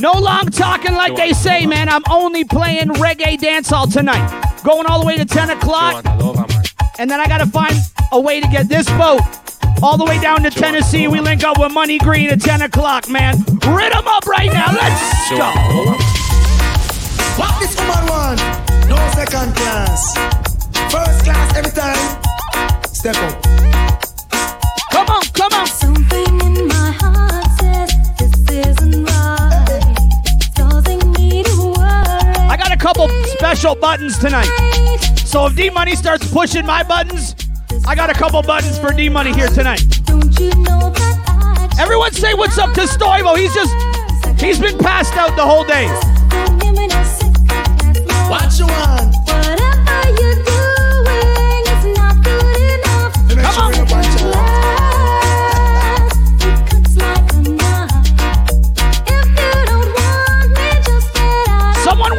[0.00, 1.88] No long talking like they say, man.
[1.88, 4.26] I'm only playing reggae dancehall tonight.
[4.62, 6.04] Going all the way to 10 o'clock.
[6.98, 7.74] And then I gotta find
[8.12, 9.20] a way to get this boat
[9.82, 11.08] all the way down to Tennessee.
[11.08, 13.38] We link up with Money Green at 10 o'clock, man.
[13.66, 14.72] Rid 'em up right now.
[14.72, 15.50] Let's go.
[17.36, 18.40] What this woman want?
[18.88, 20.14] No second class.
[20.90, 22.84] First class every time.
[22.92, 23.45] Step up.
[32.86, 34.46] Couple special buttons tonight.
[35.16, 37.34] So if D Money starts pushing my buttons,
[37.84, 39.82] I got a couple buttons for D Money here tonight.
[41.80, 43.36] Everyone say what's up to Stoivo.
[43.36, 45.88] He's just, he's been passed out the whole day.
[48.30, 49.15] What you want?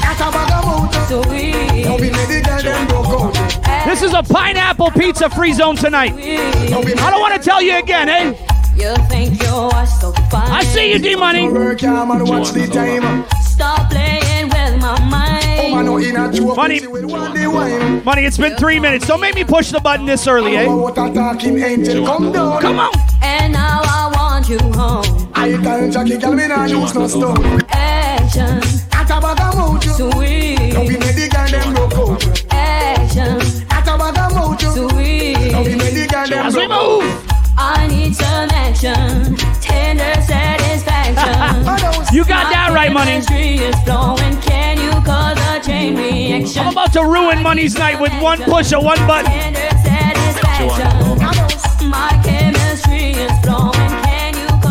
[0.03, 1.05] Got a bag of motor.
[1.85, 3.68] Don't be ready, girl, them broke out.
[3.89, 6.13] This is a pineapple pizza free zone tonight.
[6.15, 8.35] I don't want to tell you again, eh?
[8.77, 10.51] You think you are so fine.
[10.51, 11.49] I see you, D Money.
[11.49, 13.25] Work hard, man, watch the time.
[13.41, 15.73] Stop playing with my mind.
[15.73, 16.55] Woman, no in a joke.
[16.55, 16.87] Funny.
[16.87, 18.05] With one day wine.
[18.05, 19.07] Money, it's been three minutes.
[19.07, 20.67] Don't make me push the button this early, eh?
[20.67, 22.61] What a talking angel, come down.
[22.61, 22.93] Come on.
[23.23, 25.31] And now I want you home.
[25.35, 27.63] I tell Jackie, girl, me not use no stone.
[27.71, 28.61] Action,
[29.09, 29.89] Got a bag of motor.
[29.97, 31.08] Don't be sweet.
[36.29, 36.37] Sweet.
[36.37, 37.25] them As we move.
[37.61, 39.37] I need some action.
[39.61, 42.15] Tender satisfaction.
[42.15, 43.19] you got that right, money.
[43.19, 44.41] Is flowing.
[44.43, 46.63] Can you cause a chain reaction?
[46.63, 49.31] I'm about to ruin Money's night with one push of one button.
[49.31, 51.19] Tender satisfaction.
[51.91, 53.78] My chemistry is flowing.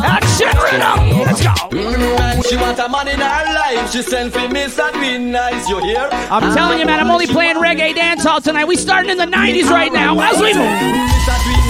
[0.04, 1.26] Action rhythm.
[1.26, 2.42] Let's go.
[2.48, 3.92] She want a man in her life.
[3.92, 4.66] She sent for me,
[5.02, 5.68] be nice.
[5.70, 6.08] You hear?
[6.12, 8.66] I'm telling you, man, I'm only playing reggae dancehall tonight.
[8.66, 10.20] We starting in the 90s right now.
[10.20, 11.67] As we move.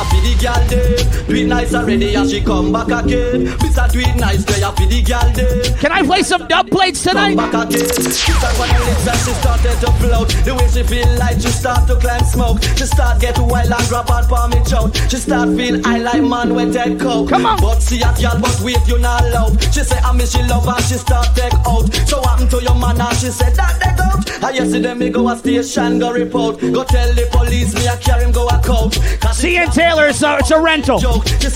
[0.00, 0.32] Mr.
[0.32, 1.24] Tweet nice, they a for the girl day.
[1.26, 3.46] Tweet nice already, and she come back again.
[3.60, 3.92] Mr.
[3.92, 5.78] Tweet nice, they a for the girl day.
[5.78, 7.36] Can I play some dub plates Come tonight?
[7.36, 7.88] back again.
[8.10, 10.28] She start when lips and she started to float.
[10.44, 12.62] The way she feel like she start to climb smoke.
[12.76, 14.94] She start get wild and drop out for me choke.
[15.10, 17.28] She start feel I like man with dead coke.
[17.28, 17.58] Come on.
[17.60, 19.60] But see a girl, but wait you not love.
[19.72, 21.92] She say I miss she love and she start take out.
[22.08, 24.20] So happen to your man and she said that they out.
[24.42, 26.60] I yesterday me go a station go report.
[26.60, 28.96] Go tell the police me I carry him go a court.
[29.20, 29.56] Cause C
[29.90, 31.00] Taylor, it's a, it's a rental.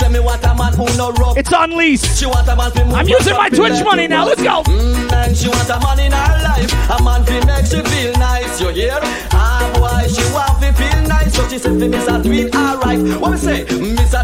[0.03, 1.39] a.
[1.39, 2.03] It's on lease.
[2.03, 2.29] A
[2.93, 4.27] I'm using my Twitch money now.
[4.27, 4.65] Let's go.
[5.35, 8.61] She want a man in her life, a man feel nice.
[8.61, 8.99] You hear?
[9.31, 10.23] Ah boy, she
[10.75, 12.99] feel nice, so she said a Tweet alright.
[13.21, 13.63] What say?
[13.63, 13.67] A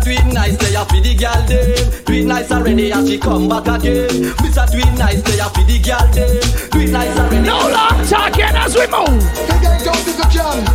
[0.02, 2.02] Tweet nice, a the girl.
[2.04, 4.10] Tweet nice already, and she come back again.
[4.10, 6.70] A Tweet nice, a the girl.
[6.72, 7.46] Tweet nice already.
[7.46, 9.22] No long talking as we move.
[9.46, 10.66] Take it out if you can.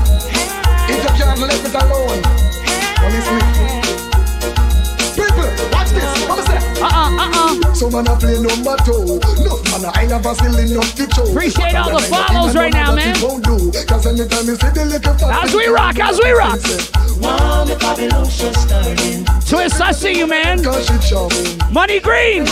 [0.88, 2.35] If you can, let it alone.
[6.82, 7.74] Uh-uh, uh-uh.
[7.74, 9.20] So man a play number two.
[9.44, 11.30] No man I never still enough to show.
[11.30, 13.16] Appreciate all the follows right now, man.
[13.88, 16.60] Cause anytime you see the little As we rock, as we rock.
[19.48, 20.64] Twist, I see you, man.
[20.64, 21.60] Cause she charming.
[21.72, 22.46] Money Green,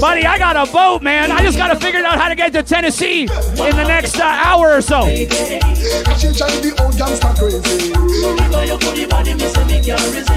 [0.00, 1.32] buddy, I got a boat, man.
[1.32, 3.28] I just got to figure out how to get to Tennessee in
[3.76, 5.06] the next uh, hour or so.
[5.06, 7.92] She drive the old gangster crazy.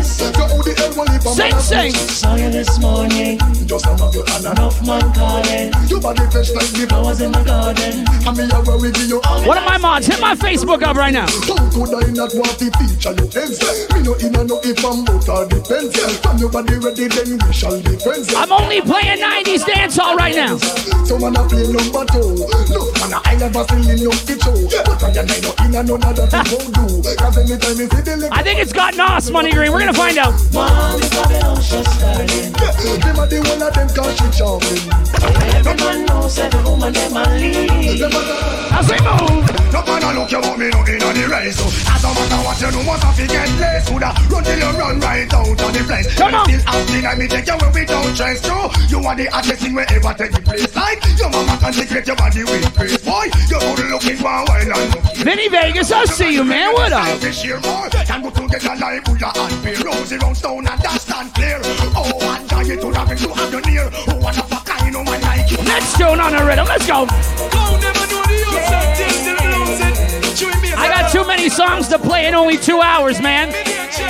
[0.09, 1.91] So who the hell will leave a Sing, man a sing.
[1.93, 2.09] bitch?
[2.09, 5.71] Saw you this morning, Just a love you and a enough man calling.
[5.87, 8.05] Your body fresh like the I was in the garden.
[8.25, 10.97] And me a worry give you all One of my mods, hit my Facebook up
[10.97, 11.27] right now.
[11.45, 13.45] How could I not want to feature your?
[13.93, 17.39] Me no in a no if I'm out or depends From your body ready then
[17.45, 20.57] we shall be friends I'm only playing 90s dancehall right now.
[21.03, 22.39] So man a play number two
[22.71, 24.55] Look man I never seen in no show
[24.85, 27.87] But I ain't no in a none of that you won't do Cause anytime you
[27.89, 29.71] see the I think it's got Nos, Money Green.
[29.71, 30.33] We're going to find out.
[30.53, 31.69] Mom, it's Babylon's
[31.99, 32.53] darling.
[32.99, 34.85] Them a the one of them cause she charming
[35.55, 37.99] Every man knows every woman them a lead.
[37.99, 38.21] Them a
[38.75, 39.45] As we move.
[39.73, 42.09] No man a look you want me no in on the race so As no
[42.13, 45.33] matter what you do must have to get less Woulda run till you run right
[45.33, 46.07] out of the place.
[46.15, 46.45] Come on.
[46.45, 48.59] Still acting and me take you where we don't trust you.
[48.93, 50.69] You are the hottest thing wherever take the place.
[50.75, 54.45] Like your mama can secret your body with grace Boy, you're good looking for a
[54.45, 56.73] while and looking Vinny Vegas, I see you, man.
[56.73, 57.19] What up?
[57.19, 61.01] This year more Can go together like Buddha and Beer Rosy round stone and that
[61.01, 61.59] stand clear.
[61.97, 63.89] Oh, one guy you to have to have you near.
[64.07, 65.57] Oh, what a fuck I know man like you.
[65.65, 66.67] Let's tune on the rhythm.
[66.67, 67.07] Let's go.
[70.77, 73.49] I got too many songs to play in only two hours, man.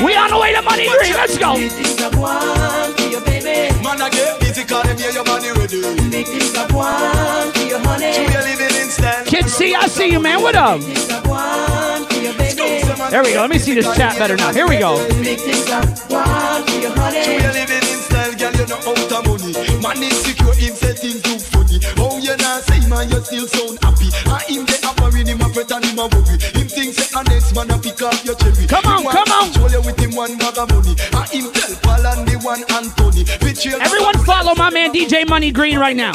[0.03, 1.13] We on the way to Money Green.
[1.13, 1.55] Let's go.
[1.55, 3.73] Big things I want for your baby.
[3.83, 5.81] Man, I get busy cause them hear your body ready.
[6.09, 8.31] Big things I want for your honey.
[8.31, 9.25] You're living in style.
[9.25, 10.41] Kid C, I see you, man.
[10.41, 10.79] What up?
[10.79, 13.11] Big things I want for your baby.
[13.11, 13.41] There we go.
[13.41, 14.53] Let me see this chat better now.
[14.53, 14.95] Here we go.
[15.23, 15.79] Big things I
[16.09, 17.43] want for your honey.
[17.43, 19.81] You're living in girl, you're out of money.
[19.81, 21.79] Man is secure, him things look funny.
[21.97, 24.09] Oh, you not man, you still sound happy.
[25.53, 26.35] Fret and him a worry.
[26.55, 28.67] Him thinks say, a next man a pick up your cherry.
[28.67, 29.51] Come on, Him come on.
[29.51, 30.93] Control you with him one bag of money.
[30.97, 33.23] And him tell Paul and the one Anthony.
[33.39, 36.13] Betrayal Everyone follow my man DJ Money Green right now.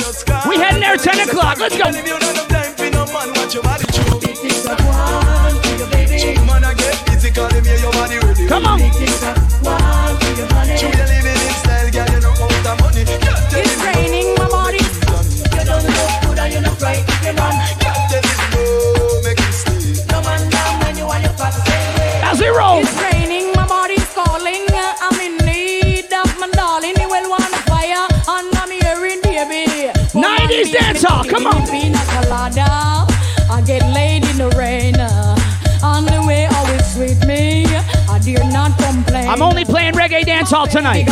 [0.49, 1.59] We heading there 10 o'clock.
[1.59, 1.85] Let's go.
[1.85, 2.15] And if
[22.57, 22.63] way.
[22.63, 22.79] As we roll.
[22.81, 24.67] It's raining, my body's calling.
[24.71, 26.95] I'm in need of my darling.
[26.97, 29.91] He will want fire, and I'm hearing baby.
[30.15, 31.67] 90s dancehall, come on.
[31.67, 33.07] Pina colada.
[33.51, 34.95] I get laid in the rain.
[35.83, 37.67] On the way, always sweet me.
[38.09, 39.29] I dare not complain.
[39.29, 41.07] I'm only playing reggae dancehall tonight.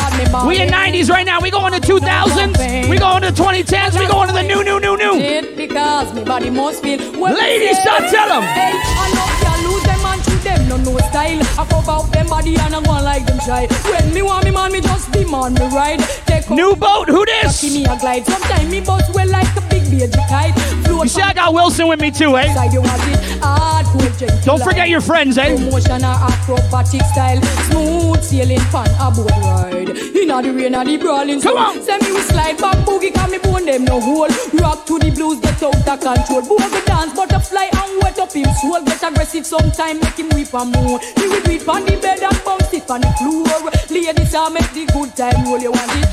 [0.47, 1.41] We in 90s right now.
[1.41, 2.89] We going to 2000s.
[2.89, 3.99] We going to 2010s.
[3.99, 5.57] We going to the new, new, new, new.
[5.57, 6.99] Because my body must feel.
[7.21, 9.42] Ladies, start tell 'em.
[10.85, 11.41] Them, no style.
[11.59, 13.67] I cover up them body and I go like them shy.
[13.91, 16.01] When me want me man, me just demand me ride.
[16.27, 17.09] Take New boat.
[17.09, 17.63] Who this?
[17.63, 18.25] Give me a glide.
[18.27, 20.55] Sometimes me bust well like a big baby kite.
[20.85, 22.53] Float You see, I got Wilson with me too, eh?
[22.55, 23.33] side, you want it
[23.93, 25.57] hardcore, gentle Don't forget your friends, eh?
[25.71, 29.91] Motion or acrobatic style, smooth sailing pan a boat ride.
[29.91, 31.83] Inna the rain and the brawling Come on.
[31.83, 34.29] Send me with slide back boogie, cause me bone them no hole.
[34.61, 36.43] Rock to the blues, get out of control.
[36.43, 38.83] Boogie dance, butterfly and wet up him soul.
[38.85, 41.01] Get aggressive sometime, make him weep and moan.
[41.17, 43.71] He will it on the bed and bounce it on the floor.
[43.91, 45.61] Ladies, I make the good time roll.
[45.61, 46.13] You want it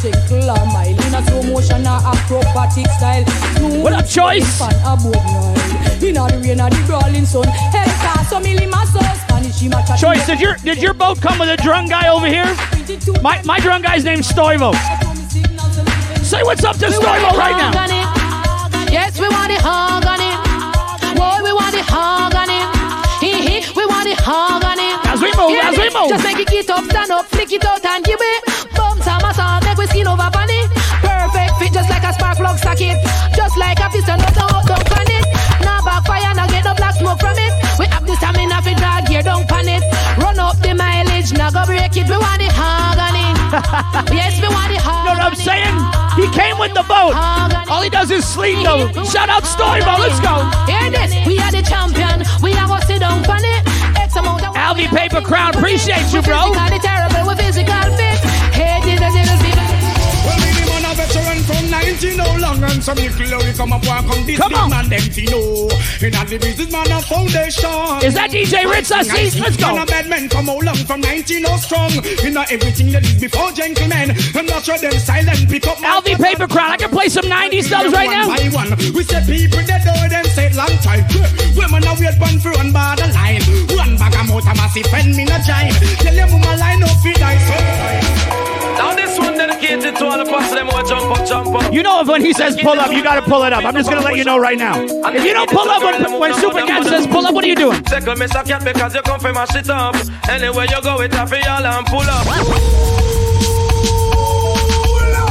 [0.00, 0.98] gentle and mild.
[1.04, 2.00] In a slow motion or
[2.84, 3.24] acrobatic style.
[3.56, 4.46] Smooth What up, Choice?
[4.46, 6.02] sailing pan a boat ride.
[6.02, 7.44] Inna the rain the brawling sun.
[7.44, 11.90] Hell, so me so Spanish, Choice, did your did your boat come with a drunk
[11.90, 12.46] guy over here?
[13.22, 14.72] My my drunk guy's named Stoivo.
[16.22, 17.72] Say what's up to Stoivo right now.
[18.90, 20.38] Yes, we want the hog on it.
[21.16, 22.66] Boy, we want the hog on it.
[23.20, 25.06] Hee hee, we want the hog on it.
[25.06, 26.08] As we move, as we move.
[26.08, 28.47] Just make it get up, stand up, flick it out and give it.
[32.28, 32.98] Just like a spark plug socket.
[33.34, 35.24] Just like a piston, not up, down pan it.
[35.64, 37.52] Now backfire, now get no black smoke from it.
[37.78, 39.82] We have the stamina for drag gear, don't pan it.
[40.18, 42.04] Run up the mileage, now go break it.
[42.04, 42.98] We want the hog
[44.12, 45.76] yes, we want the hog You know what I'm saying?
[46.20, 47.16] He came with the boat.
[47.70, 48.92] All he does is sleep though.
[49.08, 49.96] Shout out Stoivo.
[49.96, 50.44] Let's go.
[50.68, 52.28] Hear this, we are the champion.
[52.42, 53.62] We are gonna sit down on it.
[53.96, 56.52] X amount of Alvy Paper Crown, appreciate you, bro.
[56.52, 58.20] Physically terrible, we physical fit.
[58.52, 59.68] Hey, this is little people.
[60.28, 63.72] Well, me the man a veteran from 90 no long and some little we come
[63.72, 64.70] up walk on this Come big on.
[64.70, 65.70] man them fi know.
[66.02, 67.70] In a the business man a foundation.
[68.02, 69.38] Is that DJ Ritz I see?
[69.40, 69.70] Let's go.
[69.70, 71.90] And a bad men come along from 90 no strong.
[72.26, 74.10] In a everything that is before gentlemen.
[74.10, 75.78] And not sure them silent pick up.
[75.78, 76.72] Alvy Paper Crown.
[76.72, 78.26] I can play some 90s dubs right One now.
[78.26, 78.70] by one.
[78.94, 81.06] We say people that door them say it long time.
[81.54, 83.42] Women a wait one for one borderline.
[83.78, 85.70] One bag of motor massive friend me no join.
[86.02, 87.38] Tell your mama line up for die
[88.78, 91.72] Now this one dedicated to all the parts them who jump up, jump up.
[91.78, 93.64] You know if when he says pull up, you gotta pull it up.
[93.64, 94.82] I'm just gonna let you know right now.
[94.82, 97.54] If you don't pull up when, when Super Cat says pull up, what are you
[97.54, 97.78] doing?
[97.78, 99.94] Me a cat because you come from my shit up.
[100.28, 102.26] Anywhere you go, it happy y'all and pull up.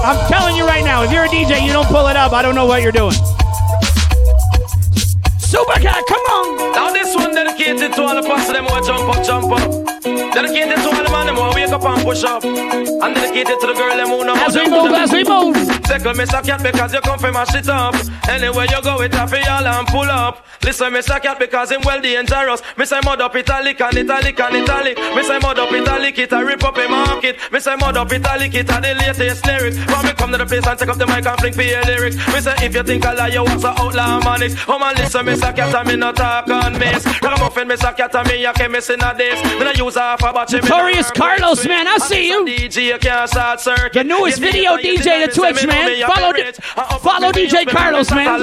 [0.05, 2.41] I'm telling you right now, if you're a DJ, you don't pull it up, I
[2.41, 3.11] don't know what you're doing.
[5.37, 6.71] Super Cat, come on!
[6.71, 9.86] Now this one dedicated to all the parts them who jump up, jump up.
[10.37, 12.45] Dedicated to all the man them who wake up and push up.
[12.45, 15.57] And dedicated to the girl them who know As we move, as we move.
[15.57, 17.95] Me a cat because you come from my shit up.
[18.29, 20.45] Anywhere you go, it happy y'all and pull up.
[20.63, 22.61] Listen, say cat because him well dangerous.
[22.77, 24.97] Me say mud up italic and italic and italic.
[25.15, 27.39] Me say mud up italic, it a rip up a market.
[27.51, 29.77] Me say mud up italic, it a the latest lyrics.
[29.87, 31.83] When me come to the place and take up the mic and fling for your
[31.83, 32.15] lyrics.
[32.43, 34.55] Say if you think I lie, you want to outlaw manics.
[34.67, 37.05] Oh man, listen, say cat and me not talk on miss.
[37.23, 39.41] Ragamuffin, me say cat and me a chemist in a this.
[39.59, 40.26] Me no use half a.
[40.33, 42.45] Notorious Carlos, man, I see you.
[42.45, 43.93] DJ, you can't start circuit.
[43.93, 46.01] The newest video DJ to Twitch, man.
[46.01, 46.33] Follow,
[46.99, 48.39] follow DJ Carlos, man.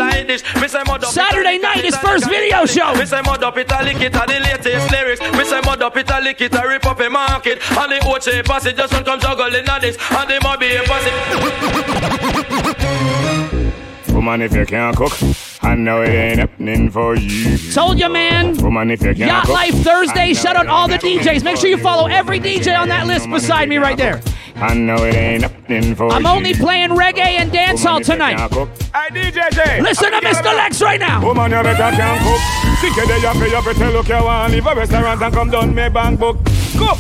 [1.03, 2.95] Saturday night, his first video show.
[2.95, 5.21] Me say mud up italic, it a the latest lyrics.
[5.21, 7.59] Me say mud up italic, it a rip up a market.
[7.77, 9.97] And the Oche passage just come juggling at this.
[10.11, 11.15] And the Mobby passage.
[14.25, 15.13] Woman, if you can't cook,
[15.61, 17.59] I know it ain't happening for you.
[17.75, 18.57] Told you, man.
[18.57, 20.29] Woman, if you can't Yacht cook, Life I Thursday.
[20.29, 21.45] know Shout it out all the ain't happening DJs.
[21.45, 24.23] Make sure you follow every DJ on that list beside me right there.
[24.57, 26.13] I know it ain't happening for you.
[26.13, 26.29] I'm you.
[26.29, 28.37] only playing reggae and dancehall Woman, if you tonight.
[28.39, 28.69] can't cook.
[28.95, 29.83] Hey, DJ J.
[29.83, 30.57] Listen to Mr.
[30.57, 31.23] Lex right now.
[31.23, 32.41] Woman, you better can cook.
[32.81, 35.51] Think you there, you pay, you pretend look you want leave a restaurant and come
[35.51, 36.39] down me bank book.
[36.79, 36.97] Cook,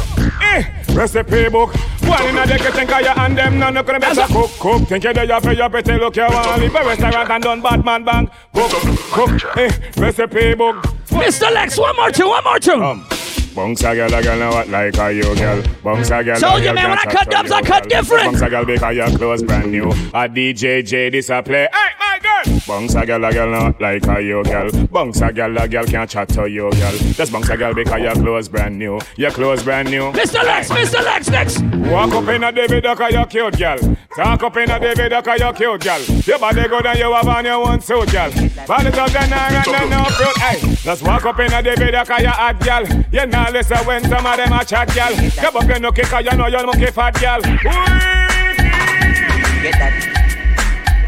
[0.95, 1.75] recipe book.
[2.03, 4.89] One in a day, think of you and them, none of them better cook, cook.
[4.89, 7.61] Think you there, you pay, you pretend look you want leave a restaurant and done
[7.63, 8.71] Batman bank book.
[9.13, 10.77] Cook, eh, recipe book.
[11.09, 11.53] Mr.
[11.53, 12.73] Lex, one more two, one more two.
[12.73, 13.07] Um,
[13.55, 15.63] Bunks a girl, a girl know what like a you girl.
[15.85, 18.25] Bunks a girl, Told you, man, when I cut dubs, I cut different.
[18.25, 19.91] Bunks a girl because your clothes brand new.
[19.91, 21.69] A DJ J this a play.
[21.73, 22.61] Hey, my girl.
[22.67, 24.71] Bunks a girl, a girl what like a you girl.
[24.87, 26.93] Bunks a girl, a girl can't chat to you girl.
[27.13, 29.01] Just bunks a girl because your clothes brand new.
[29.17, 30.13] Your clothes brand new.
[30.13, 30.43] Mr.
[30.43, 31.05] Lex, Mr.
[31.05, 31.63] Lex, next.
[31.91, 33.79] Walk up in a Daisy Duke, you cute girl.
[34.17, 36.01] Talk up in a Daisy Duke, you cute girl.
[36.01, 38.31] Your body good and you have on your one suit, girl.
[38.67, 40.39] Body top and I and no fruit.
[40.39, 42.85] Hey, just walk up in a Daisy Duke, you hot girl.
[43.13, 45.13] You not listen when some of them a chat, girl.
[45.13, 47.41] You buck no kick, you know you're monkey fat, girl.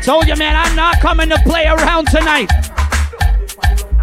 [0.07, 2.49] Told you, man, I'm not coming to play around tonight.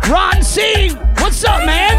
[0.10, 1.96] Ron C, what's up, man?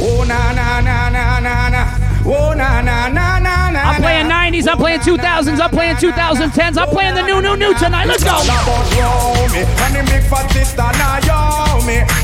[0.00, 1.82] Oh na na na na na na.
[2.26, 3.80] Oh na na na na na.
[3.80, 7.72] I'm playing 90s, I'm playing 2000s, I'm playing 2010s, I'm playing the new, new, new
[7.78, 8.08] tonight.
[8.08, 8.32] Let's go.
[8.32, 11.22] All about Romy and the big fat sister now.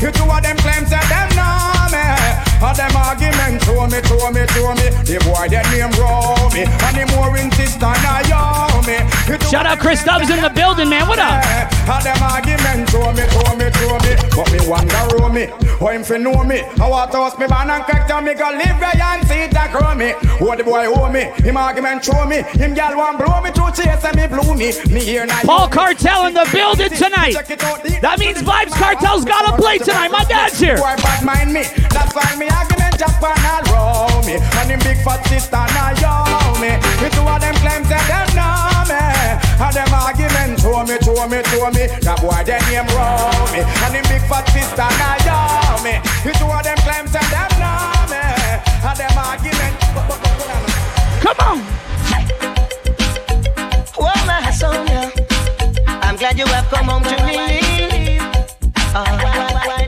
[0.01, 2.50] You two of them claims that them know me.
[2.61, 4.87] All them arguments show me, show me, show me.
[5.09, 9.01] The boy that name Romy and the Mooring sister now yo me.
[9.49, 11.07] Shout out Chris Stubbs in the building, man.
[11.09, 11.41] What up?
[11.89, 14.13] All them arguments show me, show me, show me.
[14.37, 15.49] But me wonder Romy,
[15.81, 16.61] how him fi know me?
[16.61, 19.95] I toss me ban and crack down me go live where and see that grow
[19.97, 20.13] me.
[20.37, 21.33] What the boy owe me?
[21.41, 22.45] Him argument show me.
[22.61, 24.69] Him gal want blow me through chase and me blew me.
[24.93, 25.41] Me here now.
[25.41, 27.33] Paul Cartel in the building tonight.
[28.05, 30.11] That means Vibes Cartel's gotta play tonight.
[30.11, 30.77] My dad's here.
[30.77, 31.65] Boy, bad mind me.
[31.89, 34.35] That's why me argument up and all roll me.
[34.59, 36.13] And him big fat sister now yo
[36.61, 36.71] me.
[37.01, 39.01] Me two of them claims that them know me.
[39.61, 41.83] And them argument show me, show me, show me.
[42.05, 43.61] That boy that name roll me.
[43.63, 45.37] And him big fat sister now yo
[45.85, 45.97] me.
[46.25, 48.23] Me two of them claims that them know me.
[48.83, 49.75] And them argument.
[51.21, 51.57] Come on.
[54.03, 55.11] Oh, my Sonia,
[55.87, 58.19] I'm glad you have come home to me.
[58.93, 59.05] Oh,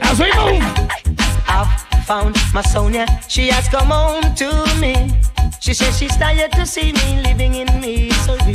[0.04, 0.83] As we move.
[2.14, 4.94] Found my Sonia, she has come home to me.
[5.60, 8.54] She says she's tired to see me living in misery.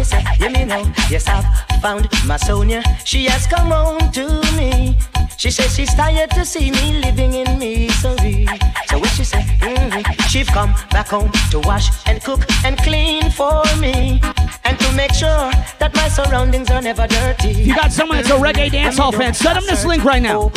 [0.00, 0.80] Me say, hear me now,
[1.10, 1.44] yes, I've
[1.82, 4.96] found my Sonia, she has come home to me.
[5.36, 8.46] She says she's tired to see me living in misery.
[8.86, 9.42] So what she say?
[9.60, 10.22] Mm-hmm.
[10.22, 14.22] She've come back home to wash and cook and clean for me.
[14.64, 17.52] And to make sure that my surroundings are never dirty.
[17.52, 20.48] You got someone that's a reggae dancehall fan, send them this link right now.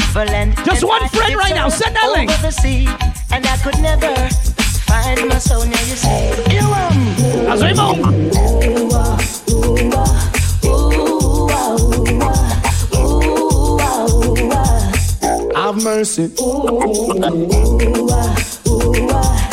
[0.63, 1.67] Just one friend right now.
[1.67, 2.29] Send that link.
[4.93, 5.77] Over the sea, and I find my Sonia.
[5.89, 7.51] You say, you um.
[7.51, 8.33] As we move.
[15.55, 16.31] Have mercy.
[16.38, 17.23] You um.
[17.23, 19.52] I never wanna fall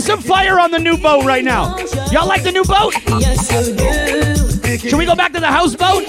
[0.00, 1.76] some fire on the new boat right now.
[2.10, 2.94] Y'all like the new boat?
[3.20, 4.78] Yes, you do.
[4.78, 6.04] Should we go back to the houseboat?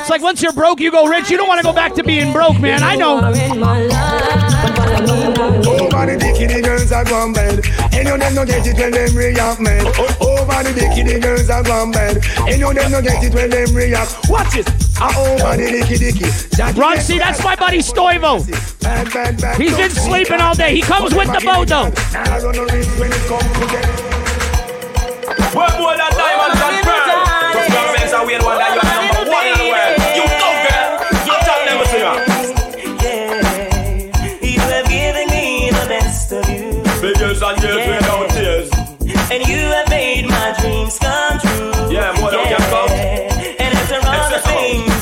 [0.00, 1.30] It's like once you're broke, you go rich.
[1.30, 2.82] You don't want to go back to being broke, man.
[2.82, 3.20] I know.
[3.30, 3.38] me.
[7.98, 9.84] And you them no get it when them react, man.
[9.84, 10.38] Oh, oh, oh.
[10.38, 12.24] Over the bikini girls are gone bed.
[12.46, 14.14] And you them no get it when them react.
[14.30, 14.68] Watch it.
[15.02, 16.78] Over the dicky dicky.
[16.78, 18.46] Ron, see, that's my buddy Stoivo.
[18.80, 19.60] Bad, bad, bad.
[19.60, 20.76] He's been sleeping all day.
[20.76, 21.88] He comes with the boat, though.
[22.12, 23.86] Now I run no risk when it come to get.
[25.54, 26.17] What more than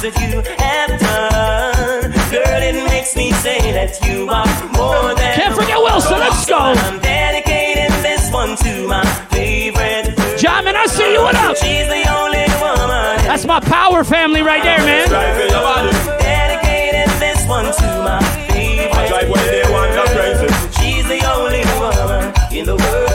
[0.06, 4.46] that you have done, girl, it makes me say that you are
[4.78, 5.34] more than.
[5.34, 6.22] Can't forget Wilson.
[6.22, 6.54] Let's go.
[6.54, 9.02] I'm dedicating this one to my
[9.34, 10.14] favorite.
[10.38, 11.22] Jamin, I see you.
[11.22, 11.56] What up?
[11.58, 13.18] She's the only woman.
[13.26, 15.08] That's my power family right there, man.
[15.08, 15.90] Drive in your body.
[16.22, 19.10] Dedicating this one to my favorite.
[19.10, 20.46] Drive where they want the crazy.
[20.78, 23.10] She's the only woman in the world.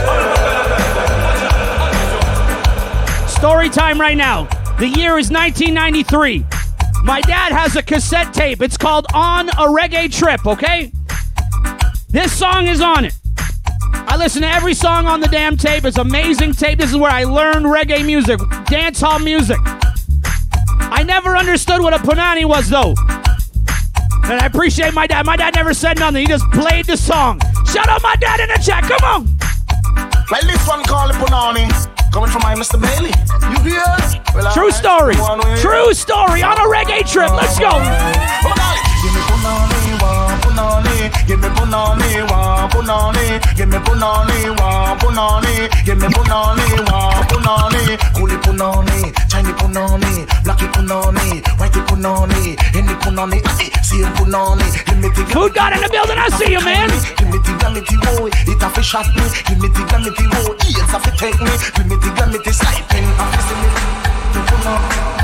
[3.30, 4.44] Story time right now.
[4.78, 6.61] The year is 1993.
[7.03, 8.62] My dad has a cassette tape.
[8.62, 10.91] It's called On a Reggae Trip, okay?
[12.10, 13.13] This song is on it.
[13.93, 15.86] I listen to every song on the damn tape.
[15.86, 16.79] It's amazing tape.
[16.79, 19.58] This is where I learned reggae music, dance hall music.
[20.79, 22.93] I never understood what a punani was, though.
[24.25, 25.25] And I appreciate my dad.
[25.25, 26.22] My dad never said nothing.
[26.22, 27.39] He just played the song.
[27.65, 28.84] Shout out my dad in the chat.
[28.84, 29.38] Come on.
[30.29, 32.80] Like this one called Punani, coming from my Mr.
[32.80, 33.13] Bailey.
[33.51, 33.84] You hear?
[34.36, 35.15] Well, True story.
[35.59, 37.31] True story on a reggae trip.
[37.31, 37.72] Let's go.
[41.27, 42.01] Give me punani.
[42.11, 43.46] Give me punani, one punani.
[43.55, 45.70] Give me punani, one punani.
[45.85, 47.98] Give me punani, one punani.
[48.16, 54.66] Coolie punani, Chinese punani, blacky punani, whitey punani, any punani, aye, same punani.
[54.92, 56.18] Limited Food God in the building.
[56.18, 56.90] I see you, man.
[57.22, 59.25] Limited glamity boy, it a fi shot me.
[59.50, 61.53] Limited glamity boy, ears a fi take me.
[61.77, 63.70] Limited glamity sniping, a fi see me.
[64.50, 65.21] Punani.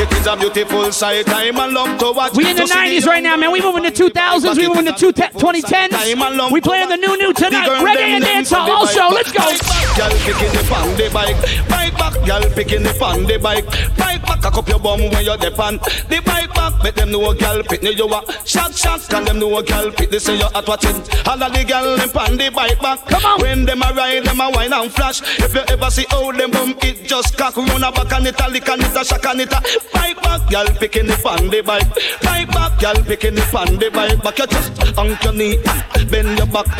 [0.00, 1.28] It is a beautiful sight.
[1.28, 2.32] I'm and love to watch.
[2.36, 3.50] We in the 90s right now, man.
[3.50, 4.56] We moving to 2000s.
[4.56, 6.52] We moving to two 2010s.
[6.52, 7.68] We playing the new new tonight.
[7.68, 8.68] Reggae and dancehall.
[8.68, 9.08] All show.
[9.08, 9.87] Let's go.
[9.98, 12.14] Girl picking the on the bike, bike back.
[12.24, 13.66] Girl picking the on the bike,
[13.98, 14.40] bike back.
[14.42, 15.78] Cock up your bum when you're the pan.
[16.08, 19.00] The bike back, make them know girl pick me you a shot shot.
[19.10, 20.94] Can them know a girl pick this say you at what it.
[21.26, 23.04] All of the girl them on the bike back.
[23.06, 23.40] Come on.
[23.40, 25.20] When them a ride, them a wine and flash.
[25.40, 28.40] If you ever see how them bum it just cock run a back and it
[28.40, 29.60] a lick and it a shock and it a
[29.92, 30.48] bike back.
[30.48, 31.90] Girl picking the on the bike,
[32.22, 32.78] bike back.
[32.78, 34.38] Girl picking the on the bike back.
[34.38, 35.58] You just on your knee,
[36.06, 36.70] bend your back,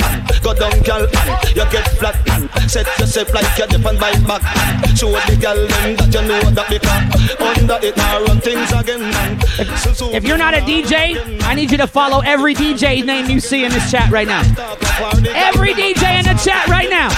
[0.41, 1.03] go down, girl.
[1.51, 2.15] You get flat,
[2.71, 4.43] set yourself like you're dip and bike back.
[4.95, 9.01] Show the girl them that you know that because under it now run things again.
[9.79, 13.31] So, so If you're not a DJ, I need you to follow every DJ name
[13.31, 14.43] you see in this chat right now.
[15.35, 17.09] Every DJ in the chat right now.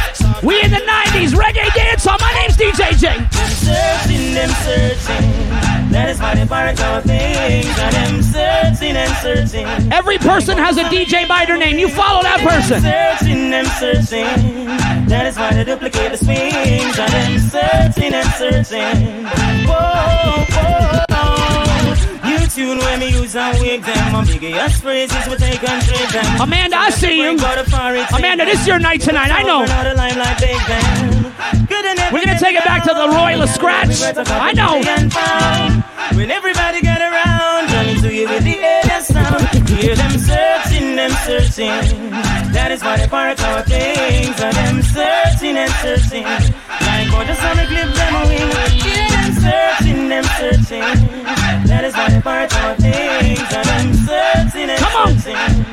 [0.43, 1.35] We in the 90s.
[1.35, 2.17] Reggae dancehall.
[2.21, 3.27] Oh, my name's DJ J.
[3.59, 5.50] searching, them searching.
[5.91, 7.67] That is why they pirate our things.
[7.79, 9.93] And them searching and searching.
[9.93, 11.79] Every person has a DJ by their name.
[11.79, 12.81] You follow that person.
[12.81, 14.67] Searching, them searching.
[15.09, 16.99] That is why they duplicate the swings.
[16.99, 19.25] And them searching and searching.
[19.67, 21.20] Whoa, whoa.
[22.55, 24.13] Tune when me use and wig them.
[24.13, 26.41] My biggest phrases we take and trade them.
[26.41, 27.39] Amanda, I see you.
[27.39, 29.31] Amanda, this is your night tonight.
[29.31, 29.61] I know.
[32.13, 34.03] We're gonna take it back to the Royal Scratch.
[34.03, 34.83] I know.
[36.17, 39.47] When everybody get around, Johnny to you with the alien sound.
[39.69, 42.11] Hear them searching, them searching.
[42.51, 44.41] That is why they park our things.
[44.41, 46.25] And them searching and searching.
[46.25, 49.10] Like how the sun clip them wing.
[49.41, 51.25] Hear them searching, them searching.
[51.67, 53.41] That is why they park our things.
[53.53, 55.19] And them searching and Come on.
[55.19, 55.67] searching.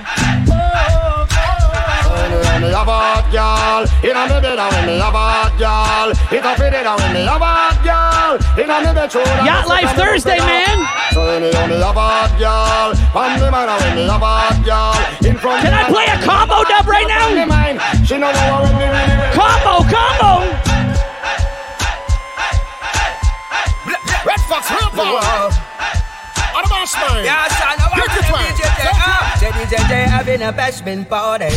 [2.27, 6.43] When me have a girl, inna me bed and when me have a girl, it
[6.43, 9.45] a fit it and when me have a girl, inna me bed shoulder.
[9.45, 10.77] Yacht Life Thursday, man.
[11.13, 14.97] So when me have a girl, from the man and when me have a girl,
[15.29, 15.61] in front.
[15.61, 17.29] Can I play a combo dub right now?
[18.05, 19.33] She know what when me when.
[19.37, 20.76] Combo, combo.
[24.97, 25.51] Power.
[26.57, 27.23] On the boss man.
[27.23, 28.25] Yeah, son, I want to it.
[28.25, 28.89] DJ J.
[28.93, 31.53] Ah, DJ J having a bashment party.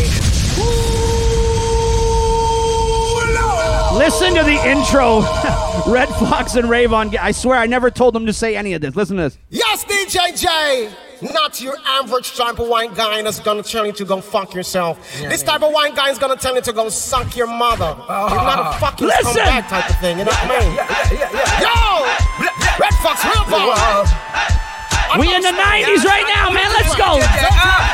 [3.97, 5.21] Listen to the intro.
[5.93, 7.17] Red Fox and Ravon.
[7.19, 8.95] I swear I never told them to say any of this.
[8.95, 9.39] Listen to this.
[9.49, 10.95] Yes, DJ J.
[11.33, 14.99] Not your average type of wine guy that's gonna tell you to go fuck yourself.
[15.21, 17.95] this type of wine guy is gonna tell you to go suck your mother.
[18.09, 19.43] You're not a fucking Listen.
[19.43, 22.47] scumbag type of thing, you know what I mean?
[22.47, 22.50] Yo!
[22.81, 24.70] Red Fox, real power!
[25.19, 26.71] We in the 90s right now, man.
[26.71, 27.19] Let's go.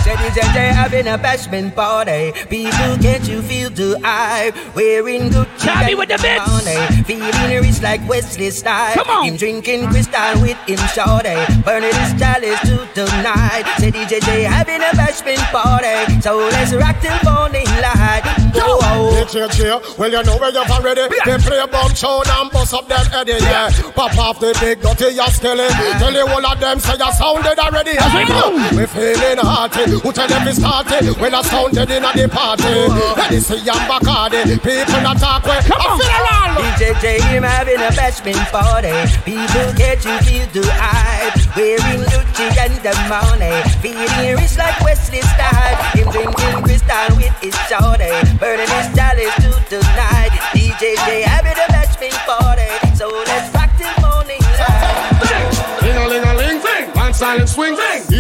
[0.07, 2.33] Ladies and gentlemen, having a bashment party.
[2.48, 4.52] People, can't you feel the eye?
[4.74, 6.46] Wearing Gucci Tabby and with the bits.
[6.46, 7.02] money.
[7.05, 8.94] Feeling rich like Wesley Style.
[8.94, 9.24] Come on.
[9.26, 11.35] Him drinking crystal with him shorty.
[11.64, 13.64] Burning his chalice to tonight.
[13.79, 16.20] Say DJ J having a bashment party.
[16.20, 18.22] So let's rock till morning light.
[18.55, 19.24] Whoa, whoa.
[19.26, 19.83] Chill, chill.
[19.98, 21.09] Well, you know where you're already.
[21.24, 23.70] They play a bomb show and bust up them heady, yeah.
[23.94, 25.66] Pop off the big dirty your skelly.
[25.98, 27.95] Tell you all of them say you sounded already.
[27.99, 28.59] As we move.
[28.75, 29.90] We feeling hearty.
[29.90, 31.14] Who tell them we started?
[31.21, 32.88] When I sounded in at the party.
[33.16, 34.59] Let me see I'm Bacardi.
[34.62, 35.61] People not talk way.
[35.62, 35.99] Come I on.
[35.99, 36.53] feel around.
[36.57, 38.95] DJ J him having a bashment party.
[39.23, 41.37] People get you feel the hype.
[41.55, 43.55] Wearing Gucci and the money.
[43.81, 45.77] Feeling rich like Wesley Style.
[45.95, 48.11] Him drinking crystal with his shorty.
[48.38, 50.35] Burning his chalice to tonight.
[50.55, 52.71] DJ J having a bashment party.
[52.97, 53.09] So
[57.16, 57.74] silent swing.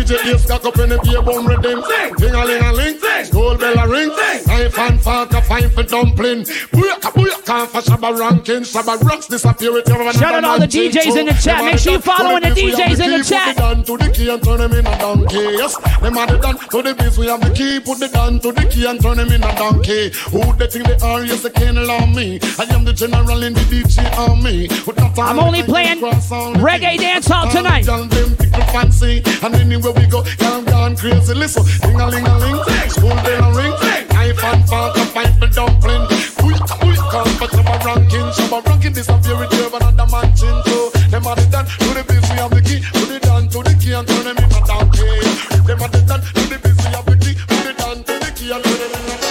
[0.06, 1.82] DJ is stuck up in the beer bum rhythm.
[2.18, 2.96] Ling a ling a ling,
[3.32, 4.08] gold bell a ring.
[4.46, 6.42] Knife and fork a fine for dumpling.
[6.70, 8.62] Booyaka booyaka for Shabba ranking.
[8.62, 11.64] Shabba rocks disappear with your Shout out all the DJs in the chat.
[11.64, 13.56] Make sure you following the DJs in the chat.
[13.56, 15.58] Put the down to the key and turn them in a donkey.
[15.58, 17.18] Yes, them are the done to the biz.
[17.18, 17.80] We have the key.
[17.80, 20.10] Put the down to the key and turn them in a donkey.
[20.30, 21.24] Who they think they are?
[21.24, 22.38] Yes, they can't allow me.
[22.60, 24.68] I am the general in the DJ army.
[25.18, 27.86] I'm only playing reggae dance hall tonight.
[29.96, 31.34] Young them people fancy, we go, young gone crazy.
[31.34, 33.72] Listen, ding a ling a ling, school bell a ring,
[34.10, 36.02] knife and fork, a pipe and dumpling.
[36.36, 40.90] Booyaka booyaka, but Shabba ranking, Shabba ranking disappear with you, another man chin too.
[41.10, 43.58] Them are the done to the biz, we have the key, put it down to
[43.62, 45.08] the key and turn them in a donkey.
[45.66, 48.14] Them are the done to the biz, we have the key, put it down to
[48.18, 49.26] the key and turn them in a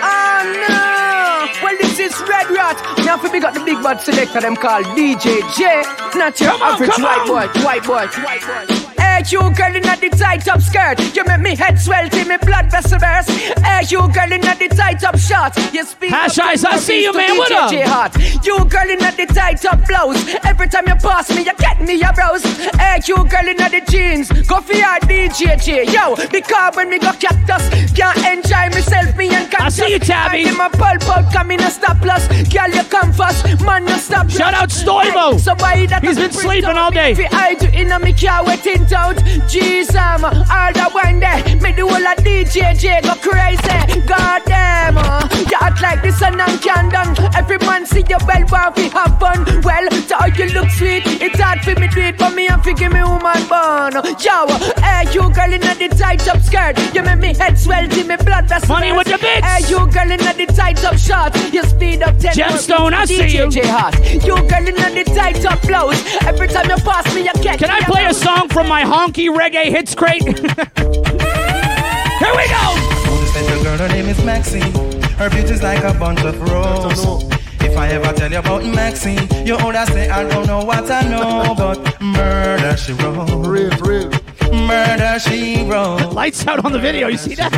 [0.00, 1.62] Oh no!
[1.62, 2.78] Well, this is Red Rat.
[3.04, 5.82] Now, for me got the big bad selector, them called DJ J.
[6.18, 7.26] Not your Come average come white on.
[7.28, 8.77] boy, white boy, white boy.
[8.98, 10.98] Hey, you girl in the tight top skirt.
[11.14, 13.30] You make me head swell till me blood vessel burst.
[13.30, 17.12] Hey, you girl in the tight top shot, You speak Hash eyes, I see you,
[17.12, 17.36] man.
[17.36, 17.72] What up?
[17.72, 18.16] Hot.
[18.44, 20.22] You girl in the tight top blouse.
[20.44, 22.44] Every time you pass me, you get me a browse.
[22.76, 24.28] Hey, you girl in the jeans.
[24.46, 25.84] Go for your DJ J.
[25.92, 30.42] Yo, because when me go cactus, can't enjoy myself, me and I see you, Tabby.
[30.42, 32.26] I'm in my pulp out, come in a stop loss.
[32.48, 34.30] Girl, you come fast, man, you stop.
[34.30, 35.38] Shout out Stoivo.
[35.38, 37.14] So that He's been sleeping all day.
[37.32, 39.16] I do in a me car waiting out,
[39.48, 44.00] jeez, um, all the one day, me do all a DJ J go crazy.
[44.06, 47.16] God damn, you act like this and I'm can done.
[47.34, 49.44] Every man see your well, want to have fun.
[49.62, 52.62] Well, to how you look sweet, it's hard for me to it, but me have
[52.64, 53.92] to give me woman bun.
[53.94, 54.46] Yo,
[54.82, 58.16] hey, you girl in the tight up skirt, you make me head swell till me
[58.16, 58.68] blood vessel.
[58.68, 59.42] Money with the bitch.
[59.44, 62.34] Hey, you girl in the tight up short, you speed up ten.
[62.34, 63.48] Gemstone, I see you.
[63.68, 63.98] Hot.
[64.14, 65.57] You girl in the tight top
[68.58, 70.20] from my honky reggae hits crate?
[70.24, 70.34] Here
[72.34, 72.64] we go.
[73.20, 74.72] This little girl, her name is Maxine.
[75.12, 77.22] Her beauty's like a bunch of roses.
[77.60, 81.02] If I ever tell you about Maxine, you older say I don't know what I
[81.02, 83.30] know, but murder she wrote.
[83.46, 84.10] Real, real.
[84.66, 86.12] Murder she wrote.
[86.12, 87.06] Lights out on the video.
[87.06, 87.52] You see that?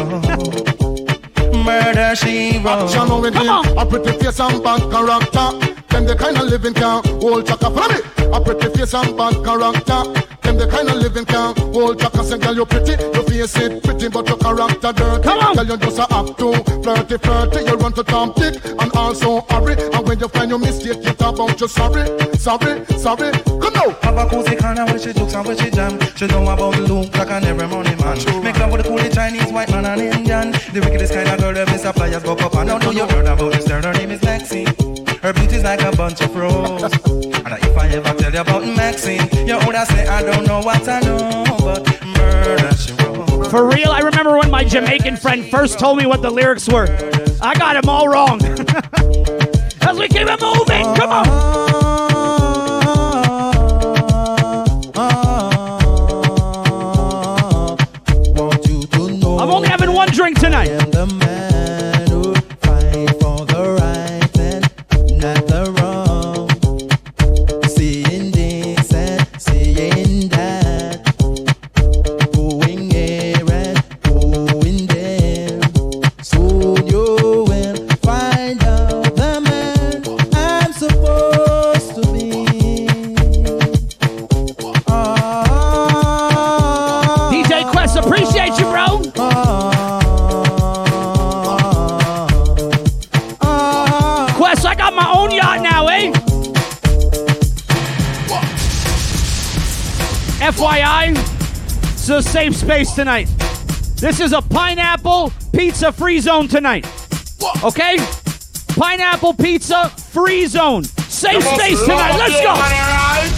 [1.64, 2.90] Murder she wrote.
[2.94, 3.78] Action with Come on.
[3.78, 5.48] a pretty face and bad character.
[5.88, 8.00] Them the kind of living can hold chaka for me.
[8.34, 10.29] A pretty face and bad character.
[10.42, 12.24] Them the kind of living can hold chaka.
[12.24, 15.22] Say, girl, you pretty, your face it pretty, but your character dirty.
[15.22, 15.57] Come on.
[15.57, 17.64] Girl, you just a act too flirty, flirty.
[17.64, 19.74] You run to Tom Dick and also hurry.
[19.92, 22.05] And when you find your mistake, you talk about you sorry,
[22.37, 23.33] sorry, sorry.
[23.61, 23.90] Come now.
[24.03, 25.98] Have a cozy corner where she jokes and where she jam.
[26.16, 28.16] She know about the look like an every money man.
[28.42, 30.53] Make love with the coolie Chinese, white man and Indian.
[30.72, 31.94] The wickedest kind of girl that Mr.
[31.94, 32.81] Flyers go up and down.
[32.81, 34.66] Know you heard about this girl, her name is Maxine.
[35.22, 37.29] Her beauty's like a bunch of roses.
[37.46, 40.87] And if I ever tell you about Maxine, you older say I don't know what
[40.88, 43.50] I know, but murder she wrote.
[43.50, 46.87] For real, I remember when my Jamaican friend first told me what the lyrics were.
[47.40, 48.40] I got them all wrong.
[49.83, 51.26] As we keep it moving, come on.
[58.37, 60.68] Want you to know I'm only having one drink tonight.
[102.12, 103.28] It's a safe space tonight.
[103.96, 106.84] This is a pineapple pizza free zone tonight.
[107.62, 107.98] Okay?
[108.68, 110.82] Pineapple pizza free zone.
[110.82, 112.16] Safe space tonight.
[112.16, 112.54] Let's go.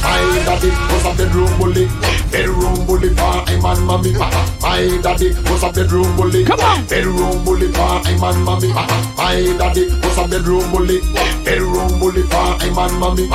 [0.02, 1.86] My daddy was a bedroom bully,
[2.30, 4.12] bedroom bully for him and mommy.
[4.12, 8.68] My daddy was a bedroom bully, come on, bedroom bully for him and mommy.
[8.68, 11.00] My daddy was a bedroom bully,
[11.44, 13.28] bedroom bully for him and mommy.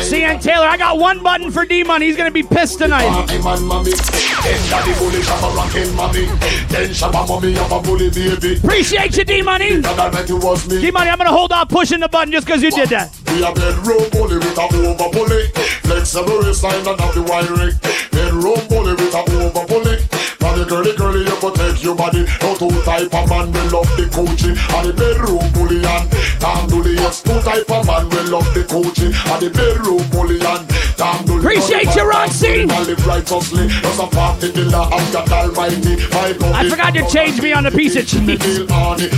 [0.00, 2.06] CN Taylor, I got one button for D Money.
[2.06, 3.28] He's gonna be pissed tonight.
[3.30, 6.24] Him and mommy, then daddy bully shabba rockin' mommy,
[6.68, 8.56] then shabba mommy have a bully baby.
[8.56, 9.80] Appreciate you, D Money.
[9.80, 13.10] D Money, I'm gonna hold off pushing the button just because you did that.
[13.26, 15.48] We a bedroom bully with a over bully,
[15.82, 17.78] flexible waistline and have the wiring.
[18.10, 20.11] Bedroom bully with a over bully.
[20.42, 22.26] Now the girly girly you protect your body.
[22.42, 24.58] No two type of man will love the coaching.
[24.58, 26.10] And the bedroom bully and
[26.42, 26.72] Tom.
[27.02, 29.14] Yes, two type of man will love the coaching.
[29.14, 30.62] And the bedroom bully and
[30.96, 31.42] Tom Dooley.
[31.42, 32.66] Appreciate you, Roxy.
[32.70, 33.68] I live righteously.
[33.68, 35.98] Just a party killer of God Almighty.
[36.14, 38.62] My God, I forgot to change me on the piece of cheese.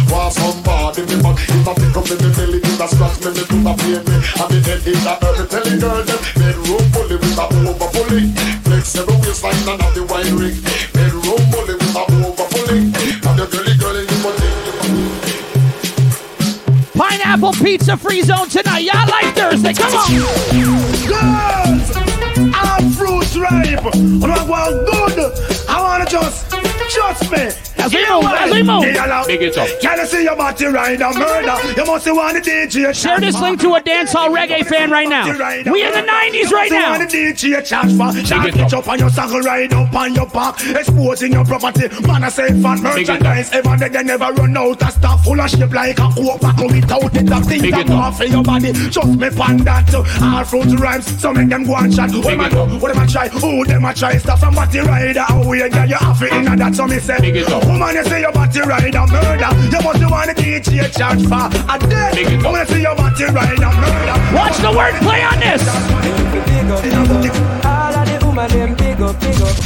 [0.08, 1.36] Was somebody me back.
[1.40, 4.00] If I pick up in the belly, it a scratch me, me do a pain
[4.08, 4.16] me.
[4.16, 5.50] And the head is a earth.
[5.50, 8.63] Telling girl them bedroom bully with a over bully.
[8.74, 10.58] Flexible waistline and have the wine ring.
[10.92, 12.90] Bedroom bully with a over bully.
[12.90, 14.34] And the girly girly you put
[16.98, 18.80] Pineapple pizza free zone tonight.
[18.80, 19.74] Y'all like Thursday?
[19.74, 20.10] Come on.
[21.06, 21.86] Girls,
[22.52, 23.84] I'm fruit ripe.
[23.94, 25.32] When I want good,
[25.68, 27.73] I wanna just trust me.
[27.84, 28.40] As we You know move, what?
[28.42, 28.82] as we move.
[28.82, 29.68] They allow- Big it up.
[29.80, 31.56] Can I see your body ride a murder?
[31.76, 32.94] You must want the DJ.
[32.94, 35.26] Share this link to a dancehall reggae fan right now.
[35.26, 36.90] We in the 90s right You now.
[36.98, 40.26] want the DJ charge for Shot it up on your saddle, ride up on your
[40.26, 44.82] back Exposing your property Man, I say fat merchandise Ever they, they never run out
[44.82, 47.80] of stuff Full of shape like a coke bottle Without it, that thing Big that
[47.82, 48.14] it go up.
[48.14, 51.94] for your body Just me pan that All fruit rhymes So make them go and
[51.94, 52.78] chat What them a do?
[52.78, 53.28] What them a try?
[53.28, 54.16] Who them a try?
[54.18, 57.18] Stop somebody rider oh, Away, yeah, you have it in that So me say
[57.74, 61.78] Woman, you say your body rider Murder You must want the DJ charge for A
[61.90, 65.66] day Woman, you say your body rider Murder Watch the word play on this
[67.66, 69.56] All of the woman them big up, big up.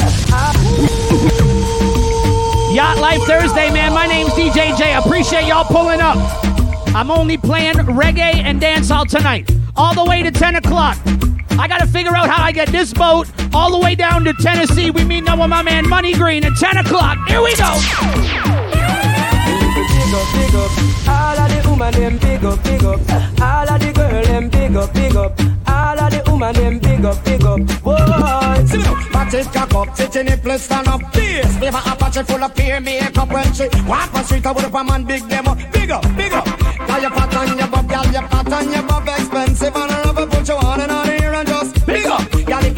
[2.73, 3.92] Yacht Life Thursday, man.
[3.92, 4.94] My name's DJ J.
[4.94, 6.16] Appreciate y'all pulling up.
[6.94, 10.97] I'm only playing reggae and dancehall tonight, all the way to 10 o'clock.
[11.59, 14.92] I gotta figure out how I get this boat all the way down to Tennessee.
[14.92, 17.18] We meet up with my man Money Green at 10 o'clock.
[17.27, 17.75] Here we go.
[19.75, 20.71] Big up, big up.
[21.09, 23.01] All of the woman them big up, big up.
[23.40, 25.40] All of the girl them big up, big up.
[25.68, 27.83] All of the woman them big up, big up.
[27.83, 27.97] Boy,
[29.12, 31.12] Back it cock up, sit in the place, stand up.
[31.12, 35.05] This flavor Apache full of peer makeup when she walk on street with a man
[35.05, 35.59] big them up.
[35.73, 36.44] Big up, big up.
[36.44, 40.05] Got your pot on your bob, gal, your pot on your bob expensive and I
[40.05, 41.08] love it, put you on and on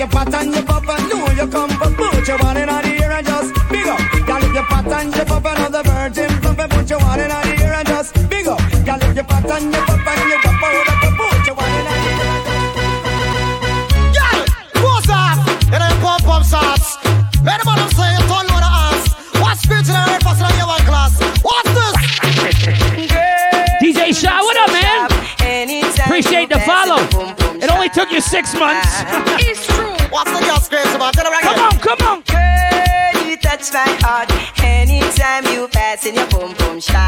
[0.01, 2.85] your pot on your bob and know you come, but put you on and on
[2.85, 4.01] here and just big up.
[4.27, 7.21] Gal, if your pot on your bob and other virgin, pump and put you on
[7.21, 8.59] and on here and just big up.
[8.87, 9.90] Gal, if your your bob and you
[28.11, 28.91] It you six months.
[29.39, 29.95] it's true.
[30.11, 31.15] What's the girl screams about?
[31.15, 31.41] Tell her.
[31.47, 32.19] Come on, come on.
[32.27, 34.27] Girl, you touch my heart
[34.59, 36.99] anytime you pass in your boom boom shot.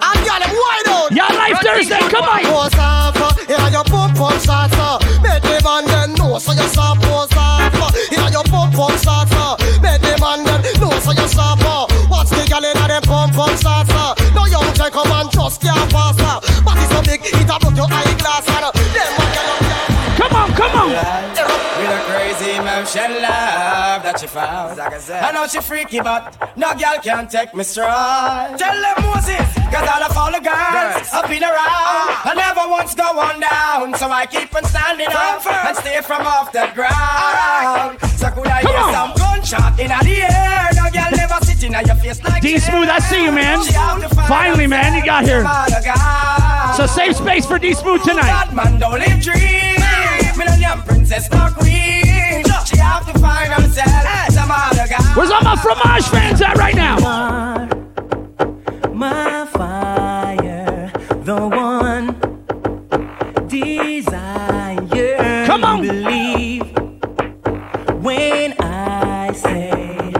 [0.00, 1.12] I'm girl, I'm wide out.
[1.12, 2.48] Yacht Life Thursday, come on.
[2.48, 4.96] Pose off, in your pump pump shots, uh.
[5.20, 7.92] Make the man them know so you stop pose off.
[8.08, 9.60] In your pump pump shots, uh.
[9.84, 11.60] Make the man them know so you stop.
[12.08, 14.16] Watch the girl in them pump pump shots, uh.
[14.32, 16.40] No young check come and just can't pass, uh.
[16.64, 18.75] Body so big, it a broke your eyeglass, and
[20.96, 21.66] on, come on.
[21.76, 24.80] With a crazy emotion love that she found.
[24.80, 28.56] I know she freaky, but no girl can take me strong.
[28.56, 32.08] Tell them Moses, cause all of all the girls I've been around.
[32.24, 36.24] I never once go on down, so I keep on standing up and stay from
[36.26, 38.00] off the ground.
[38.16, 40.72] So could I hear some gunshot in the air?
[40.80, 43.60] No girl never sitting on your face like D Smooth, I see you, man.
[44.26, 45.44] Finally, man, you got here.
[46.72, 48.48] So safe space for D Smooth tonight.
[51.06, 52.44] Princess no queen.
[52.66, 55.02] She have to find herself some other guy.
[55.14, 56.96] Where's all my fromage fans at right now?
[58.92, 60.90] my fire,
[61.22, 62.16] the one
[63.46, 65.46] desire.
[65.46, 65.82] Come on.
[65.82, 66.62] Believe
[68.02, 70.12] when I say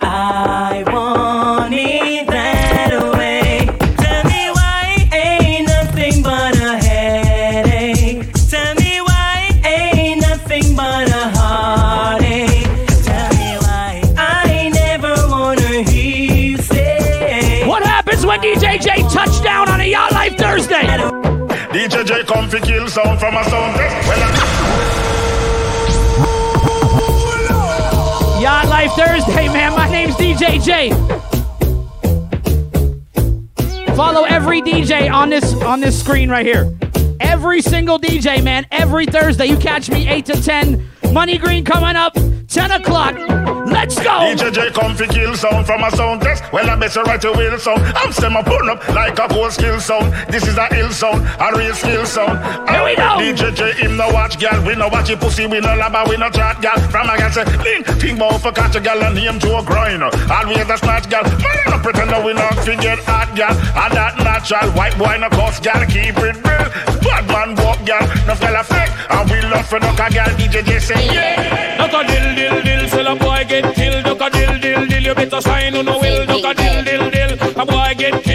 [0.00, 0.71] I
[21.72, 24.06] DJ J come fi kill sound from a sound test.
[24.06, 24.18] Well,
[28.42, 29.72] Yacht Life Thursday, man.
[29.74, 30.90] My name's DJ J.
[33.96, 36.70] Follow every DJ on this on this screen right here.
[37.20, 38.66] Every single DJ, man.
[38.70, 40.86] Every Thursday, you catch me eight to ten.
[41.10, 42.14] Money Green coming up,
[42.52, 43.16] ten o'clock.
[43.64, 44.20] Let's go.
[44.28, 46.44] DJ J come fi kill sound from a sound test.
[46.52, 47.80] Well, I better write a will sound.
[47.96, 50.12] I'm stem a pull up like a cool skill sound.
[50.28, 52.36] This is a ill sound, a real skill sound.
[52.68, 53.16] Here we go.
[53.16, 56.16] DJ J him no watch gal, we no watch your pussy, we no labba, we
[56.16, 56.78] no chat gal.
[56.90, 59.62] From a gal say, link, think about for catch a gal and name to a
[59.64, 60.02] grind.
[60.02, 61.22] Always a snatch gal.
[61.22, 63.52] Man, I no pretend that we not forget hot gal.
[63.52, 66.91] And that natural white boy no cuss gal, keep it real.
[67.02, 68.92] Bad man walk gal, no fella fake.
[69.10, 70.30] And we love for no gal.
[70.38, 71.76] DJ J say, yeah.
[71.78, 74.04] Duck a dill dill dill, sell a boy get killed.
[74.04, 76.26] Duck a dill dill dill, you better sign on no will.
[76.26, 78.31] Duck a dill dill dill, a boy get killed.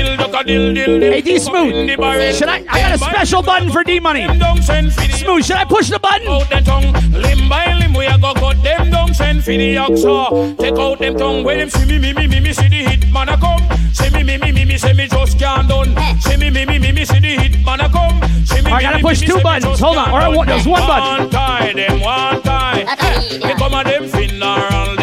[0.47, 1.89] Hey, D Smooth.
[2.36, 2.63] Should I?
[2.69, 4.25] I got a special button for D Money.
[4.27, 6.27] Smooth, should I push the button?
[6.29, 9.13] Out the tongue, limb by limb, we a go cut them down.
[9.13, 10.57] Send for the oxa.
[10.57, 13.12] Take out them tongue, when them see me, me, me, me, me, see the hit
[13.12, 13.60] man a come.
[13.93, 15.93] See me, me, me, me, me, say me just can't done.
[16.21, 18.21] See me, me, me, me, me, see the hit man a come.
[18.45, 19.79] See me, I me, gotta me, push two buttons.
[19.81, 20.12] Hold on.
[20.12, 21.23] can't All right, there's one button.
[21.23, 22.86] One tie, them one tie.
[23.31, 24.96] They come a them funeral, them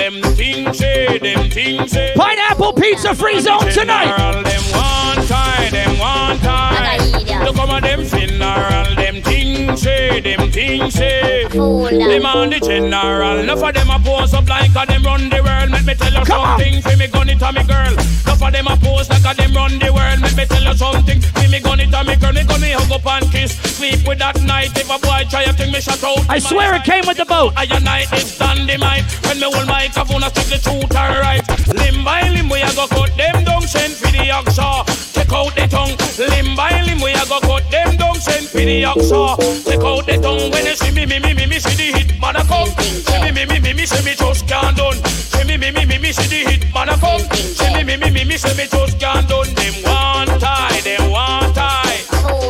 [2.64, 4.14] Pineapple Pizza Free Zone tonight.
[4.14, 6.98] Funeral, them one tie, them one tie.
[6.98, 11.46] They come them funeral, them things say, them things say.
[11.48, 15.42] Them on the general, enough of them a pose up like a them run the
[15.42, 15.70] world.
[15.70, 17.92] Let me tell you something, for me gun it a me girl.
[17.92, 20.20] Enough of them a pose like a them run the world.
[20.20, 22.32] Let me tell you something, for me gun it a me girl.
[22.32, 24.76] Me gun me hug up and kiss, sleep with that night.
[24.76, 26.18] If a boy try a thing, me shut out.
[26.28, 27.52] I swear it came with the boat.
[27.56, 31.44] I and I is dynamite When me hold microphone I speak the truth and right
[31.68, 34.84] Limb by limb we a go cut them down Send for the oxa ah.
[35.12, 38.58] Take out the tongue Limb by limb we a go cut them down Send for
[38.58, 41.76] the oxa Take out the tongue When you see me me me me me see
[41.76, 44.74] the hit man a come See me me me me me see me just can't
[44.76, 47.84] done See me me me me me see the hit man a come See me
[47.84, 52.00] me me me me see me just can't done Them one tie them one tie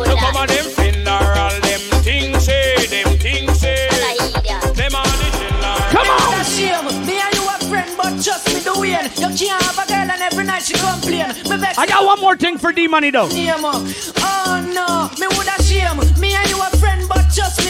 [0.07, 3.89] Look come on them funeral Them things say them things say
[4.79, 6.31] Them on the general Come on.
[6.39, 6.87] That's shame.
[7.05, 10.11] Me and you a friend, but trust me, the way you can't have a girl
[10.11, 11.27] and every night she complain.
[11.49, 13.27] Me vex I got one more thing for D Money though.
[13.31, 15.99] Oh no, me woulda shame.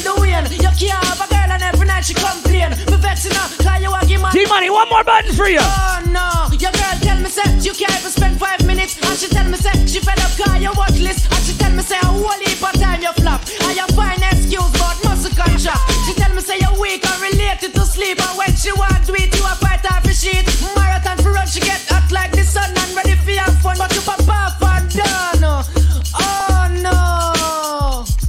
[0.05, 2.69] The you can't have a girl and every night she complain.
[2.69, 4.31] Me vex enough, cause you a give man.
[4.31, 5.59] D Money, one more button for you.
[5.61, 9.27] Oh no, your girl tell me say you can't even spend five minutes, and she
[9.27, 11.97] tell me say she fed up cause you watch list, and she tell me say
[11.97, 15.81] a whole heap of time you flop, and you find excuse but muscle contract.
[16.05, 19.11] She tell me say you're weak and related to sleep, and when she want to
[19.17, 20.45] eat you a fight off a sheet.
[20.77, 23.89] Marathon for run, she get hot like the sun and ready for have fun, but
[23.95, 25.65] you pop off and done.
[26.13, 26.93] Oh no,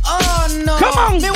[0.08, 0.74] oh no.
[0.80, 1.35] Come on.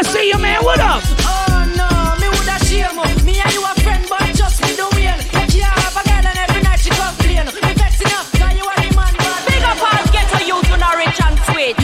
[0.00, 0.64] I see you, man.
[0.64, 1.02] What up?
[1.28, 2.88] Oh no, me woulda shame.
[3.26, 5.12] Me and you a friend, but just me the way.
[5.12, 7.44] You can't have a girl and every night she complain.
[7.44, 9.12] Me vexing up, cause you a the man.
[9.44, 11.76] Big up all ghetto youth when I rich and sweet.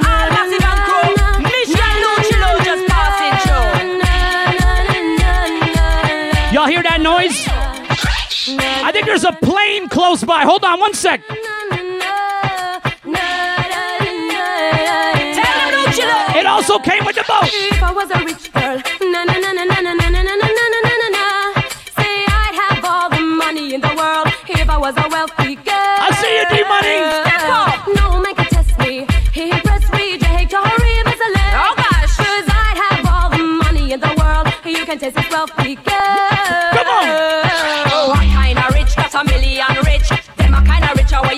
[0.00, 1.12] All massive and crew.
[1.44, 4.00] Mission Luchilo just passing through.
[6.56, 7.36] Y'all hear that noise?
[8.80, 10.40] I think there's a plane close by.
[10.44, 11.20] Hold on one sec.
[16.48, 17.44] Also came with the boat.
[17.52, 18.76] If I was a rich girl,
[19.12, 21.24] na na na na na na na na na na na na na na.
[21.96, 25.96] Say I'd have all the money in the world if I was a wealthy girl.
[26.06, 26.98] I see you, D-Money.
[27.22, 27.86] Step up.
[28.00, 29.06] No man can test me.
[29.32, 31.30] He press read, you hate Tory, miss a.
[31.62, 32.16] Oh gosh.
[32.16, 34.46] Cause I'd have all the money in the world.
[34.64, 35.76] You can taste this wealthy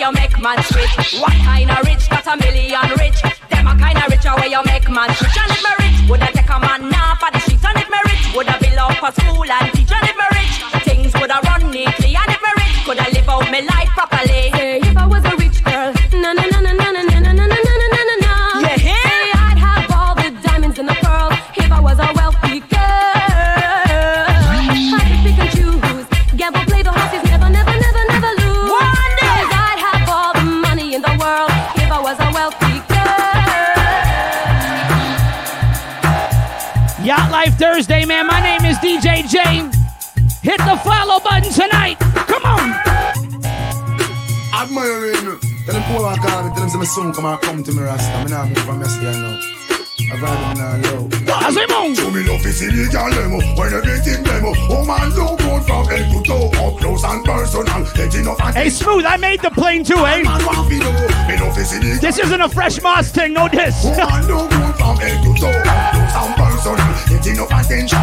[0.00, 1.20] where you make man switch.
[1.20, 3.20] What kind of rich got a million rich?
[3.50, 5.36] Them a kind of rich where you make man switch.
[5.36, 7.64] And if me rich, would I take a man now for the streets?
[7.64, 9.92] And if me rich, would I build up a school and teach?
[9.92, 12.16] And if me rich, things would I run neatly.
[12.16, 14.50] And if me rich, could I live out my life properly?
[14.56, 14.79] Say
[37.60, 38.26] Thursday, man.
[38.26, 39.68] My name is DJ J.
[40.40, 41.98] Hit the follow button tonight.
[42.26, 42.72] Come on.
[44.56, 45.38] Admiring.
[45.66, 46.54] Tell them back on it.
[46.56, 48.24] Tell them my son come and come to me rasta.
[48.24, 49.38] Me nah move from yesterday now.
[51.28, 51.96] Hacemos.
[51.96, 54.54] To me love is illegal demo when everything demo.
[54.70, 57.84] Woman do good from head to toe, up close and personal.
[57.94, 60.22] Get enough and Hey, Smooth, I made the plane too, eh?
[62.00, 63.84] This isn't a fresh Moss thing, no diss.
[63.84, 66.49] Woman do good from head to toe, up close and personal.
[66.62, 67.98] Get enough attention.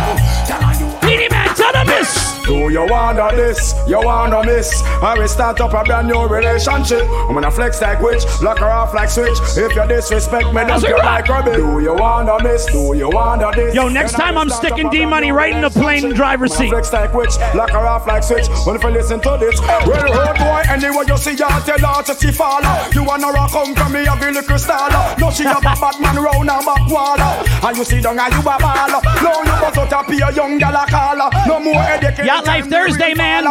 [0.48, 0.92] Tell her you.
[1.02, 2.37] Petey man, tell them this.
[2.48, 3.76] Do you wanna this?
[3.88, 4.82] You wanna miss?
[5.04, 7.04] I will start up a brand new relationship.
[7.28, 9.38] I'm gonna flex like witch, lock her off like switch.
[9.58, 11.58] If you disrespect me, it, you like rubbish?
[11.58, 12.66] Do you wanna miss?
[12.68, 13.76] Do you wanna this?
[13.76, 16.70] Yo, next Then time I'm sticking D Money right in the plane driver's seat.
[16.70, 18.48] Flex like witch, lock her off like switch.
[18.66, 22.04] Well, if you listen to this, well, road boy, anyway you see her, tell her
[22.04, 22.62] to see fall.
[22.94, 25.18] You wanna rock come from me, have a little style.
[25.20, 27.20] No, she have a bad man round her back wall.
[27.20, 29.02] And you see down and you a ball.
[29.22, 31.18] No, you must out to be a young gal a call.
[31.46, 32.37] No more headache.
[32.46, 33.46] Life Thursday, man.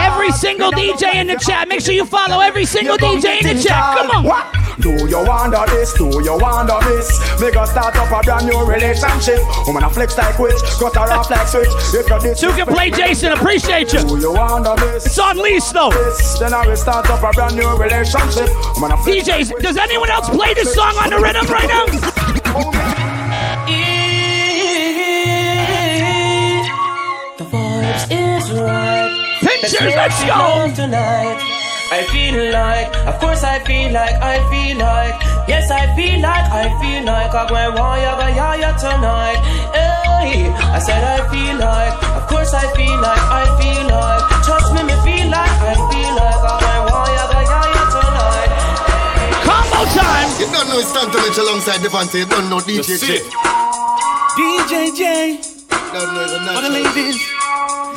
[0.00, 1.68] Every single DJ in the chat.
[1.68, 3.98] Make sure you follow every single DJ in the chat.
[3.98, 4.66] Come on.
[4.80, 5.94] Do you wonder this?
[5.94, 7.08] Do you wonder this?
[7.40, 9.40] We gonna start up a brand new relationship.
[9.66, 11.68] Woman I flex like witch, cut her off like switch.
[11.94, 13.32] If you're this, Two can play Jason.
[13.32, 14.00] Appreciate you.
[14.00, 15.06] Do you wonder this?
[15.06, 15.90] It's on lease though.
[15.90, 18.48] This, then I will start up a brand new relationship.
[18.74, 22.95] Woman a flex DJs, does anyone else play this song on the rhythm right now?
[28.46, 29.40] Vibes right.
[29.40, 30.74] Pictures, let's go.
[30.74, 31.38] Tonight.
[31.86, 35.14] I feel like, of course I feel like, I feel like,
[35.46, 39.38] yes I feel like, I feel like I'm going wire go yaya tonight.
[39.70, 44.74] Hey, I said I feel like, of course I feel like, I feel like, trust
[44.74, 48.50] me, me feel like, I feel like I'm going wire go yaya tonight.
[49.46, 50.30] Combo time.
[50.42, 52.18] You don't know it's time to reach alongside the fancy.
[52.18, 53.22] You don't know DJ J.
[54.34, 55.38] DJ J.
[55.70, 56.66] Don't know the that.
[56.66, 57.35] ladies.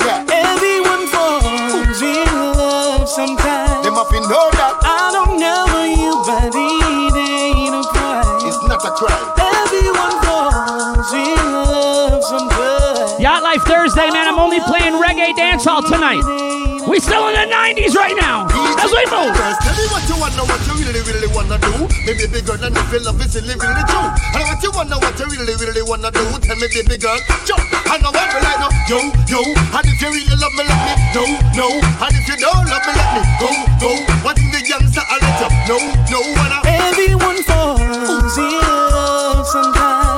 [0.05, 0.25] Yeah.
[0.31, 3.85] Everyone falls in love sometimes.
[3.85, 4.75] Them up in know that.
[4.83, 8.47] I don't know you, but it ain't a crime.
[8.47, 9.27] It's not a crime.
[9.37, 13.19] Everyone falls in love sometimes.
[13.19, 14.27] Yacht Life Thursday, man.
[14.27, 16.68] I'm only playing reggae dancehall tonight.
[16.89, 18.49] We still in the 90s right now.
[18.81, 19.29] As we move.
[19.37, 21.85] Girls, tell me what you wanna, what you really, really wanna do.
[22.01, 24.09] Baby, big girl, and if you love it, really, really true.
[24.33, 26.25] And what you wanna, what you really, really wanna do.
[26.41, 27.61] Tell me, baby girl, jump.
[27.93, 29.41] And I want me like no, yo, yo.
[29.53, 31.23] And if you really love me, let me, no,
[31.53, 31.67] no.
[31.77, 33.91] And if you don't love me, let me go, go.
[34.25, 35.77] What in the youngster, I let you, no,
[36.09, 36.19] no.
[36.41, 40.08] Wanna Everyone falls in love sometimes.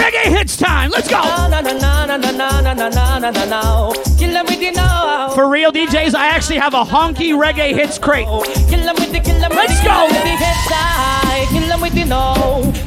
[0.00, 0.90] Reggae hits time.
[0.90, 1.20] Let's go.
[5.34, 8.26] For real, DJs, I actually have a honky reggae hits crate.
[8.28, 10.08] Let's go!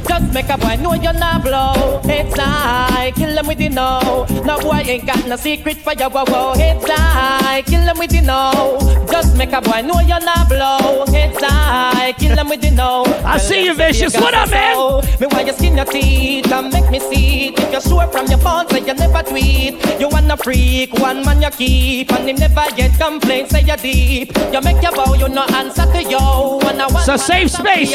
[0.08, 2.00] Just make a boy know you're not blow.
[2.04, 4.26] I kill with the no.
[4.44, 9.06] No boy ain't got no secret for your I kill with the no.
[9.10, 11.04] Just make a boy know you're not blow.
[11.08, 13.04] I kill with the no.
[13.24, 14.14] I see you, vicious.
[14.14, 15.02] What up, man?
[15.20, 17.54] Me you skin your teeth and make me see.
[17.56, 18.38] If you're sure from your
[18.86, 23.50] you never tweet, you wanna freak one man you keep and never get complaints.
[23.50, 24.36] Say you're deep.
[24.52, 26.60] You make your bow, you no answer to yo.
[26.64, 27.90] And I want So safe space.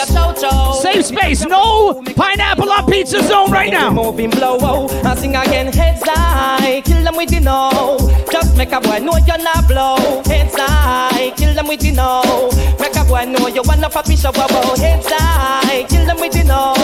[0.81, 1.45] Safe space.
[1.45, 3.91] No pineapple on pizza zone right now.
[3.91, 7.97] Moving blow, oh, I sing again, heads high, kill them with the no.
[8.31, 9.97] Just make a boy know you're not blow.
[10.25, 12.49] Heads high, kill them with the no.
[12.79, 14.75] Make a boy know you wanna pop show, wow.
[14.75, 16.75] Heads high, kill them with the no.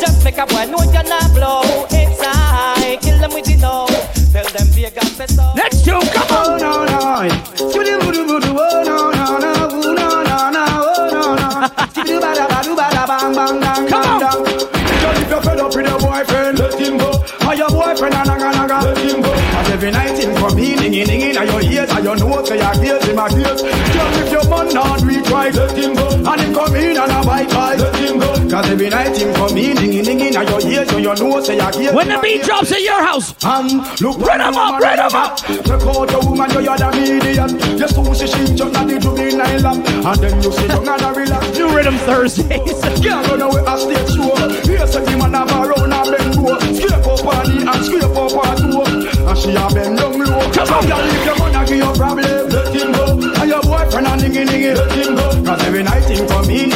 [0.00, 1.62] Just make a boy know you're not blow.
[1.88, 3.86] Heads high, kill them with the no.
[4.32, 5.54] Tell them Vegas so.
[5.54, 6.39] Next two, come on.
[13.90, 14.44] Come on.
[15.00, 17.10] Girl, if you're fed up with your boyfriend, let him go.
[17.46, 19.32] Or your boyfriend, a naga naga, let him go.
[19.32, 22.58] And every night him come in, dinging, dinging, and your ears, and your nose, your
[22.58, 23.60] ears, him a ears.
[23.60, 26.08] Girl, if your man not right, let him go.
[26.08, 27.99] And him come in and a bite bite, let him go.
[28.50, 31.56] Cause every night him come in, dinging, dinging, and your ears, and your nose, say
[31.56, 31.94] your ears.
[31.94, 33.68] When the beat drops at your house, um,
[34.00, 35.36] look, run 'em up, run 'em up.
[35.38, 37.50] Take out your woman, you're the median.
[37.78, 39.76] You sushi she just not the juvenile lap.
[39.78, 41.56] And then you sit down and relax.
[41.56, 42.80] New Rhythm Thursdays.
[43.06, 44.34] Can't run away a stage show.
[44.66, 46.58] Here's a man have a round and bend low.
[46.74, 48.82] Scrape up on the and scrape up on two.
[49.30, 50.42] And she a bend down low.
[50.50, 53.04] Come on, girl, if your man a give you problem, let him go.
[53.14, 55.26] And your boyfriend a ningy ningy, let him go.
[55.46, 56.70] Cause every night him come in,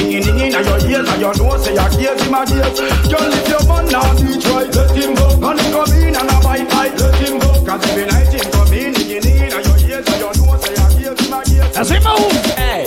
[0.55, 2.79] ningy ningy, and your ears and your nose say your ears him a ears.
[3.11, 5.51] Girl, if your man not teach right, let him go.
[5.51, 7.65] And he come in and a bite bite, let him go.
[7.65, 10.75] Cause every night him come in, ningy ningy, and your ears and your nose say
[10.75, 11.77] your ears him a ears.
[11.77, 12.33] As we move.
[12.55, 12.87] Hey,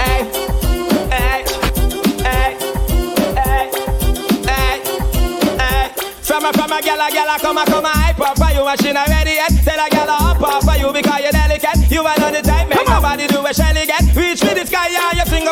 [0.00, 0.20] hey,
[1.10, 1.44] hey,
[2.26, 2.50] hey,
[3.38, 3.64] hey,
[4.46, 4.76] hey,
[5.58, 5.86] hey.
[6.22, 8.64] From up from a gal, a gal, come a come a hype up for you.
[8.64, 9.52] Machine ready yet?
[9.64, 11.90] Tell a gal up up for you because you're delicate.
[11.90, 14.02] You are on the time, make nobody do a shelly get.
[14.14, 15.49] Reach for the sky and you sing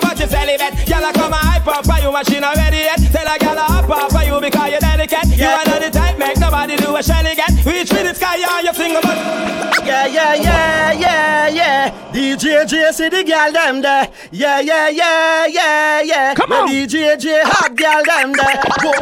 [0.98, 1.14] about your celibate.
[1.14, 2.12] Come a hype up for you.
[2.12, 3.00] Machine ready yet?
[3.12, 5.36] Tell a gal up up for you because you're delicate.
[5.36, 7.50] You are on the time, make nobody do a shelly get.
[7.64, 9.86] Reach for the sky and you sing about.
[9.86, 12.12] Yeah, yeah, yeah, yeah, yeah.
[12.12, 14.10] DJ J see the gal them there.
[14.30, 16.34] Yeah, yeah, yeah, yeah, yeah.
[16.34, 16.68] Come on.
[16.68, 18.62] DJ J hot gal them there.
[18.82, 18.92] Go.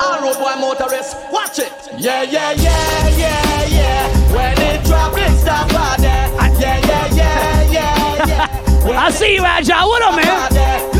[0.00, 1.72] All road boy motorist, watch it.
[1.98, 4.32] Yeah, yeah, yeah, yeah, yeah.
[4.34, 6.22] When the traffic stop out there.
[6.58, 8.98] Yeah, yeah, yeah, yeah, yeah.
[8.98, 9.88] I see you, Agile.
[9.88, 10.91] What up, man?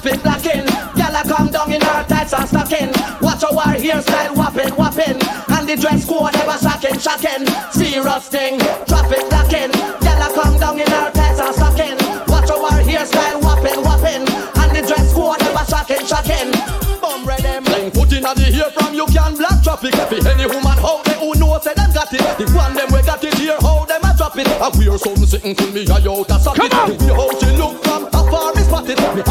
[0.00, 0.66] Yo, traffic blocking.
[0.96, 2.88] Gyal come down in her tights and stocking.
[3.20, 5.18] Watch how our hairstyle whopping, whopping.
[5.48, 7.46] And the dress code ever shocking, shocking.
[7.72, 8.58] Serious thing.
[8.86, 9.70] Traffic blocking.
[10.00, 11.96] Gyal come down in her tights and stocking.
[12.28, 14.24] Watch how our hairstyle whopping, whopping.
[14.56, 16.52] And the dress code ever shocking, shocking.
[17.00, 17.64] Bum them.
[17.64, 19.94] Fling foot in the ear from you can block traffic.
[19.94, 22.24] If any woman how they who know say them got it.
[22.38, 24.48] The one them we got it here how them a drop it.
[24.48, 26.70] I wear something sitting to me a out a socket.
[26.70, 29.00] The way how she look from afar is spotted.
[29.16, 29.22] Me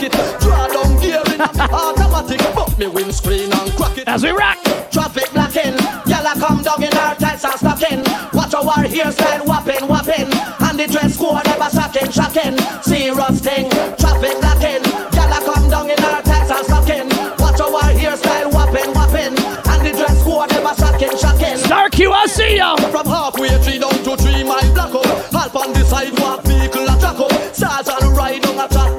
[0.00, 0.40] me did a clock it.
[0.40, 2.40] Draw down gear in automatic.
[2.54, 4.08] But me windscreen and crack it.
[4.08, 4.58] As we rock.
[4.90, 5.74] Traffic blocking.
[6.06, 8.00] Gyal come down in her tights and stocking.
[8.32, 10.30] Watch our hairstyle whopping, whopping.
[10.60, 12.56] And the dress code ever shocking, shocking.
[12.82, 13.70] Serious thing.
[13.98, 14.82] Traffic blocking.
[15.14, 17.08] Gyal come down in her tights and stocking.
[17.38, 19.34] Watch our hairstyle whopping, whopping.
[19.68, 21.56] And the dress code ever shocking, shocking.
[21.58, 22.76] Star Q, I see ya.
[22.90, 25.06] From halfway tree down to three mile block up.
[25.32, 27.32] Half on the sidewalk, vehicle a jack up.
[27.54, 28.97] Sergeant ride on a chat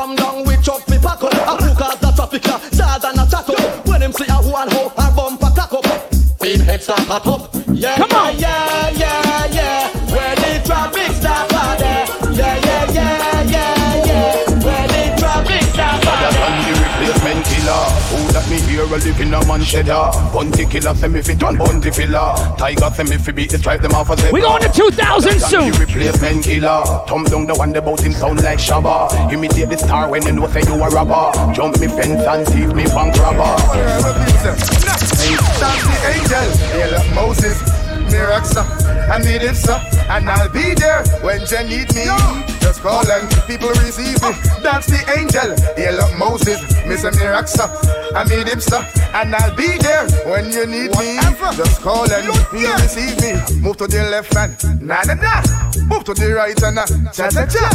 [0.00, 1.32] come down with truck me pack up.
[1.34, 3.86] A who cause the traffic a sergeant a chat up.
[3.86, 5.84] When him see a who and how a bumper crack up.
[6.42, 7.54] Him head start pop up.
[7.68, 8.38] Yeah, Come on.
[8.38, 9.89] yeah, yeah, yeah.
[18.92, 19.92] A live in a man cheddar.
[19.92, 22.34] Ah, bunty killer send me fit one bunty filler.
[22.58, 24.32] Tiger send me fi beat the stripe them off a zebra.
[24.32, 25.72] We going to 2000 soon.
[25.72, 26.82] The replacement killer.
[27.06, 29.32] Thumb down the one about him sound like Shabba.
[29.32, 31.52] Imitate the star when you know say you a robber.
[31.54, 33.56] Jump me fence and thief me bank robber.
[34.42, 36.50] That's the angel.
[36.72, 37.79] Hail up Moses.
[38.10, 38.62] Miraxa,
[39.10, 39.78] I need it, sir,
[40.10, 42.04] and I'll be there when you need me.
[42.60, 44.30] Just call and people receive me.
[44.62, 45.56] That's the angel.
[45.76, 47.10] Hail up Moses, Mr.
[47.12, 47.66] Miraxa,
[48.14, 48.84] I need him, sir,
[49.14, 51.18] and I'll be there when you need me.
[51.56, 53.32] Just call and people receive me.
[53.60, 55.42] Move to the left and na na na.
[55.86, 57.66] Move to the right and na cha cha cha.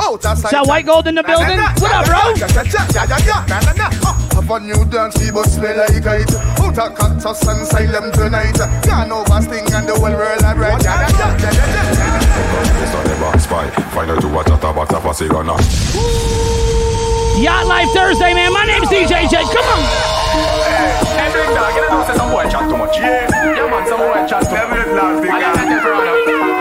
[0.00, 0.46] Out of sight.
[0.46, 1.58] Is that white gold in the building?
[1.78, 2.34] What up, bro?
[2.34, 3.46] Cha cha cha cha cha cha.
[3.48, 4.19] Na na na.
[4.34, 6.34] Have a new dance, we but smell like it.
[6.60, 8.58] Out of cactus and silent tonight.
[8.86, 10.82] Gone over sting and the whole world are right.
[10.82, 11.64] Ja, ja, ja, ja, ja,
[11.94, 12.20] ja.
[12.82, 13.70] It's not never spy.
[13.94, 15.44] Final to watch at a back of a cigar
[17.40, 18.52] Yacht Life Thursday, man.
[18.52, 19.42] My name's DJ J.
[19.42, 19.82] Come on.
[21.16, 22.96] Hey, big dog, you know say some boy chat too much.
[22.98, 24.90] Yeah, yeah man, some boy chat too much.
[25.26, 26.59] When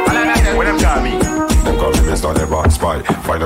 [2.09, 2.33] Mr.
[2.33, 3.01] Never Spy.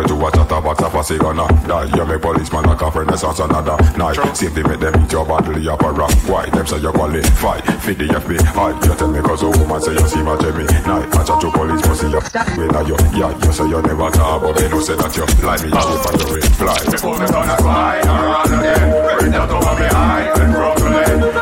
[0.08, 3.40] To watch at a back of a cigar Die, you make policeman like a renaissance
[3.40, 4.16] another night.
[4.36, 6.12] Safety make them eat your bottle, you up a rock.
[6.26, 6.50] Why?
[6.50, 7.60] Them say you qualify.
[7.84, 8.86] Fit the FBI.
[8.86, 10.64] You tell me cause a woman say you see my Jimmy.
[10.64, 12.22] Night, I chat to police, pussy you.
[12.58, 15.28] Me now you, yeah, you say you never talk, but me no say that you
[15.44, 16.80] lie me, you for the reply.
[16.90, 19.20] Before me turn a spy, I run again.
[19.20, 21.33] Bring that over me high and broke the lane.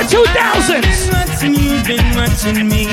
[0.00, 0.06] Boy.
[0.06, 1.12] As we move to 2000s.
[1.12, 2.86] Watching you've been watching me.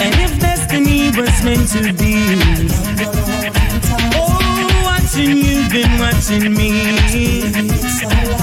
[0.00, 2.14] And if destiny was meant to be,
[4.14, 4.38] oh,
[4.84, 6.70] watching you've been watching me.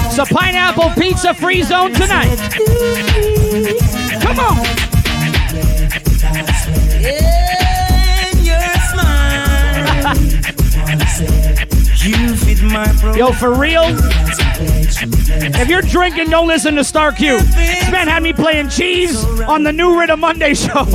[0.06, 2.38] It's a pineapple pizza free zone tonight.
[4.22, 4.66] Come on.
[7.02, 10.16] And your smile,
[12.04, 12.90] you fit my.
[13.16, 13.82] Yo, for real?
[13.86, 17.38] If you're drinking, don't listen to Star Q.
[17.38, 20.86] This man had me playing cheese on the new Rhythm Monday show.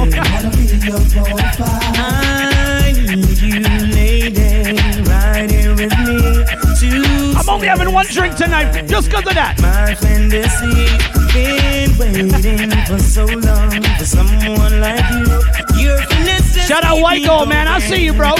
[1.98, 3.60] I need you,
[3.94, 4.72] lady,
[5.04, 6.46] right here with me.
[6.76, 9.60] To I'm only having one drink tonight just because of that.
[9.62, 10.88] My fantasy,
[11.34, 15.10] been waiting for so long for someone like
[15.78, 15.98] you.
[16.68, 17.68] Shout out White Gold, man.
[17.68, 18.36] I see you, bro.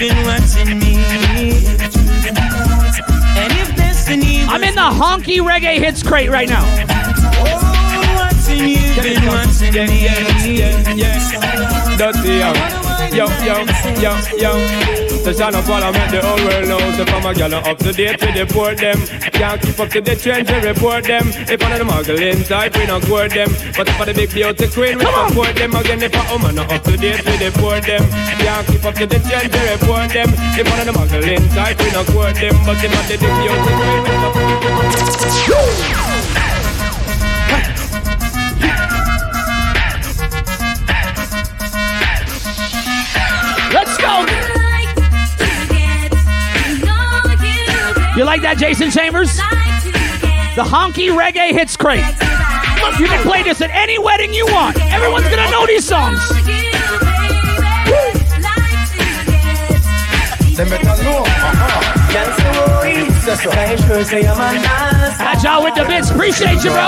[0.00, 0.94] Watching you, been me.
[3.36, 6.62] And if destiny I'm in the honky reggae hits crate right now.
[7.40, 7.58] Oh,
[8.14, 10.08] watching you, been watching me.
[11.96, 12.52] Dirty yo,
[13.12, 13.64] yo, yo,
[14.00, 14.97] yo, yo.
[15.24, 16.80] So shine up while I make the whole world know.
[16.96, 18.98] So from a gal up to date, we deport them.
[19.38, 21.28] Can't keep up to the trends, we report them.
[21.46, 23.50] If one of the muggling type, we not court them.
[23.76, 25.74] But if I the big beauty queen, we support them.
[25.74, 28.02] Again, if a woman not up to date, we deport them.
[28.42, 30.30] Can't keep up to the trends, we report them.
[30.58, 32.56] If one of the muggling type, we not court them.
[32.66, 36.17] But if I the big beauty queen, we support them.
[48.18, 49.36] You like that, Jason Chambers?
[50.56, 52.02] The honky reggae hits crate.
[52.98, 54.76] You can play this at any wedding you want.
[54.90, 56.18] Everyone's gonna know these songs.
[60.56, 60.68] Them
[63.28, 65.18] better know.
[65.20, 66.10] Agile with the bits.
[66.10, 66.86] Appreciate you, bro.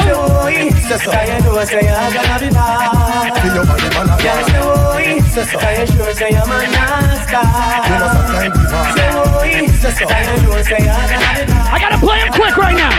[11.73, 12.91] I gotta play him quick right now.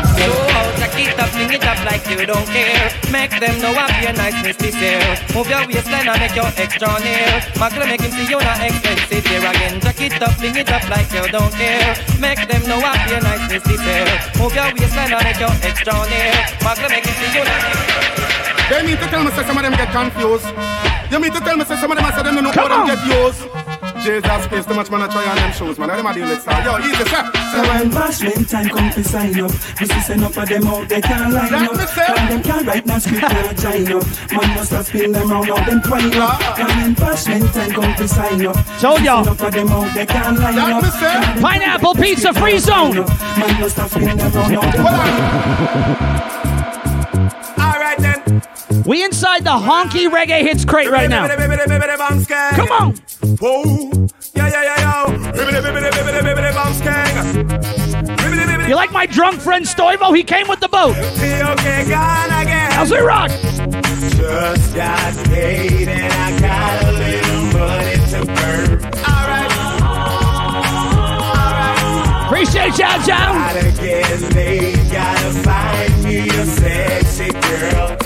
[0.77, 2.91] Jack it up, fling it up like you don't care.
[3.11, 4.71] Make them know I be a nice Mr.
[4.71, 5.01] Fair.
[5.33, 7.41] Move your waistline and make your extra near.
[7.57, 9.79] Magla make him see you're not expensive here again.
[9.81, 11.95] Jack it up, fling it up like you don't care.
[12.19, 13.75] Make them know I be a nice Mr.
[13.77, 14.07] Fair.
[14.07, 14.39] Eh.
[14.39, 15.23] Move your waistline and eh.
[15.23, 16.31] make your extra near.
[16.65, 19.73] Magla make him see you not They mean to tell me say some of them
[19.73, 20.47] get confused.
[21.11, 22.67] You mean to tell me say some of them I say them don't know how
[22.67, 23.60] them get used.
[24.03, 25.89] Jesus Christ, too much man I try on them shoes, man.
[25.89, 26.63] Them a deal with style.
[26.79, 27.23] Yo, easy, sir.
[27.51, 30.87] So when bashment time come to sign up, we see send up of them out,
[30.89, 31.77] they can't line Let up.
[31.77, 32.05] me say.
[32.07, 34.05] And them can't write no script or join up.
[34.31, 36.59] Man must have spin them round, now them twine up.
[36.59, 39.23] And when bashment time come to sign up, Told y'all.
[39.23, 40.83] Send up of them out, they can't line Let up.
[40.83, 41.15] me say.
[41.15, 42.95] And Pineapple pizza free zone.
[42.95, 46.60] Man must have spin them round, now them Alright then.
[48.85, 51.27] We inside the honky reggae hits crate right now.
[51.27, 52.95] Come on.
[53.39, 54.07] Whoa.
[54.33, 55.17] Yeah, yeah, yeah, yo.
[58.67, 60.15] You like my drunk friend Stoivo?
[60.15, 60.95] He came with the boat.
[62.73, 63.29] How's it rock?
[63.29, 68.83] Just got paid and I got a little money to burn.
[69.05, 69.51] Alright.
[72.25, 73.35] Appreciate y'all, John.
[73.35, 77.97] Gotta get laid, gotta find me a sexy girl.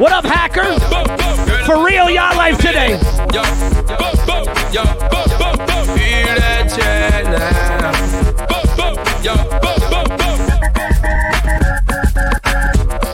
[0.00, 0.64] What up, hacker?
[1.66, 2.98] For real, y'all life today.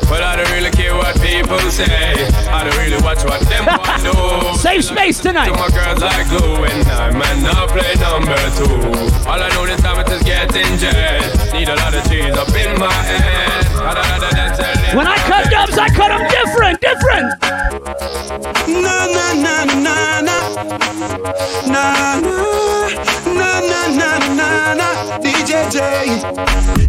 [0.06, 2.14] But I don't really care what people say.
[2.46, 4.56] I don't really watch what them want do.
[4.56, 5.48] Safe space tonight.
[5.48, 9.26] To my girls like glue and I'm and now play number two.
[9.28, 11.52] All I know this time is just getting jet.
[11.52, 14.75] Need a lot of cheese up in my head.
[14.88, 17.40] I'd rather than selling When I cut dubs, I cut them different, different.
[18.68, 20.40] Na na na na na na
[23.26, 24.88] na na na na na
[25.20, 25.76] DJ J.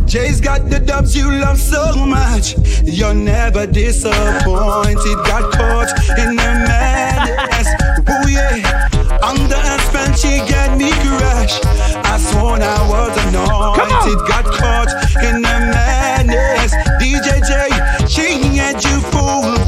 [0.05, 2.55] Jay's got the dubs you love so much.
[2.83, 5.17] You're never disappointed.
[5.25, 7.67] Got caught in the madness.
[8.07, 8.87] Oh yeah.
[9.23, 11.59] Under her spell, she got me crash.
[12.05, 14.19] I sworn I was anointed.
[14.27, 14.91] Got caught
[15.23, 16.73] in the madness.
[17.01, 17.76] DJ J, she had you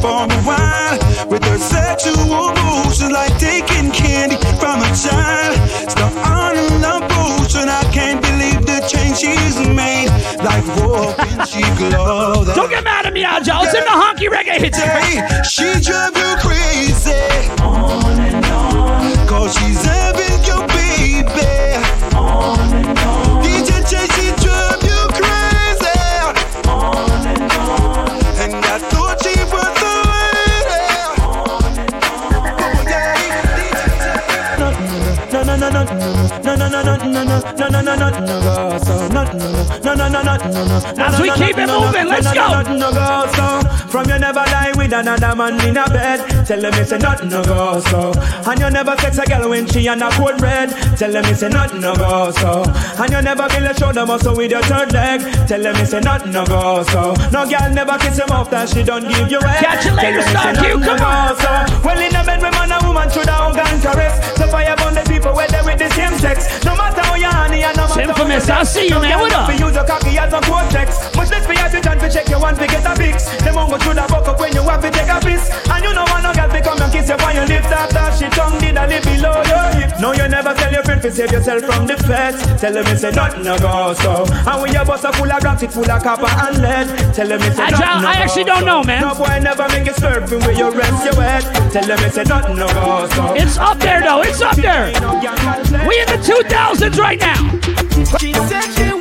[0.01, 0.97] for a while
[1.27, 5.59] with her sexual motions like taking candy from a child.
[5.89, 10.09] Stuff on the potion, I can't believe the change she's made.
[10.39, 12.45] Like whoa, when she glow.
[12.55, 13.63] Don't get mad at me, Agile.
[13.63, 15.45] It's in the honky reggae hits crate.
[15.45, 16.88] She drove you crazy.
[37.57, 40.07] No, no, no, no, no, no, no, no, no, so no, no, no, no, no,
[40.09, 41.03] no, no, no.
[41.03, 42.61] As we keep it moving, let's go.
[42.73, 43.61] No go so.
[43.89, 46.45] From you never lie with another man in a bed.
[46.45, 48.11] Tell them it's a nothing no go so.
[48.45, 50.69] And you never sex a girl when she on a cold red.
[50.97, 52.63] Tell them it's a nothing no go so.
[53.01, 55.21] And you never build a shoulder muscle with your third leg.
[55.47, 57.13] Tell them it's a nothing no go so.
[57.31, 59.63] No girl never kiss him off that she don't give you head.
[59.63, 61.29] Catch you later, Tell them it's a Star Q, nothing no come on.
[61.29, 61.81] go so.
[61.85, 64.37] Well in a bed with man and woman should have and caress.
[64.37, 66.63] So fire burn the people they with the same sex.
[66.65, 68.49] No matter how you honey and no matter infamous.
[68.49, 69.19] I see you, man.
[69.19, 69.49] What up?
[69.53, 71.13] use a cocky as a cortex.
[71.15, 73.29] Much less for hesitant to check your one to get a fix.
[73.43, 75.43] Them won't go through the buck up when you have to take a piss.
[75.69, 78.05] And you know one no girl to come and kiss you on your lips after
[78.17, 79.69] she tongue did a lip below your.
[79.99, 82.39] No, you never tell your friend to save yourself from the feds.
[82.61, 84.23] Tell them it's a nothing no go so.
[84.31, 86.87] And when your bus a full of it full of copper and lead.
[87.13, 89.01] Tell them it's a nothing no I actually don't know, man.
[89.01, 91.43] No boy never make you surfing where you rest your head.
[91.73, 93.33] Tell them it's a nothing no go so.
[93.33, 94.21] It's up there, though.
[94.21, 94.93] It's up there.
[95.87, 98.98] We in the 2000s right now.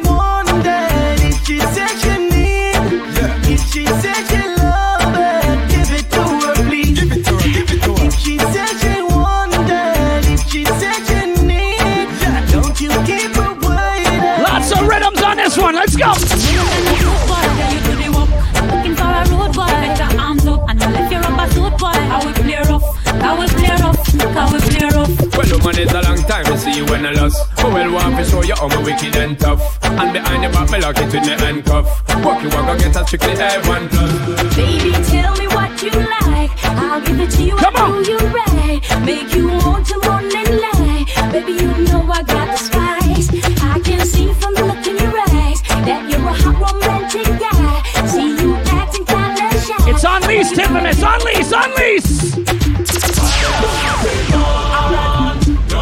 [26.79, 27.49] Time you when I lost.
[27.57, 29.61] But well, want to show you how my wicked and tough.
[29.83, 31.87] And behind your back, me lock it with me handcuff.
[32.25, 34.57] Walk you walk, I get a strictly A1 plus.
[34.57, 36.51] Baby, tell me what you like.
[36.65, 38.81] I'll give it to you Come and do you right.
[39.05, 41.05] Make you want to run and lie.
[41.33, 43.29] Baby, you know I got the spice.
[43.63, 48.07] I can see from the look in your eyes that you're a hot romantic guy.
[48.07, 49.91] See you acting kinda shy.
[49.91, 51.03] It's on lease, infamous.
[51.03, 52.19] On lease, on lease.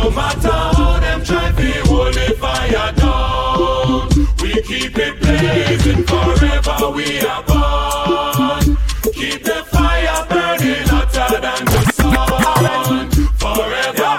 [0.07, 0.86] No matter how them
[1.27, 4.09] try to hold fire down,
[4.41, 6.91] we keep it blazing forever.
[6.95, 8.77] We are born.
[9.13, 13.11] Keep the fire burning hotter than the sun.
[13.43, 14.13] Forever.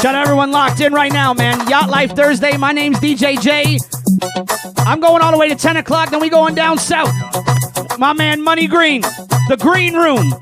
[0.00, 1.68] Shout out everyone locked in right now, man.
[1.68, 2.56] Yacht Life Thursday.
[2.56, 3.78] My name's DJ J.
[4.86, 7.12] I'm going all the way to 10 o'clock, then we going down south.
[7.98, 9.02] My man Money Green,
[9.48, 10.32] the Green Room.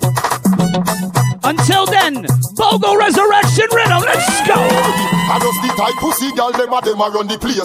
[1.45, 2.25] Until then,
[2.57, 4.03] Bogo Resurrection Rhythm.
[4.03, 4.55] Let's go.
[4.57, 7.59] I just the type pussy girl, them a them a run the place.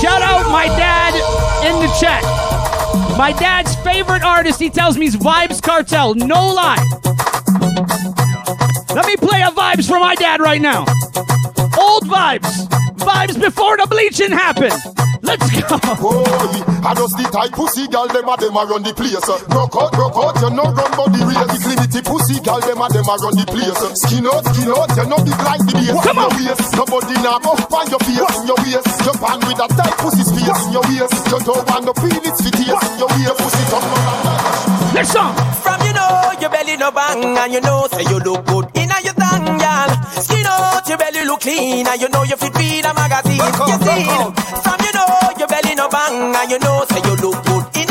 [0.00, 1.14] Shout out my dad
[1.66, 2.22] in the chat.
[3.16, 6.14] My dad's favorite artist, he tells me, is Vybz Kartel.
[6.14, 6.82] No lie.
[8.94, 10.80] Let me play a vibes for my dad right now.
[11.78, 12.66] Old vibes.
[12.96, 14.95] Vybz before the bleaching happened.
[15.26, 15.76] Let's go.
[15.98, 16.22] Boy,
[16.86, 19.18] I just the type pussy girl, them a them a run the place.
[19.50, 21.50] Broke out, broke out, you no run body race.
[21.50, 23.74] The clinic pussy girl, them a them a run the place.
[24.06, 25.98] Skin out, skin out, you no big like the base.
[26.06, 28.86] Come on, your waist, nobody now go find your face in your waist.
[29.02, 31.14] Jump on with a tight pussy space in your waist.
[31.26, 33.34] You don't want no feel it's fit in your waist.
[33.42, 33.82] Pussy top
[34.94, 35.34] Next song.
[35.62, 35.95] From you know your
[36.66, 38.66] belly no bang and you know say you look good.
[38.74, 39.90] In a your thang, y'all.
[40.20, 43.38] Skin out your belly look clean and you know you fit read a magazine.
[43.38, 44.04] You see,
[44.62, 45.06] from you know
[45.38, 47.64] your belly no bang and you know say you look good.
[47.76, 47.85] In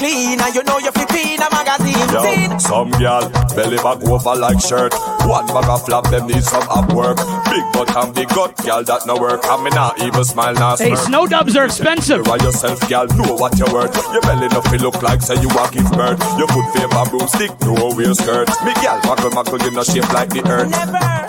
[0.00, 2.08] clean and you know you fit read a magazine.
[2.08, 4.94] Yo, some gal belly back over like shirt.
[5.28, 7.18] One bag of flap, them need some up work.
[7.52, 9.40] Big butt and big gut, gal that no work.
[9.44, 10.76] I mean not even smile now.
[10.76, 12.26] Hey, snow dubs are expensive.
[12.26, 13.94] Why yourself, gal, know what you're worth.
[14.12, 16.18] Your belly no feel look like say you a give birth.
[16.40, 18.48] Your foot favor broomstick, no wear skirt.
[18.64, 20.72] Me gal, muckle muckle, you no shape like the earth.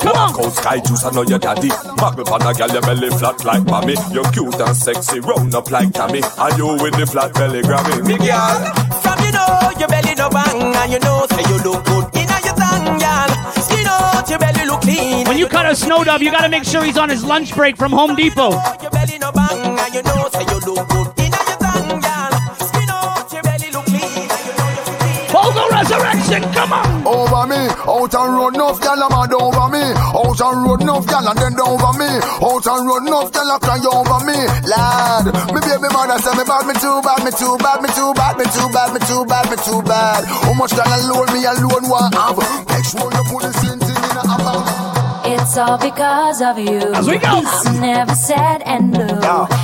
[0.02, 0.34] Come on.
[0.34, 1.70] Cold sky juice, I know your daddy.
[2.00, 3.96] Muckle pan a gal, your belly flat like mommy.
[4.12, 6.22] You're cute and sexy, round up like Tammy.
[6.24, 8.08] And you with the flat belly Grammy.
[8.08, 8.71] Me gal.
[9.04, 12.30] From you know your belly no bang and you know say you look good in
[12.30, 13.32] a your thang, y'all.
[13.62, 15.28] Skin out your belly look clean.
[15.28, 17.78] When you cut a snow dub, you gotta make sure he's on his lunch break
[17.78, 18.52] from Home Depot.
[18.82, 22.34] Your belly no bang and you know say you look good in your thang, y'all.
[22.68, 24.28] Skin out your belly look clean.
[25.82, 27.08] Resurrection, come on.
[27.08, 27.68] Over me,
[28.14, 29.84] out and road enough gal a mad over me.
[29.96, 32.10] Out and road enough gal and then over me.
[32.44, 34.38] Out and road enough gal a cry over me.
[34.68, 38.12] Lad, me baby mother say me bad, me too bad, me too bad, me too
[38.14, 40.26] bad, me too bad, me too bad, me too bad.
[40.26, 42.38] How much gal alone me alone want have?
[42.68, 45.01] Make sure you put same thing in a account.
[45.34, 46.80] It's all because of you.
[46.94, 47.28] As we go.
[47.30, 49.22] I'm never sad and blue.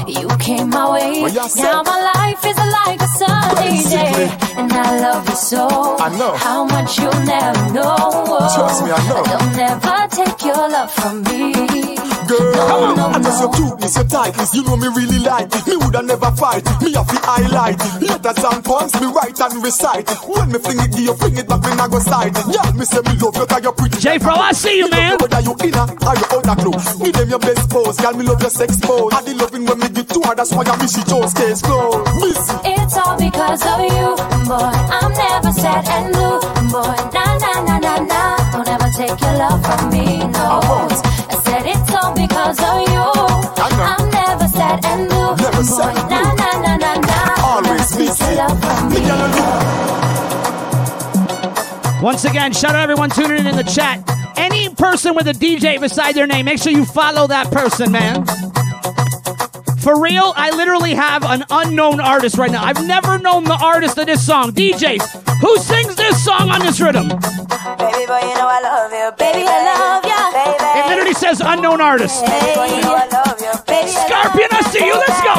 [0.07, 1.21] You came my way.
[1.21, 4.31] Well, now my life is like a sunny day.
[4.55, 5.67] And I love you so.
[5.99, 6.35] I know.
[6.37, 8.47] How much you'll never know.
[8.55, 9.23] Trust me, I know.
[9.27, 11.96] They'll never take your love from me.
[12.27, 15.65] Girl, no, I just your cuteness, your tightness, you know me really like it.
[15.67, 18.01] Me woulda never fight it, me have to highlight it.
[18.03, 20.17] Letters and poems, me write and recite it.
[20.27, 22.45] When me fling it, give you fling it back, me nah go slide it.
[22.51, 23.97] Yeah, me say me love you 'cause you're pretty.
[23.99, 25.17] J Fro, I see you, man.
[25.21, 27.95] Whether you inner or you outer clothes, Me them your best pose.
[27.97, 29.13] Girl, me love your sex pose.
[29.13, 31.61] I the loving when me give to her, that's why I miss she chose case
[31.61, 32.03] close.
[32.21, 34.07] Miss It's all because of you,
[34.47, 34.71] boy.
[34.99, 36.39] I'm never sad and blue,
[36.71, 36.95] boy.
[37.15, 38.37] Nah, nah, nah, nah, nah.
[38.51, 40.87] Don't ever take your love from me, no.
[41.26, 43.05] I said it's all because of you.
[43.81, 45.63] I'm never sad and blue, Never boy.
[45.63, 47.45] sad and Nah, nah, nah, nah, nah.
[47.47, 48.27] Always Don't ever take missing.
[48.27, 49.03] your love from Me me.
[52.01, 54.03] Once again, shout out everyone tuning in in the chat.
[54.37, 58.25] Any person with a DJ beside their name, make sure you follow that person, man.
[59.79, 62.63] For real, I literally have an unknown artist right now.
[62.63, 64.51] I've never known the artist of this song.
[64.51, 64.99] DJ,
[65.41, 67.07] who sings this song on this rhythm?
[67.07, 69.11] Baby boy, you know I love you.
[69.17, 70.56] Baby, I love you.
[70.77, 72.23] It literally says unknown artist.
[72.23, 73.53] Baby boy, you know I love you.
[73.65, 74.93] Baby, I Scorpion, I see you.
[74.93, 75.35] Let's go.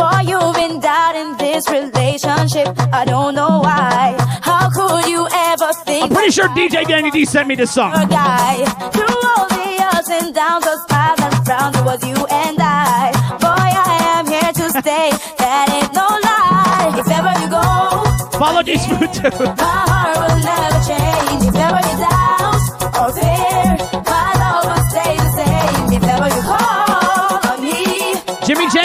[0.00, 2.68] Boy, you've been doubting this relationship.
[2.94, 4.16] I don't know why.
[4.40, 7.92] How could you ever think I'm pretty sure DJ Danny D sent me this song.
[8.08, 11.76] guy through all the ups and downs, smiles and frowns?
[11.76, 13.12] It was you and I.
[13.36, 15.10] Boy, I am here to stay.
[15.44, 16.96] That ain't no lie.
[16.96, 18.72] If ever you go, Follow too.
[19.60, 21.44] my heart will never change.
[21.44, 22.09] If ever you doubt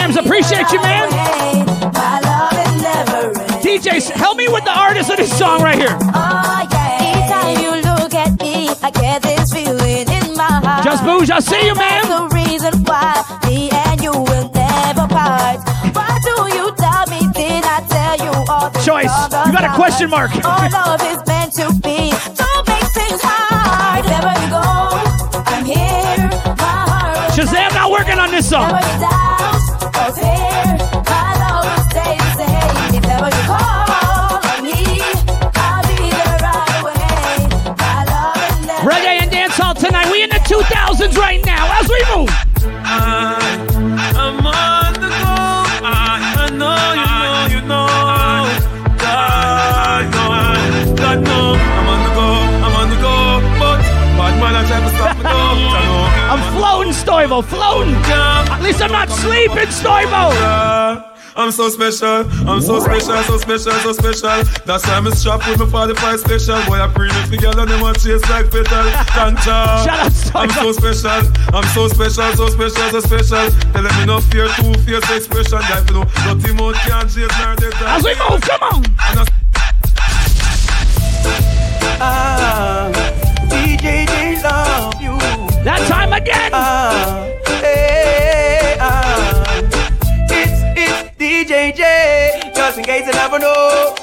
[0.06, 1.10] Jimmy appreciate you, man.
[1.92, 3.62] my love is never end.
[3.64, 5.98] DJ, help me with the artist of this song right here.
[10.84, 12.04] Just Booge, I see you, man.
[18.84, 19.10] Choice.
[19.46, 20.30] You got a question mark.
[20.44, 22.12] All love is meant to be.
[22.36, 23.20] Don't make things
[27.34, 29.25] Shazam not working on this song.
[41.16, 42.30] 2000s right now as we move.
[44.16, 45.36] I'm on the go.
[45.88, 47.86] I, I know, you know, you know.
[48.98, 50.26] God, no,
[50.96, 51.54] God, no.
[51.54, 52.28] I'm on the go,
[52.64, 53.40] I'm on the go.
[53.58, 53.78] But
[54.16, 55.30] bad man, I try to stop me though.
[55.30, 56.26] I.
[56.32, 57.94] I'm floating, Stoivo, floating.
[57.94, 61.15] At least I'm not sleeping, Stoivo.
[61.36, 61.42] Yeah.
[61.42, 64.42] I'm so special, I'm so special, so special, so special.
[64.64, 66.64] That's why I'm strapped with my 45 special.
[66.66, 68.88] Boy, I pre it together, and them want chase like petal.
[69.12, 69.84] Ganja.
[69.84, 70.34] Shout.
[70.34, 73.50] I'm so special, I'm so special, so special, so special.
[73.72, 75.58] Tell them me no fear, two fierce expression.
[75.60, 77.84] Guy, you know, nothing more can't chase nor data.
[77.84, 78.84] As we move, come on.
[81.98, 82.90] Ah,
[83.48, 85.16] DJ love you.
[85.64, 86.50] That time again.
[86.52, 87.25] Ah,
[92.96, 93.94] case you never know.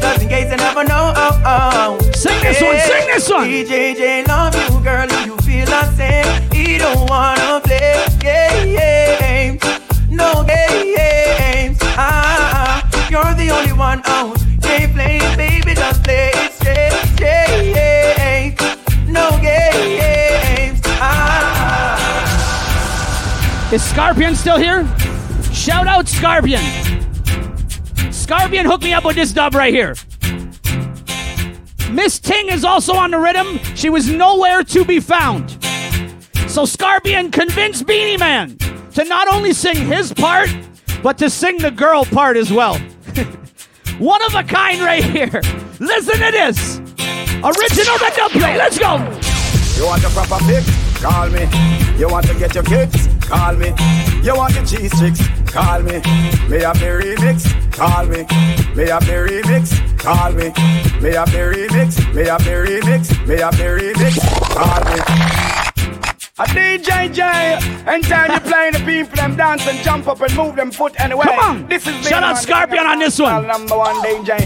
[0.00, 1.12] Just in case you never know.
[1.16, 1.98] Oh, oh.
[2.12, 3.46] Sing this one, sing this one.
[3.48, 5.06] DJ J love you, girl.
[5.06, 6.50] Do you feel the same?
[6.52, 9.62] He don't wanna play games.
[10.08, 11.78] No games.
[11.82, 13.08] Ah, ah.
[13.10, 14.38] you're the only one out.
[14.60, 17.16] J playing, baby, just play it straight.
[17.18, 18.54] J,
[19.08, 20.80] no games.
[21.00, 21.98] Ah.
[23.72, 24.88] Is Scorpion still here?
[25.52, 27.05] Shout out Scorpion.
[28.26, 29.94] Scorpion hooked me up with this dub right here.
[31.92, 33.60] Miss Ting is also on the rhythm.
[33.76, 35.56] She was nowhere to be found.
[36.48, 38.58] So Scorpion convinced Beenie Man
[38.94, 40.48] to not only sing his part,
[41.04, 42.78] but to sing the girl part as well.
[44.00, 45.40] One of a kind right here.
[45.78, 46.78] Listen to this.
[47.44, 48.56] Original that they'll play.
[48.58, 48.96] Let's go.
[49.76, 50.66] You want a proper fix?
[51.00, 51.46] Call me.
[51.96, 53.06] You want to get your kicks?
[53.20, 53.68] Call me.
[54.24, 55.52] You want the cheese chicks?
[55.52, 56.00] Call me.
[56.48, 57.65] May have the remix?
[57.76, 58.24] Call me.
[58.74, 59.98] May have the remix?
[59.98, 60.48] Call me.
[61.02, 62.14] May have the remix?
[62.14, 63.26] May have the remix?
[63.26, 64.16] May have the remix?
[64.54, 65.00] Call me.
[66.38, 67.22] A DJ J,
[67.86, 71.24] anytime you playing the people, them dance and jump up and move them foot anyway.
[71.24, 71.66] Come on.
[71.68, 73.46] This is Shout out Scorpion on this one.
[73.46, 74.38] Number one DJ.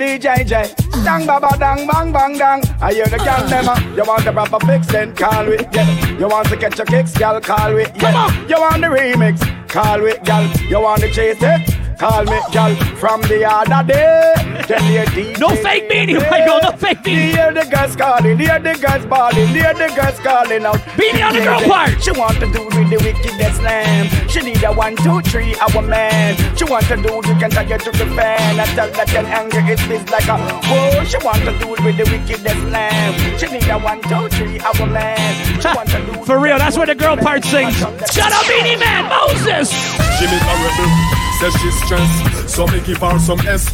[0.00, 0.74] DJ J.
[1.04, 2.62] Dang ba ba dang bang bang dang.
[2.80, 3.68] I hear the gal them.
[3.68, 5.56] uh, You want the proper fix, then call we.
[5.72, 6.18] Yeah.
[6.18, 7.82] You want to catch your kicks, gal, call we.
[8.00, 8.46] Yeah.
[8.48, 10.44] You want the remix, call we, gal.
[10.70, 11.79] You want the chase it.
[12.00, 14.32] Call me, gal, from the other day.
[14.64, 15.38] Tell your DJ.
[15.38, 16.60] No fake Beenie, Michael.
[16.62, 17.32] No fake Beenie.
[17.32, 20.80] Hear the girls calling, hear the girls bawling, hear the girls calling out.
[20.96, 22.02] Beenie on the girl part.
[22.02, 24.08] She want to do with the wickedest slam.
[24.30, 26.40] She need a one, two, three, our man.
[26.56, 28.58] She want to do, you can take it to the fan.
[28.58, 31.04] I tell that can anger it feels like a whoa.
[31.04, 33.12] She want to do it with the wickedest slam.
[33.36, 35.60] She need a one, two, three, our man.
[35.60, 37.76] She want to do For real, that's where the girl part sings.
[37.76, 39.68] Shut up, Beenie Man, Moses.
[40.16, 43.72] Jimmy Rebel says she's stressed, so me give her some sex.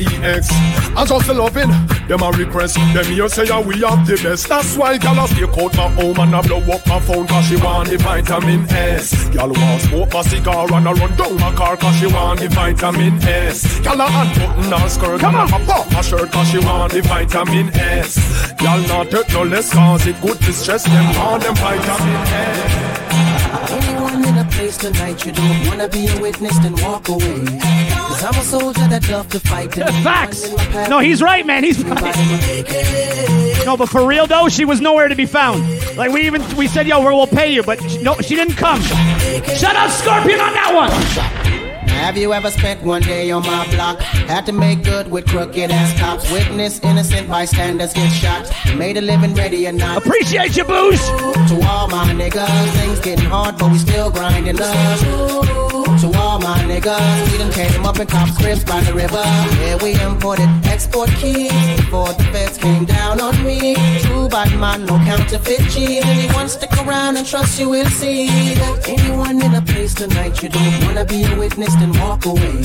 [0.97, 1.71] I just loving
[2.07, 2.77] them a request.
[2.95, 4.49] Them here say yeah, we have the best.
[4.49, 7.47] That's why gyal a stay out my home and I blow up my phone 'cause
[7.47, 9.13] she want the vitamin S.
[9.35, 12.49] Gyal want smoke a cigar and I run down my car 'cause she want the
[12.49, 13.65] vitamin S.
[13.85, 17.69] Gyal a unbutton her skirt and a pop her shirt 'cause she want the vitamin
[17.75, 18.17] S.
[18.59, 23.96] Gyal not take no less 'cause it good to stress them on them vitamin S.
[24.67, 27.45] Place tonight you don't wanna be a witness, then walk away.
[27.45, 29.73] Cause I'm a soldier that love to fight.
[29.73, 30.51] Facts.
[30.89, 31.63] No, he's right, man.
[31.63, 33.63] He's right.
[33.65, 35.63] No, but for real though, she was nowhere to be found.
[35.97, 38.83] Like we even we said, yo, we'll pay you, but she, no, she didn't come.
[38.83, 41.66] Shut up, Scorpion, on that one.
[41.97, 43.99] Have you ever spent one day on my block?
[44.01, 46.31] Had to make good with crooked ass cops.
[46.31, 48.51] Witness innocent bystanders get shot.
[48.77, 49.99] Made a living ready or not.
[49.99, 51.05] Appreciate you, booze.
[51.51, 55.01] To all my niggas, things getting hard, but we still grinding love.
[56.01, 59.25] To all my niggas, we done came up in cop scripts by the river.
[59.63, 63.75] Yeah, we imported export keys before the feds came down on me.
[64.03, 66.05] True bad man, no counterfeit cheese.
[66.05, 70.49] Anyone stick around and trust you will see that anyone in a place tonight you
[70.49, 72.63] don't wanna be a witness then walk away.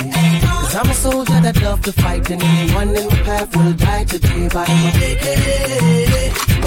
[0.62, 4.06] Cause I'm a soldier that love to fight and anyone in my path will die
[4.06, 5.28] today by my AK.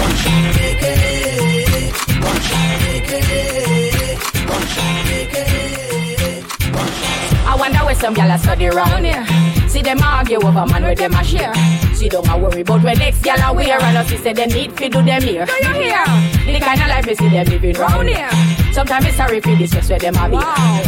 [0.03, 0.85] One shot AK.
[2.29, 3.11] One shot AK.
[4.49, 5.84] One shot AK.
[6.77, 9.25] I wonder where some gyal a study round here.
[9.69, 11.53] See them argue over man where them a share.
[11.93, 13.81] See don't a worry about where next gyal a wear.
[13.81, 15.45] And us say they need fi do them here.
[15.45, 16.05] Do you hear?
[16.45, 18.29] The kind of life we see them living round here.
[18.73, 20.37] Sometimes it's sorry for this just where them a be.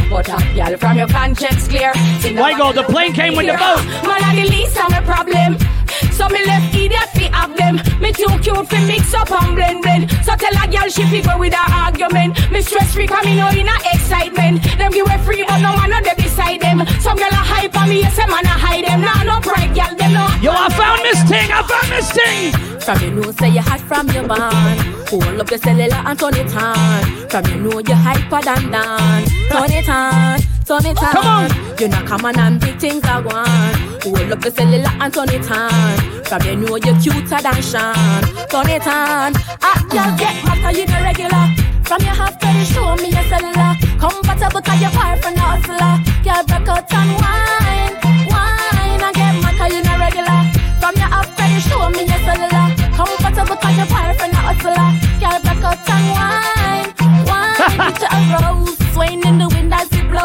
[0.09, 1.93] But a gyal from your conscience clear.
[2.21, 3.83] See no White the plane came with the boat.
[4.05, 5.76] Man a the least of my problem.
[6.11, 7.75] So me left idiot fi have them.
[8.01, 10.11] Me too cute fi mix up and blend blend.
[10.25, 12.37] So tell a girl she fi go with her argument.
[12.51, 14.63] Me stress free cause me know in a excitement.
[14.77, 16.85] Them give away free but no man no dey beside them.
[17.01, 19.01] Some girl a hype on me, yes a man a hide them.
[19.01, 20.25] Nah no pride girl them no.
[20.41, 21.49] Yo, I found this thing.
[21.51, 22.53] I found this thing.
[22.81, 24.79] From you know say you hot from your band.
[25.09, 27.03] Hold up your cellular and turn it on.
[27.29, 29.23] From you know you hyper than Dan.
[29.49, 31.11] Turn it on, turn it on.
[31.13, 31.79] Come on.
[31.79, 34.03] You know come on and big things I want.
[34.03, 35.86] Hold up your cellular and turn it on.
[36.27, 38.23] From you know you're cuter than Sean.
[38.51, 39.33] Turn it on.
[39.61, 41.45] Ah, girl get 'cause you the regular.
[41.87, 43.71] From your half to show me your cellular.
[43.99, 45.93] Comfortable cause you're far from the hustler.
[46.25, 47.93] Girl break out and wine,
[48.31, 49.01] wine.
[49.07, 50.39] And get 'cause you the regular.
[50.81, 52.65] From your half to show me your cellular.
[52.99, 54.89] Comfortable cause you're far from the hustler.
[55.21, 56.87] Girl break out and wine,
[57.29, 57.55] wine.
[57.99, 58.75] Get you a rose.
[58.93, 59.56] Swaying in the wind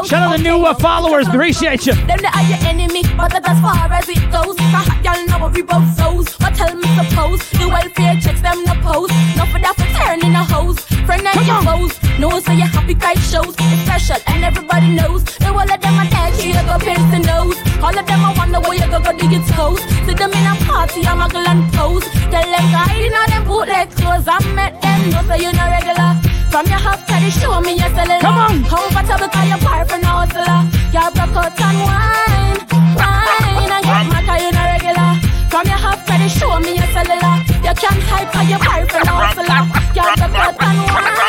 [0.05, 1.29] Shout out the new uh, followers.
[1.29, 1.95] Appreciate you.
[1.95, 4.59] Them they are your enemy, but that's far as it goes.
[5.05, 6.37] Y'all know we both souls.
[6.39, 9.15] But tell me suppose the welfare checks them no post.
[9.39, 10.81] No for that for turning a hose.
[11.07, 11.95] Friend and your foes.
[12.19, 13.55] No so your happy cry shows.
[13.59, 15.23] It's special and everybody knows.
[15.39, 17.57] The whole of them are dead, you go pierce the nose.
[17.79, 19.81] All of them I wonder where you go go do your toes.
[20.03, 22.05] See them in a party, I'm a and pose.
[22.27, 22.67] Tell them
[22.99, 24.27] you know them bootleg clothes.
[24.27, 26.32] I met them, no so you no regular.
[26.53, 28.21] From your half to the show me your cellular.
[28.21, 28.65] Come on.
[28.69, 30.61] Comfortable cause you're far from the hustler.
[30.93, 32.61] You're broke out and wine,
[32.93, 35.13] wine and get mad 'cause you no regular.
[35.49, 37.37] From your half to the show me your cellular.
[37.65, 39.63] You can't hide 'cause you're far from the hustler.
[39.97, 41.23] You're broke out and wine.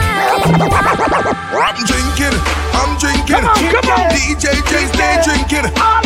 [1.64, 2.38] I'm drinking,
[2.80, 3.36] I'm drinking.
[3.36, 4.12] Come on, come on.
[4.12, 5.68] DJ J's day drinking.
[5.80, 6.03] I'm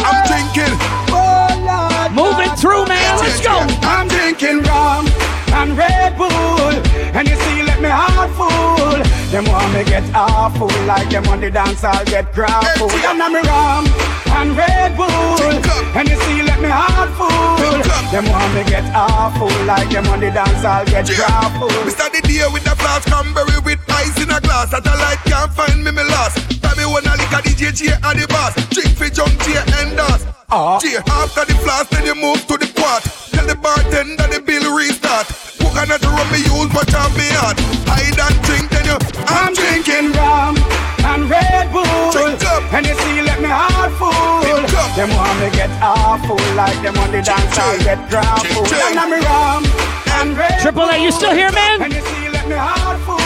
[9.32, 12.91] Them want me get awful, like them on the dance, I'll get grappled.
[12.91, 13.86] And I'm rum
[14.39, 15.07] and Red Bull,
[15.95, 17.67] and you see, let me heart full.
[18.11, 21.75] Them want me get awful, like them on the dance, I'll get grappled.
[21.84, 24.71] We start the day with a flask cranberry with ice in a glass.
[24.71, 26.57] That a light can't find me, me lost.
[26.88, 28.56] Tell me when lick a DJ J and the boss.
[28.72, 30.24] Drink for junk J and dust.
[30.48, 30.80] Ah.
[30.80, 33.04] J after the flask, then you move to the quart.
[33.36, 35.28] Tell the bartender the bill restart.
[35.60, 37.60] Coconut rum me use, but I'm me hot.
[37.92, 38.98] Hide and drink, then you.
[39.28, 40.56] I'm drinking rum
[41.04, 41.84] and Red Bull,
[42.16, 42.64] Drink up.
[42.72, 44.48] and you see, let me heart full.
[44.48, 44.88] Drink up.
[44.96, 48.64] Them want me get awful, like them on the dance, I'll get grappled.
[48.64, 48.96] drink.
[48.96, 49.64] And I'm rum
[50.24, 51.84] and Red Triple A, you still here, man?
[51.84, 53.16] And you see, let me heart full.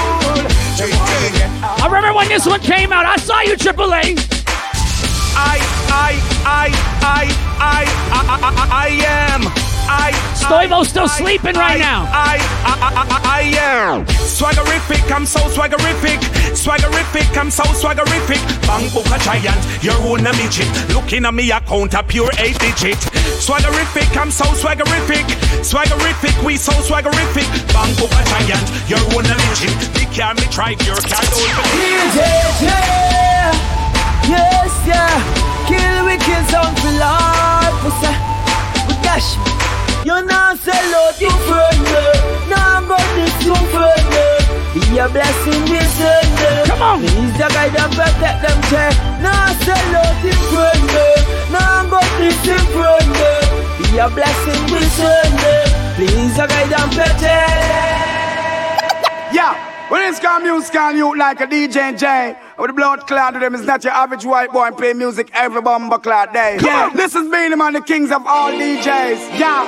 [0.79, 3.05] I remember when this one came out.
[3.05, 4.15] I saw you, Triple A.
[5.33, 5.59] I,
[5.89, 6.11] I,
[6.45, 6.69] I,
[7.01, 7.27] I,
[7.59, 9.70] I, I, I, I am.
[9.91, 12.07] I, Stoivo's still sleeping right now.
[12.07, 14.05] I, I, I, I, I am.
[14.07, 16.19] Swaggerific, I'm so swaggerific.
[16.55, 18.39] Swaggerific, I'm so swaggerific.
[18.63, 20.71] Bang book a giant, your own a midget.
[20.95, 22.97] Looking at me account a pure eight digit.
[23.43, 25.27] Swaggerific, I'm so swaggerific.
[25.59, 27.47] Swaggerific, we so swaggerific.
[27.75, 29.75] Bang book a giant, your own a midget.
[29.93, 31.23] Big car me drive your car
[34.31, 35.67] Yes, yeah.
[35.67, 37.75] Kill wicked sound for life.
[37.83, 38.15] We say,
[38.87, 39.35] we dash.
[40.03, 41.81] You know, sell out your friend.
[42.49, 44.09] Now go this your friend.
[44.73, 46.67] Be a blessing this end.
[46.67, 46.99] Come on.
[46.99, 48.59] Please the guide and protect them.
[48.69, 48.93] Check.
[49.21, 50.89] Now sell out your friend.
[51.53, 53.13] Now go this your friend.
[53.77, 55.39] Be a blessing this end.
[55.95, 57.69] Please the guide and protect.
[59.33, 59.53] Yeah,
[59.91, 63.41] When it's got music on you like a DJ J, with the blood clot to
[63.41, 66.59] them is not your average white boy and play music every bumper clot day.
[66.63, 69.37] Yeah, this is Beenie Man, the kings of all DJs.
[69.37, 69.67] Yeah.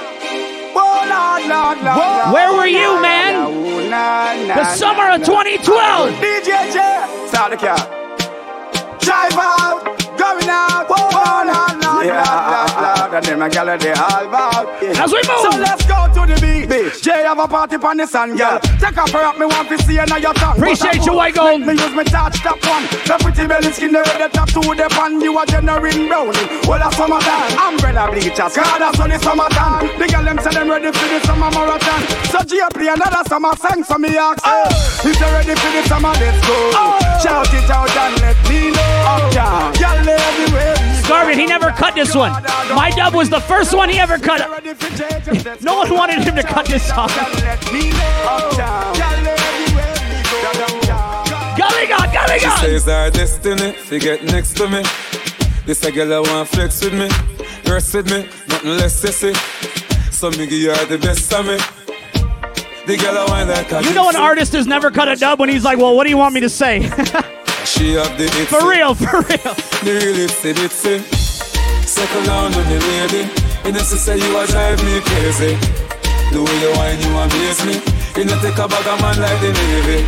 [0.76, 3.36] Oh, Lord, Lord, Lord, Where were you, man?
[3.36, 6.14] Oh, the summer of 2012.
[6.16, 7.76] DJ J, start the car.
[9.00, 9.84] Drive out,
[10.18, 14.68] going out, oh, Yeah, Lord, Lord, and then my gal they all about.
[14.84, 15.40] As we move.
[15.40, 16.68] So let's go to the beach.
[16.68, 17.02] beach.
[17.02, 18.60] Jay have a party on the sun, girl.
[18.80, 20.58] Take off her up, me want to see her now your tongue.
[20.58, 21.62] Appreciate you, white gold.
[21.62, 22.84] Me use me touch top one.
[23.08, 25.22] The pretty belly skin, the red, top two, the pan.
[25.22, 26.44] You a generating brownie.
[26.68, 27.52] Well, that's summertime.
[27.56, 29.88] Umbrella bleachers, cause that's on the summertime.
[29.96, 32.04] The girl them say them ready for the summer marathon.
[32.36, 34.52] So Jay play another summer song, so me ask her.
[34.52, 35.08] Oh.
[35.08, 36.56] If you ready for the summer, let's go.
[36.76, 37.00] Oh.
[37.24, 38.92] Shout it out and let me know.
[39.08, 40.93] Uptown, girl everywhere.
[41.08, 42.32] Garvin, he never cut this one.
[42.74, 44.42] My dub was the first one he ever cut.
[45.62, 47.10] No one wanted him to cut this song.
[51.58, 54.84] Gully God, Gully She says our destiny, to get next to me.
[55.66, 57.10] This a girl I want flex with me,
[57.72, 59.34] rest with me, nothing less sissy.
[60.12, 61.58] So me give her the best of me.
[62.86, 65.50] The girl I want like You know an artist has never cut a dub when
[65.50, 66.80] he's like, well, what do you want me to say?
[67.66, 68.48] She have the it.
[68.52, 69.56] For real, for real.
[69.88, 71.00] The real itsy bitsy.
[71.88, 73.24] Second down on the lady.
[73.64, 75.56] You know, she say you a drive me crazy.
[76.36, 77.80] The way you whine, you amaze me.
[78.20, 80.04] You know, take a bag of man like the Navy.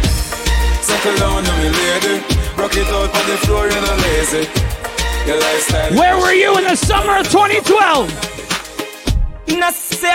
[0.84, 2.20] Second down on me lady.
[2.60, 4.44] Rock it out on the floor, you're not lazy.
[5.26, 5.96] Your lifestyle.
[5.96, 8.36] Where were you in the summer of 2012?
[9.48, 10.08] Nasser.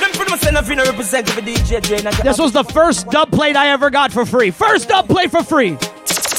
[0.00, 1.80] Them pretty much nothing to represent for DJ
[2.22, 4.50] This was the first dub plate I ever got for free.
[4.50, 5.76] First dub plate for free.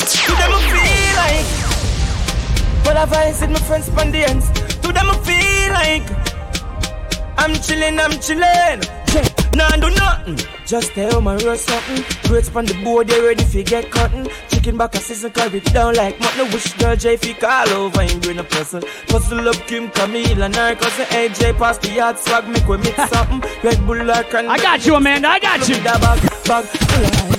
[0.06, 2.86] To them I feel like.
[2.86, 4.47] Well I said my friends on the ends.
[4.82, 6.08] To them I feel like.
[7.38, 9.28] I'm chillin', I'm chillin' yeah.
[9.56, 10.38] Nah do nothing.
[10.66, 12.03] Just tell my roll something.
[12.30, 14.28] Grades on the board, they ready for get cotton.
[14.49, 16.51] Chicken back a season, carry it down like mutton.
[16.51, 18.82] Wish girl J fi call over and bring a puzzle.
[19.08, 23.10] Puzzle up Kim, Camille and her cousin AJ Pass the hot swag, make we mix
[23.10, 23.41] something.
[23.64, 23.95] Red Bull
[24.30, 25.76] cranberry I got you, Amanda, I got you.
[25.84, 27.34] Bag, bag,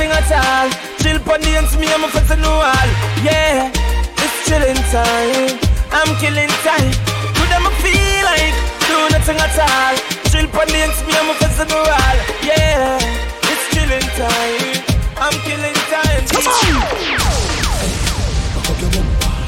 [0.00, 0.70] do nothing at all.
[0.98, 2.88] Chill pon the ends, me and my friends and no all.
[3.22, 3.70] Yeah,
[4.16, 5.58] it's chilling time.
[5.92, 6.92] I'm killing time.
[7.36, 8.56] To them I feel like
[8.88, 9.96] do nothing at all.
[10.30, 12.16] Chill pon the ends, me and my friends and no all.
[12.40, 12.96] Yeah,
[13.44, 14.80] it's chilling time.
[15.20, 16.24] I'm killing time.
[16.32, 16.48] Come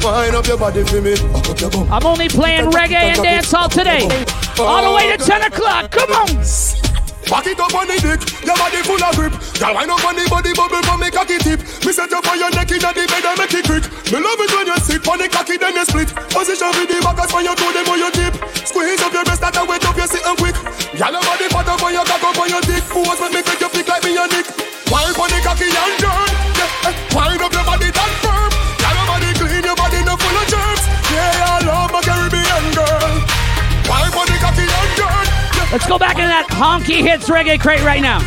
[0.04, 1.12] Wind up your body for me.
[1.12, 1.92] Up up your bum.
[1.92, 4.04] I'm only playing reggae and dancehall today.
[4.58, 5.90] All the way to 10 o'clock.
[5.92, 6.81] Come on.
[7.30, 9.34] Back it up on the dick, your body full of grip.
[9.58, 11.60] Girl, up on the body bubble from me cocky tip.
[11.86, 13.84] Me set up on your neck inna the bed and make it quick.
[14.10, 16.10] Me love it when you sit on the cocky then you split.
[16.34, 18.34] Position with the backers when you do them on your tip.
[18.66, 20.56] Squeeze up your breast that and wet up your sit and quick.
[20.98, 22.82] Girl, your body fat up on your cock up on your dick.
[22.90, 24.46] Pose make me make you flick like me your nick.
[24.90, 26.28] Wind on the cocky and turn.
[26.58, 26.94] Yeah, eh.
[27.14, 28.21] wind up your body that
[35.72, 38.18] Let's go back into that honky hits reggae crate right now.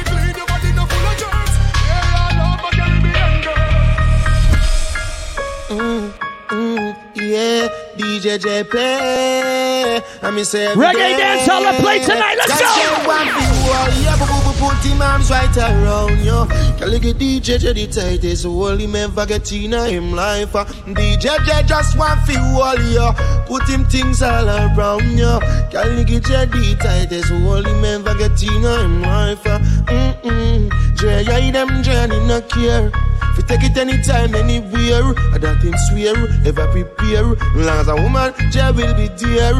[5.69, 6.11] Mm,
[6.47, 7.67] mm, yeah,
[7.97, 10.01] DJ J play.
[10.21, 12.35] I me say Reggae dance hall to play tonight.
[12.37, 12.67] Let's go.
[12.67, 14.03] say one thing.
[14.03, 16.45] Yeah, boo, boo, put him arms right around you.
[16.77, 20.55] Can look at DJ J the tightest, all him ever get in him life.
[20.55, 20.65] uh.
[20.65, 23.11] DJ J just one feel all you.
[23.45, 25.39] Put him things all around you.
[25.71, 29.45] Can look at J the tightest, all him ever get in him life.
[29.47, 29.59] uh.
[29.85, 30.95] Mm-mm.
[30.97, 32.91] J, yeah, them journey no care.
[33.37, 36.15] If you take it anytime, anywhere, I that him swear,
[36.47, 37.35] ever prepare.
[37.55, 39.53] Long as a woman, Jay will be dear.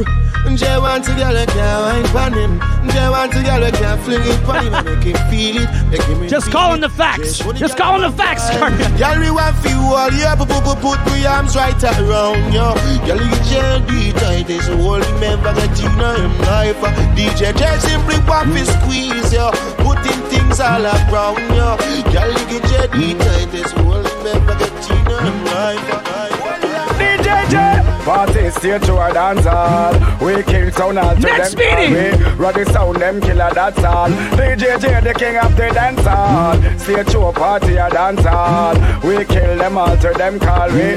[0.56, 2.53] Jay want to get a can wine pan him.
[2.91, 5.69] Jay want to get a can fling it pan him and make him feel it.
[5.89, 7.39] Make him Just calling the facts.
[7.53, 8.77] Just calling the facts, Carter.
[8.97, 12.69] Girl, we want feel all yeah, put, put, put my arms right around you.
[13.06, 13.39] Girl, you
[13.85, 16.81] the tightest, hold him ever get in him life.
[17.18, 19.49] DJ simply want to squeeze you,
[19.84, 22.03] putting things all around you.
[22.14, 26.14] Girl, you get the tightest, hold him ever get in him life.
[28.06, 29.94] Party stage to a dance hall.
[30.23, 31.90] We kill sound all to Next them.
[31.90, 32.38] meeting.
[32.38, 34.10] We the sound them killer that's all.
[34.10, 36.56] DJ J the king of the dance hall.
[36.77, 38.76] Stage to a party a dance hall.
[39.03, 40.94] We kill them all to them call we.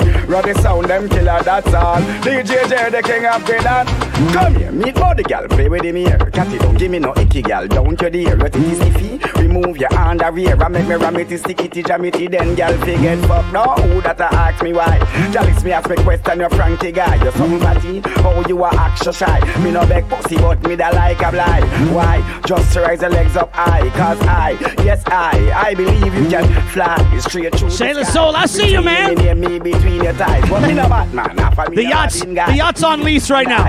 [0.48, 1.96] The sound them killer that's all.
[2.20, 4.08] DJ J the king of the dance.
[4.34, 6.18] Come here, meet body gal, play with him here.
[6.18, 8.36] Cat it, don't give me no icky gal, don't you dare.
[8.36, 9.88] Let it stiffy, remove your
[10.32, 10.60] rear.
[10.60, 13.52] I make me ram it, stick it, jam it, then gal forget fuck.
[13.52, 14.98] No, who that I ask me why?
[15.32, 17.24] Jalice me ask me question, you Frankie guy.
[17.24, 19.38] You somebody, how oh, you are action shy.
[19.62, 21.94] Me no beg pussy, but me da like a blind.
[21.94, 22.16] Why?
[22.44, 24.50] Just to raise the legs up high, cause I,
[24.82, 29.14] yes I, I believe you can fly straight through Sailor Soul, I see you, man.
[29.14, 31.36] Me, me between your thighs, but me no Batman.
[31.74, 33.66] The yacht's, the yacht's on lease right now.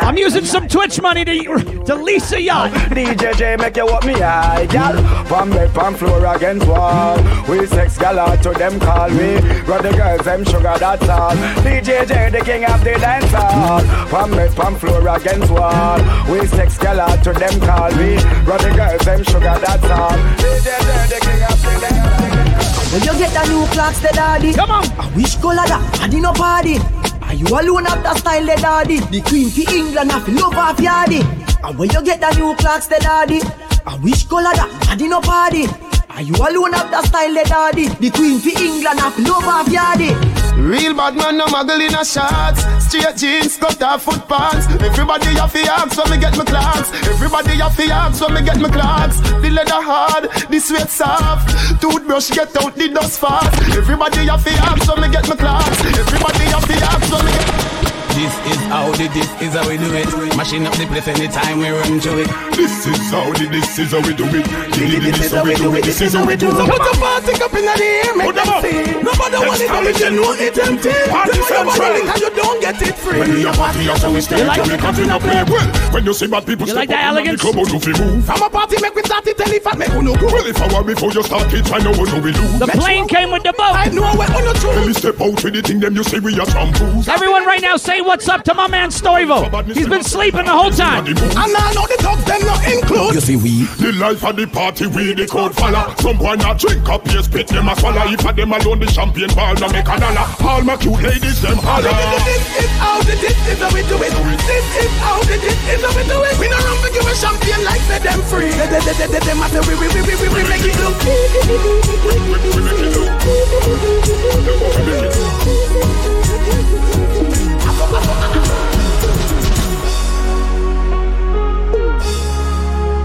[0.00, 2.70] I'm using some Twitch money to, to lease a yacht.
[2.96, 4.96] DJ J make you what me high, gal.
[5.26, 7.16] From bed, from floor against wall.
[7.48, 9.40] We sex gal to them call me.
[9.82, 11.32] The girls, them sugar, that's all.
[11.66, 13.80] DJ J, the king of the dance hall.
[14.06, 15.98] From bed, from floor against wall.
[16.30, 18.14] We sex gal out to them call me.
[18.46, 20.16] Run the girls, them sugar, that's all.
[20.38, 22.92] DJ J, the king of the dance hall.
[22.92, 24.52] When you get the new clocks, the daddy.
[24.52, 24.84] Come on.
[25.00, 26.78] I wish color that, I did no party.
[27.22, 29.00] Are you alone have that style, the daddy?
[29.00, 31.22] The queen for England, have to love off yardy.
[31.64, 33.40] And when you get the new clocks, the daddy.
[33.84, 35.66] I wish color that, I did no party.
[36.10, 37.88] Are you alone have that style, the daddy?
[37.88, 40.31] The queen for England, have to love off yardy.
[40.56, 42.62] Real bad man, no muggle in a shots.
[42.86, 44.66] Straight jeans, cut off foot pants.
[44.80, 46.92] Everybody have the axe when me get my clocks.
[47.08, 49.20] Everybody have the axe when me get my clocks.
[49.20, 51.48] The leather hard, the sweat soft.
[51.80, 53.52] Toothbrush get out the dust fast.
[53.76, 55.80] Everybody have the axe when me get my clocks.
[55.84, 57.51] Everybody have the axe when me get.
[58.12, 60.06] This is how the this is how we do it.
[60.36, 62.28] Mashing up the place anytime we run to it.
[62.54, 64.44] This is how the this is how we do it.
[64.76, 65.84] This is how we do it.
[65.84, 66.68] This is how we do it.
[66.68, 68.84] Put the party up in the air, make them see.
[69.00, 70.92] Nobody want it, but you know it empty.
[71.08, 72.02] Party You know your body central.
[72.04, 73.18] because you don't get it free.
[73.18, 74.38] When we are party, how we stay.
[74.38, 74.80] You like We it?
[74.80, 75.08] can't in.
[75.08, 77.40] Well, when you see bad people You like that up elegance?
[77.40, 78.24] club, how do we move?
[78.28, 80.14] From a party, make we start it, tell if I make you know.
[80.20, 82.44] Well, if I were before you start it, I know what do we do.
[82.60, 83.72] The plane came with the boat.
[83.72, 84.96] I know what on the When we truth.
[85.00, 87.08] step out with the thing, them you say we are shampoos.
[87.08, 89.48] Everyone right now say what's up to my man Stoivo.
[89.74, 91.06] He's been sleeping the whole time.
[91.06, 93.14] And I know the dogs, them not include.
[93.14, 96.58] You see we The life of the party we the code follow Some boy not
[96.58, 99.68] drink up here spit them a swallow If a them alone the champagne ball no
[99.68, 101.92] make a dollar All my cute ladies them holler
[102.24, 104.12] This is how the this is how we do it.
[104.46, 106.38] This is how the this is how we do it.
[106.38, 108.50] We don't run for give a champagne like say them free.
[108.50, 110.98] They, they, they, they, they, matter we, we, we, we, we, we make it look.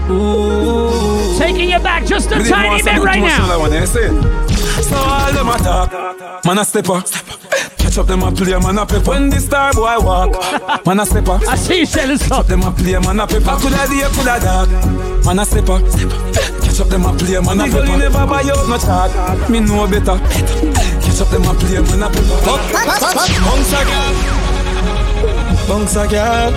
[0.08, 3.64] Taking you back just a tiny bit right now.
[3.66, 3.84] Eh?
[3.84, 5.92] So all them attack,
[6.46, 7.02] man a stepper.
[7.76, 9.10] Catch up them a play, man a pepper.
[9.10, 10.32] When the star boy walk,
[10.86, 11.38] man a stepper.
[11.46, 13.56] I see you say this Catch up them a play, man a pepper.
[13.60, 14.70] Coulda day, coulda dark,
[15.26, 15.78] man a stepper.
[16.64, 17.84] Catch up them a play, man a pepper.
[17.84, 19.12] Nigga, never buy out no chart,
[19.50, 20.16] me know better.
[21.04, 22.38] Catch up them a play, man a pepper.
[23.44, 24.14] Bounce a girl,
[25.68, 26.52] bounce a girl,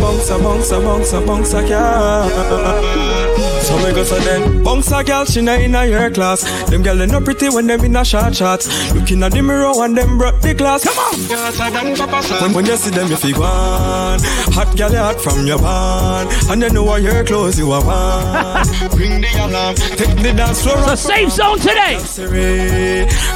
[0.00, 3.34] bounce a bounce a bounce a bounce a girl.
[3.64, 6.42] So me go so then Bounce a girl, she not in a your class.
[6.68, 9.72] Them girl they not pretty when them in a short shots Looking at the mirror
[9.76, 10.84] and them brought the glass.
[10.84, 12.42] Come on!
[12.42, 14.20] When, when you see them you feel one.
[14.52, 17.82] Hot girl you hot from your band And you know what your clothes you are
[17.84, 21.98] want Bring the alarm, take the dance floor It's a safe zone today.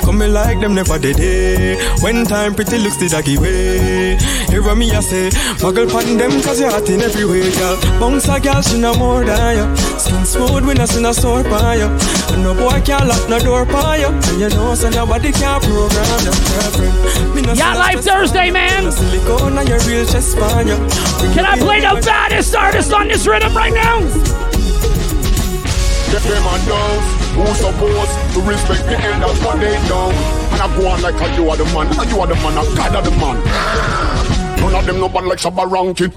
[0.03, 2.03] Come me like them never did it.
[2.03, 4.17] When time pretty looks the doggy way
[4.49, 5.31] Hear what me I say.
[5.59, 8.95] Muggle pan them cause you're hot in every way girl Bounce a girl she no
[8.95, 11.91] more than you Skin smooth when I see no store by you
[12.33, 15.61] And no boy can't lock no door by you And you know so nobody can
[15.61, 18.85] program your girlfriend Me no Yacht see no Life Thursday, man.
[18.85, 20.77] no Silicone on your real chest by you
[21.35, 24.48] Can I play the baddest artist on this rhythm right now?
[26.09, 27.07] Them and those
[27.37, 30.11] who supposed to respect the elders what they know
[30.53, 32.59] And I go on like a you are the man, and you are the man,
[32.59, 33.37] and God are the man
[34.61, 36.13] None of them no bad like Shabba Rankin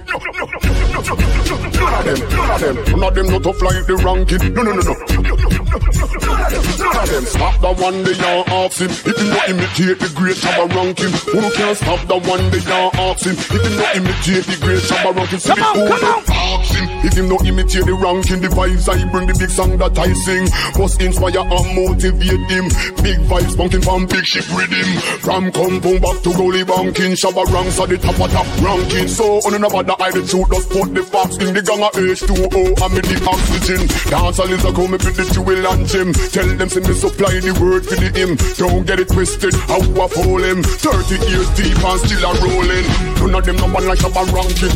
[1.77, 4.61] None of them, none of them, none of them no tough like the ranking No,
[4.63, 4.91] no, no, no
[5.33, 11.11] of them stop the one they him If you not imitate the great Shabba Rankin
[11.31, 15.39] Who can stop the one they him If you not imitate the great Shabba Rankin
[15.39, 16.85] See who they him.
[17.03, 20.11] If him not imitate the ranking The vibes I bring, the big song that I
[20.13, 20.47] sing.
[20.79, 22.65] Must inspire and motivate him.
[23.03, 24.87] Big vibes bunking from big ship rhythm
[25.19, 27.13] From compound back to goalie banking.
[27.15, 29.07] Shabba ranks at the top of top ranking.
[29.07, 31.93] So on another the I the truth Just put the facts in the gang of
[31.95, 33.81] H2O And me the oxygen.
[34.09, 37.53] Dance a little come with the jewel and gym Tell them say me supply the
[37.61, 41.77] word for the him Don't get it twisted How I fool him 30 years deep
[41.83, 42.85] and still a rolling
[43.19, 44.75] None of them no man like Shabba ranking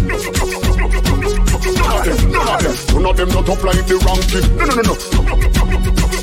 [1.76, 4.46] None of them, none of them, none of them not up like the ranking.
[4.58, 4.96] No, no, no, no.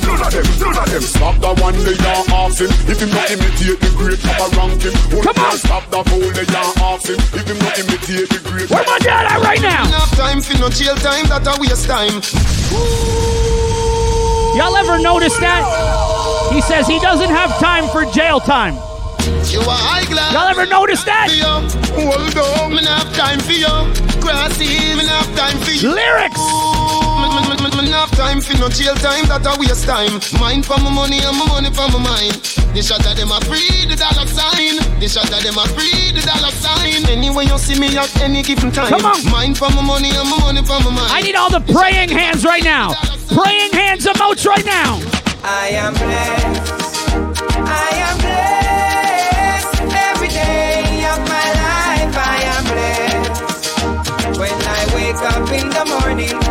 [0.02, 3.10] None of them, none of them stop the one they are ask him if him
[3.10, 4.94] not imitate the great Papa ranking.
[5.22, 8.70] Come on, stop the fool they are ask him if him not imitate the great.
[8.70, 9.86] Where my dad at right now?
[9.86, 12.22] Enough time for no jail time, that a waste time.
[14.54, 15.64] Y'all ever notice that?
[16.52, 18.74] He says he doesn't have time for jail time.
[19.48, 20.32] You are high glass.
[20.32, 21.30] Y'all ever notice that?
[21.30, 22.82] Hold on, me
[23.16, 23.66] time for you.
[24.20, 25.06] Grassy, me
[25.36, 25.94] time for you.
[25.94, 27.01] Lyrics.
[28.32, 30.20] Time for no jail time, that a waste time.
[30.40, 32.32] Mine for my money and my money for my mind.
[32.72, 34.80] The shot of them a free the dollar sign.
[35.00, 37.04] The shot of them a free the dollar sign.
[37.09, 38.88] Anyway you see me at any given time.
[38.88, 39.20] Come on.
[39.30, 41.12] Mine for my money and my money for my mind.
[41.12, 42.92] I need all the praying hands right now.
[43.32, 45.00] Praying hands emotes right now.
[45.44, 46.72] I am blessed.
[47.68, 49.72] I am blessed.
[49.92, 54.40] Every day of my life, I am blessed.
[54.40, 56.41] When I wake up in the morning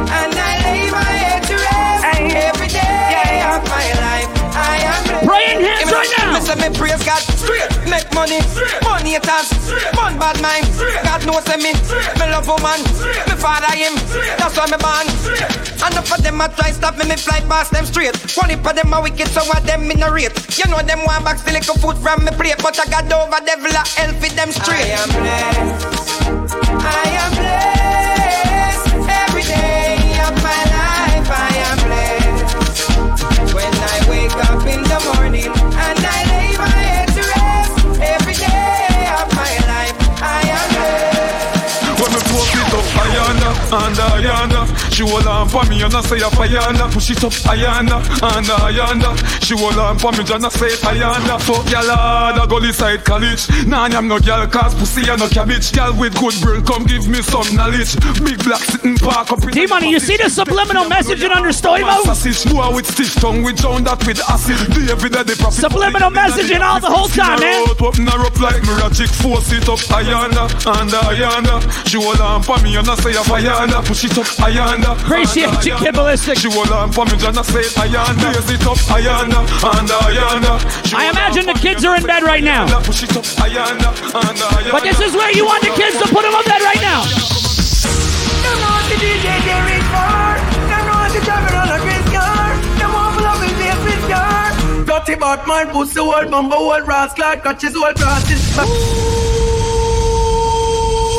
[6.81, 7.21] praise God.
[7.85, 8.41] Make money.
[8.81, 9.53] Money haters.
[9.93, 10.65] Fun bad mind.
[11.05, 11.77] God knows me.
[12.17, 12.81] Me love woman.
[13.29, 13.93] Me father him.
[14.41, 15.05] That's why me born.
[15.85, 18.17] Enough of them a try stop me, me fly past them straight.
[18.35, 20.33] One of them a wicked, so of them in a rate.
[20.57, 23.45] You know them want back still little food from me plate, but I got over
[23.45, 24.89] devil a hell for them straight.
[24.89, 26.01] I am blessed.
[26.81, 28.87] I am blessed.
[29.25, 33.53] Every day of my life, I am blessed.
[33.53, 36.20] When I wake up in the morning and I
[43.71, 44.90] Ayanda, and Ayanda.
[45.01, 46.85] She hold on for me and I say up Ayanda.
[46.93, 49.17] Push it up, Ayanda, and Ayanda.
[49.41, 51.41] She hold on for me and I say Ayanda.
[51.41, 53.49] Fuck y'all hard, I go side college.
[53.65, 55.73] Nah, I'm no girl, cause pussy and no cabbage.
[55.73, 57.97] Girl with good brain, come give me some knowledge.
[58.21, 61.81] Big black sitting park up in D-Money, you see the subliminal message in under story
[61.81, 62.05] mode?
[62.05, 64.61] Sausage, boy with stiff tongue, we drown that with acid.
[64.69, 65.65] David, the prophet.
[65.65, 67.65] Subliminal messaging all the whole time, man.
[67.81, 70.45] Open her up like magic, force it up, Ayanda,
[70.77, 71.57] and Ayanda.
[71.89, 73.81] She hold on for me and I say Ayanda.
[73.81, 74.90] Push it up, Ayanda.
[74.91, 76.37] Appreciate you, Kid Ballistic.
[76.37, 78.35] She hold on for me and I say Ayanda.
[78.35, 80.59] Raise it up, Ayanda, and Ayanda.
[80.85, 82.67] She I imagine the kids are in bed right now.
[82.83, 84.71] Push it up, Ayanda, and Ayanda.
[84.71, 87.07] But this is where you want the kids to put them on bed right now.
[88.43, 90.35] Them know the DJ they reach for.
[90.67, 92.51] Them know the driver on a great car.
[92.75, 94.51] Them want to love his face with car.
[94.83, 98.43] Dirty Batman, pussy old mumbo old rascal, catch his old crosses.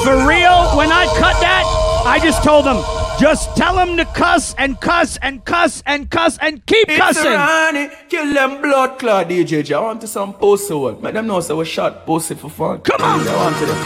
[0.04, 1.64] For real, when I cut that,
[2.04, 2.82] I just told them,
[3.22, 7.30] just tell them to cuss and cuss and cuss and cuss and keep It's cussing.
[7.30, 9.72] Ronnie, kill them blood clot DJ.
[9.72, 11.00] I want to some pussy one.
[11.00, 12.80] Make them know say we shot pussy for fun.
[12.80, 13.20] Come on.
[13.20, 13.78] I want to them.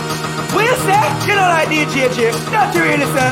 [0.57, 1.05] What you say?
[1.29, 2.33] You know like DJ J.
[2.33, 3.29] You really say.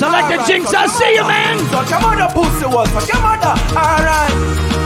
[0.00, 1.58] Select the jinx, I'll see you, man.
[1.68, 2.88] So come on the pussy one.
[2.88, 3.52] So come on the.
[3.76, 4.32] Alright.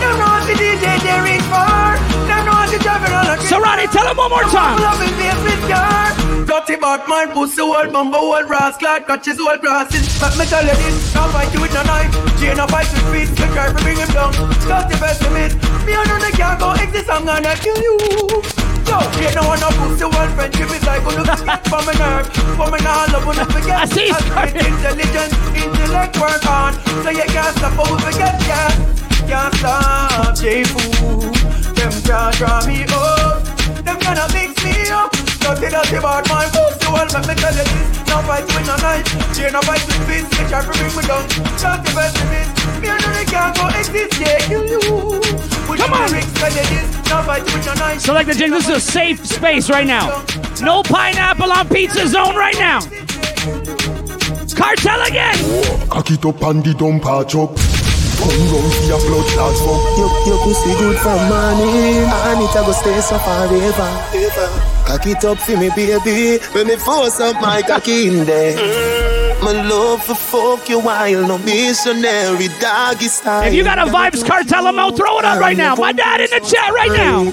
[0.03, 1.95] Them know the DJ they reach for.
[2.27, 4.83] Them know the driving on a So, Ronnie, tell him one more time.
[4.83, 6.07] Loving face with car.
[6.47, 10.07] Dirty Batman, pussy old mumbo old rascal, catch his old grasses.
[10.23, 12.13] Let me tell you this, can't fight you with no knife.
[12.41, 14.33] Chain a fight with feet, try to bring him down.
[14.65, 17.97] Start the pessimist, me and they can't go exist, I'm gonna kill you.
[18.89, 22.27] Yo, you know one no pussy one friendship is like gonna get from my nerve.
[22.57, 23.77] For me now, love when I forget.
[23.77, 26.73] I see great intelligence, intellect work on.
[27.05, 28.73] So you can't stop we forget, yeah.
[29.29, 31.21] Can't stop, J-Fool.
[31.77, 33.45] Them can't draw me up.
[33.85, 34.86] Them gonna mix me up.
[35.47, 38.09] Dirty, dirty bad man, pussy one, let me tell you this.
[38.11, 40.27] No fight with no knife, chain no fight with fist.
[40.35, 41.23] They try to bring me down.
[41.55, 42.51] Dirty pessimist,
[42.83, 44.81] me and they can't go exist, yeah, kill you.
[45.79, 46.11] Come on.
[46.11, 48.01] No fight with no knife.
[48.01, 48.51] Select the jinx.
[48.57, 50.25] This is a safe space right now.
[50.63, 52.81] No pineapple on pizza zone right now.
[54.57, 55.37] Kartel again.
[55.89, 57.76] Cock it up and the dump patch up.
[58.19, 59.83] Come round for your blood clots fuck.
[59.99, 63.91] Your, your pussy good for morning And it a go stay so forever
[64.87, 68.57] Cock it up for me baby When me force up my cocky in there
[69.43, 74.25] My love for fuck you while no missionary doggy style If you got a Vybz
[74.25, 75.75] Kartel amount, throw it up right now.
[75.77, 77.31] My dad in the chat right now.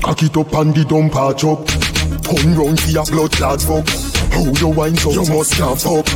[0.00, 1.66] Cock it up and the dump patch up.
[2.24, 3.88] Turn round for your blood clots fuck.
[4.32, 6.08] How you wine so you must can't fuck.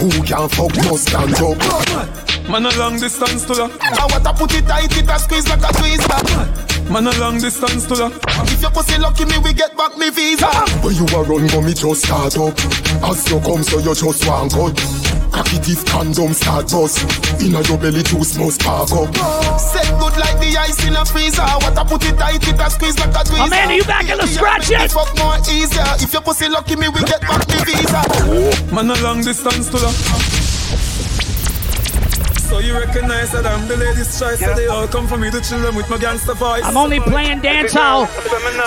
[0.00, 2.25] Who can fuck must stand up.
[2.48, 3.68] Man a long distance to ya.
[3.82, 7.38] I want to put it tight, it a squeeze like a tweezer Man a long
[7.40, 8.10] distance to ya.
[8.46, 10.46] If your pussy lucky me, we get back me visa
[10.80, 12.54] When you a run, but me just start up.
[13.02, 14.78] As you come, so you just want cut.
[15.34, 17.02] Cock it if condom start bust.
[17.42, 19.10] Inna your belly juice must spark up.
[19.58, 22.70] Set good like the ice in a freezer What I put it tight, it a
[22.70, 24.92] squeeze like a tweezer Amanda, you back in the scratch yet?
[24.92, 28.00] Fuck more easier If your pussy lucky me, we get back me visa
[28.72, 29.90] Man a long distance to ya.
[32.46, 35.30] So So you recognize that I'm the ladies' choice, so they all come for me
[35.32, 36.62] to chill them with my gangster voice.
[36.64, 38.06] I'm only playing dance hall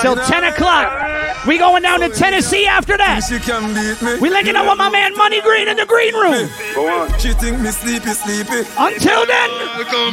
[0.02, 1.48] till 10 o'clock.
[1.48, 3.24] We going down to Tennessee after that.
[3.24, 4.20] She can beat me.
[4.20, 6.50] We linking up with my man Money Green in the green room.
[6.76, 7.20] Go on.
[7.20, 8.68] She think me sleepy, sleepy.
[8.78, 9.50] Until then,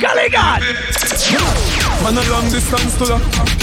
[0.00, 0.62] Gully God.
[2.06, 3.18] Man a long distance to la,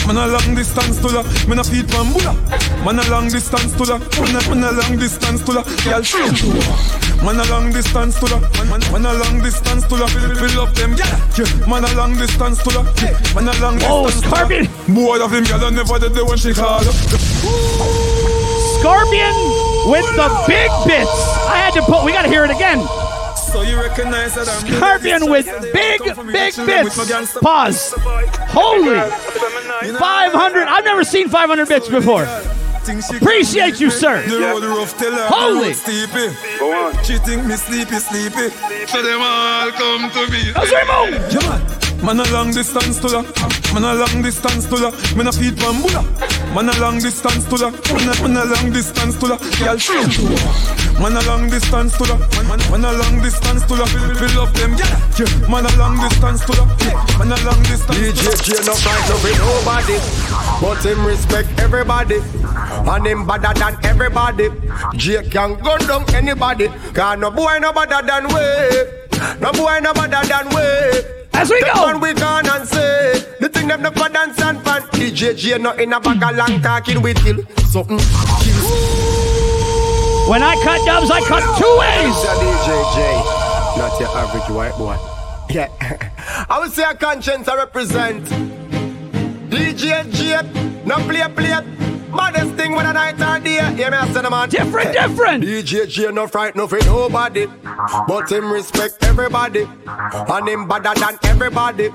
[0.06, 1.24] man a long distance to la.
[1.48, 2.36] Man a feed bambula.
[2.84, 5.64] Man a long distance to la, man a, man a long distance to la.
[5.88, 6.04] Girl,
[7.24, 10.08] Man a long distance to la, man, man, a long distance to la.
[10.08, 11.68] Fill, up them, yeah.
[11.70, 12.84] Man a long distance to la,
[13.34, 14.66] man a long Oh, distance Scorpion.
[14.68, 14.94] to la.
[14.94, 16.96] Boy of him, girl, I never did the when she call up.
[18.84, 19.36] Scorpion
[19.88, 21.16] with the big bits.
[21.48, 22.84] I had to put, we got to hear it again.
[23.54, 26.02] So you recognize that I'm Scorpion with big,
[26.34, 27.38] big bits.
[27.38, 27.94] Pause.
[28.50, 28.96] Holy.
[29.94, 30.64] 500.
[30.64, 32.28] I've never seen 500 bits before.
[33.16, 34.28] Appreciate you, sir.
[34.28, 35.74] The road rough, tell her Holy.
[36.58, 37.04] Go on.
[37.04, 38.50] She think me sleepy, sleepy.
[38.88, 40.52] So them all come to me.
[40.54, 41.83] Let's remove.
[42.04, 42.20] Man.
[42.20, 43.22] A long distance to la,
[43.74, 46.04] man a long distance to la, man a feed bambula.
[46.54, 49.78] Man a long distance to la, man a, man a long distance to la, girl
[49.78, 50.20] shoot.
[51.00, 54.54] Man a long distance to la, man, man, a long distance to la, fill, up
[54.54, 55.50] them, yeah.
[55.50, 56.66] Man a long distance to la,
[57.18, 57.98] man a long distance.
[57.98, 59.98] DJ no fight no with nobody,
[60.62, 64.50] but him respect everybody, and him better than everybody.
[64.96, 69.94] J can gun down anybody, cause no boy no better than we, no boy no
[69.94, 71.23] better than we.
[71.34, 71.86] As we Them go.
[71.88, 75.94] man we gone and say The thing them never dance and pan DJ not in
[75.94, 78.04] a bag of long talking with kill Something mm,
[80.30, 82.16] When I cut dubs, I cut two ways.
[82.40, 82.98] DJ J
[83.78, 84.98] Not your average white boy.
[85.50, 85.68] Yeah.
[86.50, 88.26] I would say a conscience I represent.
[89.50, 90.42] DJ J
[90.86, 91.60] No play play
[92.14, 95.88] Modest thing when a night or day Hear me say the man Different, different DJ
[95.88, 97.48] J no fright no for nobody
[98.08, 101.90] But him respect everybody And him better than everybody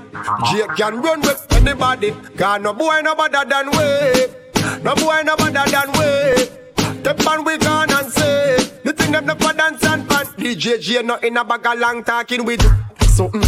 [0.51, 5.35] J can run with anybody Cause no boy no better than we No boy no
[5.37, 6.59] better than we
[6.99, 11.01] Step on we gone and say The thing them never dance and pan DJ J
[11.01, 12.69] no in a bag of long talking with you.
[13.07, 13.43] Something,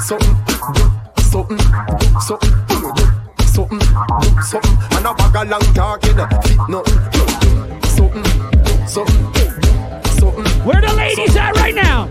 [0.00, 0.36] something,
[1.20, 1.58] something, something,
[2.20, 3.23] something,
[3.54, 3.80] something
[4.96, 6.98] And a bag of long talking Fit nothing,
[7.96, 8.24] something,
[8.86, 9.32] something,
[10.18, 12.08] something Where the ladies at right now?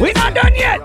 [0.00, 0.80] We not done yet.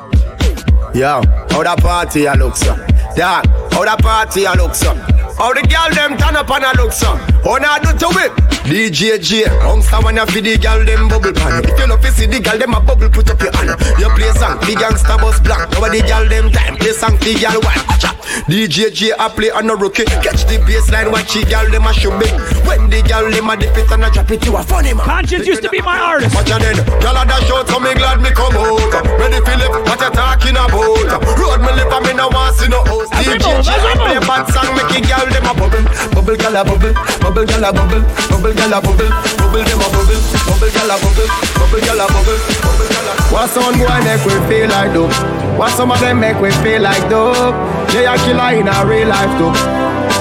[0.96, 2.76] Yo, how the party a look so?
[3.18, 4.94] Yeah, how the party a look so?
[5.40, 7.16] How the girl them turn up and a look so?
[7.48, 8.32] How na do to it?
[8.68, 11.64] DJ J, Hungster when you feed the girl them bubble pan.
[11.64, 13.80] If you love to see the girl them a bubble, put up your hand.
[13.98, 15.72] You play song, the gangsta bus blank.
[15.80, 17.80] Now the girl them time, play song, the girl one.
[18.04, 18.12] Cha.
[18.52, 20.06] DJ J a play on a rookie.
[20.22, 22.30] Catch the baseline, watch the girl them a show big.
[22.68, 25.08] When the girl them a dip it and a drop it, you a funny man.
[25.08, 26.36] Konshens used to be my artist.
[26.36, 28.92] Watch out then, girl a dash out, so me glad me come out.
[29.18, 31.10] Ready Philip, what you talking about?
[31.40, 33.10] Road me live and me no want see no host.
[33.18, 35.86] As we DJ move, J a play bad song, make the girl them a bubble,
[36.14, 39.88] bubble, girl a bubble, bubble, girl a bubble, bubble, girl a bubble, bubble them a
[39.90, 42.90] bubble, bubble, girl a bubble, bubble, girl a bubble, bubble.
[43.30, 45.14] What some boy make we feel like dope?
[45.58, 47.54] What some of them make we feel like dope?
[47.92, 49.54] Jay a killer in a real life too.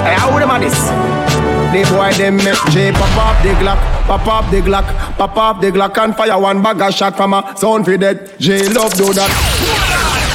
[0.05, 0.79] Hey, how them a this?
[1.73, 4.87] The boy them make J pop up the Glock, pop up the Glock,
[5.17, 8.39] pop up the Glock and fire one bag of shot from a sound for dead.
[8.39, 10.28] J love do that.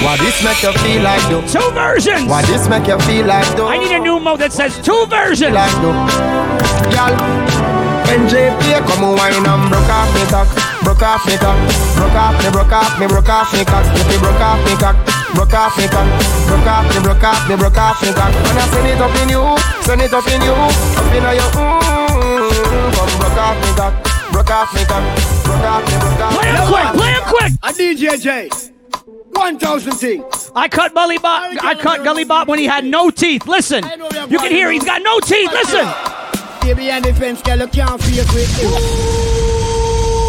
[0.00, 1.44] What this make you feel like though?
[1.44, 2.24] Two versions.
[2.24, 3.68] What this make you feel like though?
[3.68, 5.52] I need a new mode that says two versions.
[5.52, 5.92] Like though.
[6.88, 7.12] Y'all,
[8.08, 10.48] NJ play come on wine and broke off me cock,
[10.80, 11.54] broke off me cock,
[12.00, 14.72] broke off me, broke off me, broke off me cock, if me broke off me
[14.80, 14.96] cock,
[15.36, 16.08] broke off me cock,
[16.48, 18.32] broke off me, broke off me, broke off me cock.
[18.34, 19.44] When I send it up in you,
[19.84, 23.92] send it up in you, up in your mm, come broke off me cock,
[24.32, 25.04] broke off me cock,
[25.44, 26.40] broke off me, broke off me.
[26.40, 27.52] Play him quick, play him quick.
[27.60, 28.79] A DJ J.
[29.32, 30.50] 1,000 things.
[30.54, 31.52] I cut Gully Bop.
[31.62, 33.46] I cut Gully Bop when he had no teeth.
[33.46, 33.84] Listen,
[34.28, 35.50] you can hear he's got no teeth.
[35.52, 35.86] Listen,
[36.62, 38.68] Baby and the fence, girl, you can't face with you.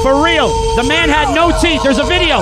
[0.01, 1.83] for real, the man had no teeth.
[1.83, 2.39] There's a video.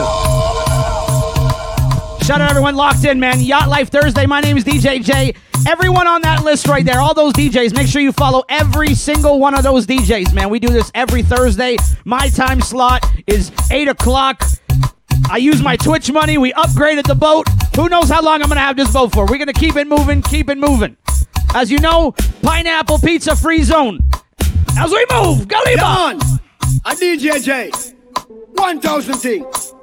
[2.24, 3.40] Shout out everyone locked in, man.
[3.40, 4.28] Yacht Life Thursday.
[4.28, 5.34] My name is DJ J.
[5.68, 9.40] Everyone on that list right there, all those DJs, make sure you follow every single
[9.40, 10.50] one of those DJs, man.
[10.50, 11.76] We do this every Thursday.
[12.06, 14.42] My time slot is 8 o'clock.
[15.30, 16.38] I use my Twitch money.
[16.38, 17.48] We upgraded the boat.
[17.76, 19.26] Who knows how long I'm going to have this boat for?
[19.26, 20.98] We're going to keep it moving, keep it moving.
[21.56, 24.02] As you know, pineapple pizza free zone.
[24.78, 26.22] As we move, Gully Bop.
[26.86, 27.72] A DJ J.
[28.54, 29.74] 1,000 things.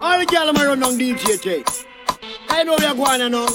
[0.00, 1.64] All the girl am run on DJ J.
[2.48, 3.46] I know we are going now.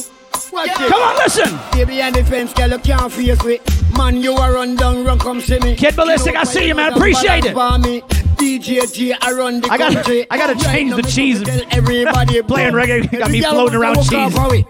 [0.51, 0.77] Watch it.
[0.77, 1.59] Come on, listen.
[1.71, 3.97] Baby and the fence, girl, you can't face with.
[3.97, 5.75] Man, you are run down, run come see me.
[5.75, 6.93] Kid Ballistic, I see you, man.
[6.93, 7.55] Appreciate it.
[7.55, 10.25] DJ G, I run the I gotta, country.
[10.29, 11.41] I gotta change the cheese.
[11.71, 14.13] Everybody Playing reggae got me floating around cheese.
[14.13, 14.65] off how we-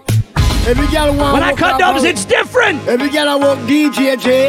[0.66, 2.86] Every girl want When I cut dubs, it's different.
[2.88, 4.48] Every girl I walk DJ J.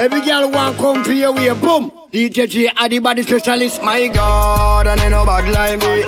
[0.00, 1.48] Every girl want come for your way.
[1.54, 1.92] Boom.
[2.12, 3.80] DJ J, are the body specialist.
[3.82, 6.02] My God, and they no bad like me.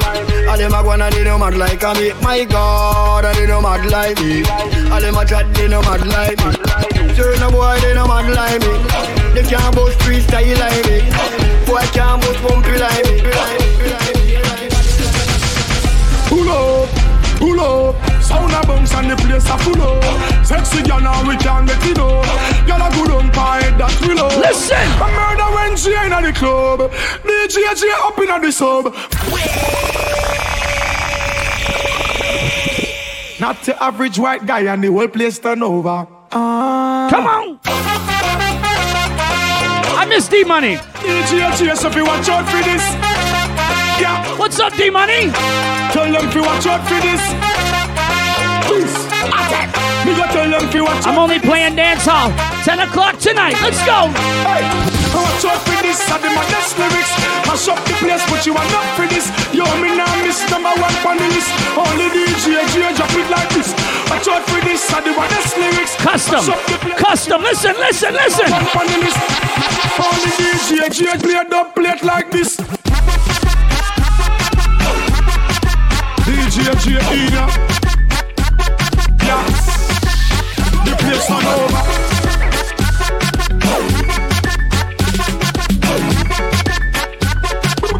[0.48, 2.12] All them a go and they no mad like me.
[2.22, 4.44] My God, and they no mad like me.
[4.90, 7.14] All them a chat, they no mad like me.
[7.14, 9.25] Turn a boy, they no mad like me.
[9.36, 11.00] They can't boast freestyle like me.
[11.66, 13.20] Boy can't boast bumpy like me.
[16.30, 16.88] Pull up,
[17.36, 18.22] pull up.
[18.22, 20.46] Sound a bounce and the place a full up.
[20.46, 22.24] Sexy girl now we can't get it up.
[22.66, 24.34] Girl a good on pie that we love.
[24.38, 24.78] Listen.
[24.78, 26.90] A murder when she in the club.
[27.20, 28.84] DJ J up in the sub.
[33.38, 36.08] Not the average white guy and the whole place turn over.
[36.32, 37.08] Ah.
[37.10, 37.86] Come on.
[40.06, 40.78] I miss D Money.
[41.02, 42.78] DJ so if you watch out for this.
[43.98, 44.22] Yeah.
[44.38, 45.34] What's up, D Money?
[45.90, 47.18] Tell them if you watch out for this.
[48.70, 48.94] Please.
[50.06, 52.30] Me tell them if you watch I'm only playing dance hall.
[52.62, 53.58] 10 o'clock tonight.
[53.58, 54.06] Let's go.
[54.46, 54.62] Hey,
[55.10, 57.10] watch out for this, I the modest lyrics.
[57.50, 59.26] Mash up the place, but you are not for this.
[59.50, 61.50] Yo, me now miss number one on the list.
[61.74, 63.74] Only DJ J drop it like this.
[64.06, 65.98] Watch out for this, I the modest lyrics.
[65.98, 66.46] Custom.
[66.46, 66.94] Mash up the place.
[66.94, 67.42] Custom.
[67.42, 69.75] Listen, listen, listen.
[69.96, 72.56] DJ play plate like this.
[76.26, 76.74] DJ
[77.12, 77.44] Ina.
[79.24, 79.44] Yeah.
[80.84, 81.82] The place on over.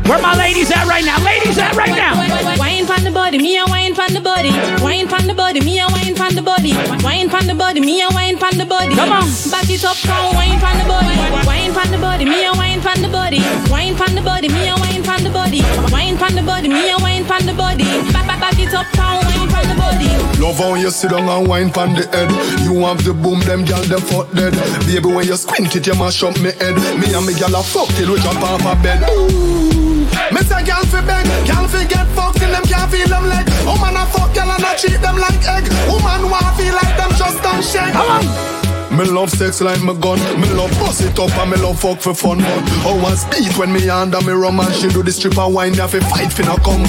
[0.08, 1.24] Where my ladies at right now?
[1.24, 2.55] Ladies at right now.
[2.86, 4.50] Wine pan the body, me a wine pan the body.
[4.78, 6.70] Wine pan the body, me a wine pan the body.
[7.02, 8.94] Wine pan the body, me a wine pan the body.
[8.94, 9.26] Come on.
[9.50, 11.18] Back it up, come wine pan the body.
[11.50, 13.42] Wine pan the body, me a wine pan the body.
[13.74, 15.62] Wine pan the body, me a wine pan the body.
[15.90, 17.82] Wine pan the body, me a wine pan the body.
[18.14, 20.06] Back back back it up, come wine pan the body.
[20.38, 22.30] Love how you sit down and wine pon the head.
[22.62, 24.54] You have the boom, them gal them fuck dead.
[24.86, 26.78] Baby, when you squint it, you mash up me head.
[27.02, 29.02] Me and me gal a fuck till we jump off a bed.
[29.10, 29.85] Ooh.
[30.32, 33.46] Me say gal fi beg, gal fi get fucked till them can't feel them leg.
[33.64, 35.64] Woman a fuck gal and a treat them like egg.
[35.88, 37.92] Woman wanna feel like them just don't shake.
[37.92, 38.65] Come on.
[38.96, 40.18] Me love sex like my gun.
[40.40, 42.38] Me love bust it up and me love fuck for fun.
[42.38, 45.74] But I speed when me under me rum and she do the stripper wine.
[45.74, 46.80] Have to fight no come.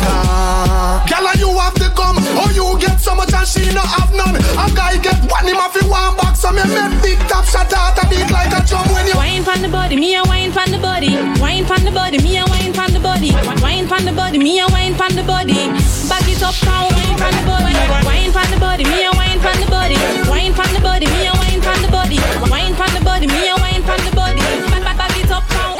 [1.03, 2.15] Girl, and you have to come.
[2.39, 4.39] Oh, you get so much and she no have none.
[4.39, 6.39] A guy get one him off one box.
[6.39, 9.15] So me make big top shot out a beat like a drum when you.
[9.15, 11.11] Wine pan the body, me a wine pan the body.
[11.43, 13.35] Wine pan the body, me a wine pan the body.
[13.59, 15.59] Wine pan the body, me a wine pan the body.
[16.07, 17.73] Back it up, wine pan the body.
[18.05, 19.97] Wine pan the body, me a wine pan the body.
[20.29, 22.17] Wine pan the body, me a wine pan the body.
[22.49, 24.41] Wine pan the body, me a wine pan the body.
[24.69, 25.77] Back back back it up, come.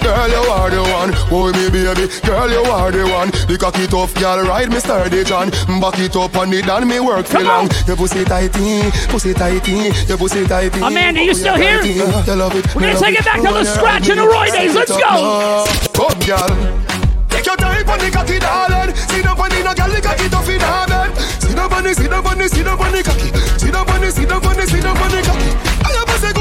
[0.00, 1.12] Girl, you are the one.
[1.30, 2.08] Oh, me baby.
[2.24, 3.30] Girl, you are the one.
[3.46, 5.50] The cocky tough girl, ride me sturdy John.
[5.80, 7.68] Back it up on it and me work for long.
[7.86, 10.80] Your pussy tighty, pussy tighty, your pussy tighty.
[10.80, 11.82] Amanda, you still here?
[11.84, 12.74] You love it.
[12.74, 14.74] We're gonna take it back to the scratch ride and the me, Roy days.
[14.74, 15.04] Let's go.
[15.04, 15.68] up.
[15.92, 17.07] Come, girl.
[17.38, 18.90] Take your time on the cocky, darling.
[18.90, 21.14] The no girl, the cocky tough in her bed.
[21.38, 22.74] See the bunny, see the bunny, see the
[23.06, 23.30] cocky.
[23.62, 25.50] See the bunny, see the bunny, see the bunny cocky.
[25.86, 26.32] I a say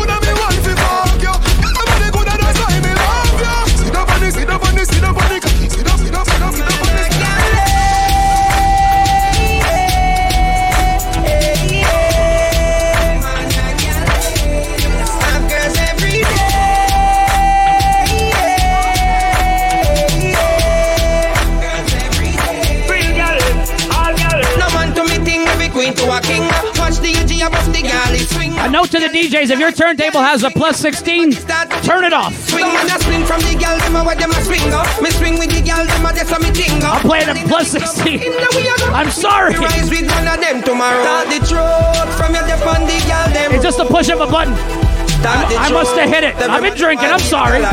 [28.77, 31.31] note to the DJs: If your turntable has a plus 16,
[31.81, 32.37] turn it off.
[32.45, 34.85] Swing and a swing from the girl, them a where them a swing up.
[35.01, 37.01] Me swing with the girl, them a that's a me ting up.
[37.01, 38.21] I'm playing a plus 16.
[38.93, 39.57] I'm sorry.
[39.57, 41.01] Rise with one of them tomorrow.
[41.01, 43.49] Start the truth from your dep on the girl, them.
[43.57, 44.53] It's just a push of a button.
[45.25, 46.35] I must have hit it.
[46.37, 47.09] I've been drinking.
[47.09, 47.65] I'm sorry.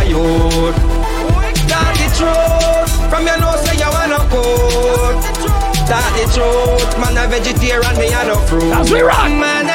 [3.13, 5.65] From your nose, say you wanna quote.
[5.85, 8.73] Start the truth, man a vegetarian, me a no fruit.
[8.73, 9.29] As we rock.
[9.29, 9.69] Man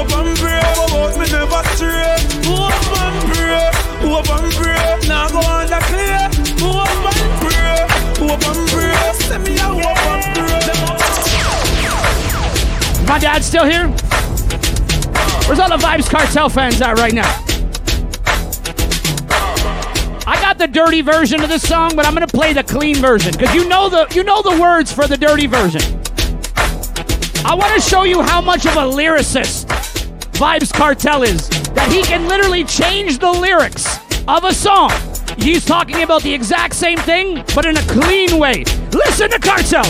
[0.00, 2.16] Hope and pray, but me never stray.
[2.48, 2.72] Hope
[3.02, 3.68] and pray,
[4.00, 4.96] hope and pray.
[5.06, 6.30] Now go on the clear.
[6.58, 7.84] Hope and pray,
[8.16, 8.96] hope and pray.
[9.12, 10.56] Send me a hope and pray.
[13.06, 13.88] My dad's still here.
[15.46, 17.28] Where's all the Vybz Kartel fans at right now?
[20.26, 23.32] I got the dirty version of this song, but I'm gonna play the clean version
[23.32, 25.82] because you know the you know the words for the dirty version.
[27.44, 29.59] I want to show you how much of a lyricist
[30.40, 34.90] Vybz Kartel is that he can literally change the lyrics of a song.
[35.36, 38.64] He's talking about the exact same thing, but in a clean way.
[38.90, 39.84] Listen to Kartel.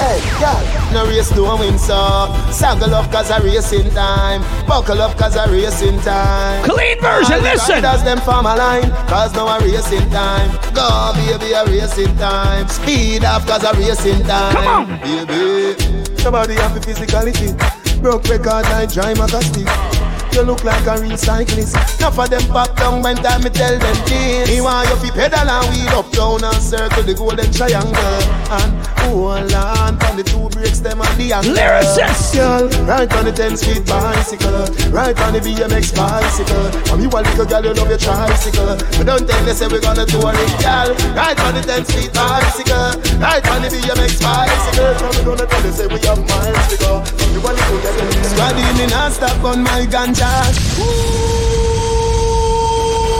[0.00, 0.64] Hey, girl,
[0.94, 5.46] no race, no win, so Saddle up cause a racing time Buckle up cause a
[5.50, 7.82] racing time Clean version, All listen.
[7.82, 12.66] riders them form a line Cause now a racing time Go, baby, a racing time
[12.68, 15.00] Speed off cause a racing time Come on.
[15.00, 19.97] Baby, somebody have a physically fit Broke record like dry magazine
[20.38, 21.74] you look like a real cyclist.
[21.98, 24.48] Enough of them pop down when time me tell them this.
[24.48, 28.22] He want you fi pedal and wheel up down and circle the golden triangle
[28.54, 28.70] and
[29.02, 31.58] hold on from the two brakes them and the angle.
[31.58, 32.38] Lyricist!
[32.38, 34.62] Girl, right on the 10 speed bicycle,
[34.94, 36.70] right on the BMX bicycle.
[36.86, 38.78] From you a little girl, you love your tricycle.
[38.94, 40.94] But don't tell me say we gonna do it, girl.
[41.18, 44.94] Right on the 10 speed bicycle, right on the BMX bicycle.
[45.02, 47.02] From we gonna tell you say we have miles to go.
[47.34, 50.27] You a little girl, squaddy me not stop on my ganja.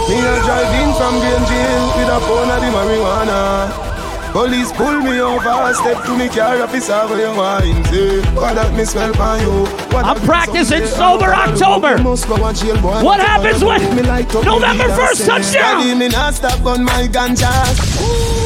[0.08, 3.88] Me a driving from Green Jail with a pound of the marijuana.
[4.32, 8.74] Police pull me over, step to me car, officer, where you wine, say What that
[8.74, 9.64] me smell by you?
[9.90, 11.96] What I'm practicing sober October.
[11.98, 15.98] What happens when November 1st touchdown?
[15.98, 18.37] Me not stop on my ganja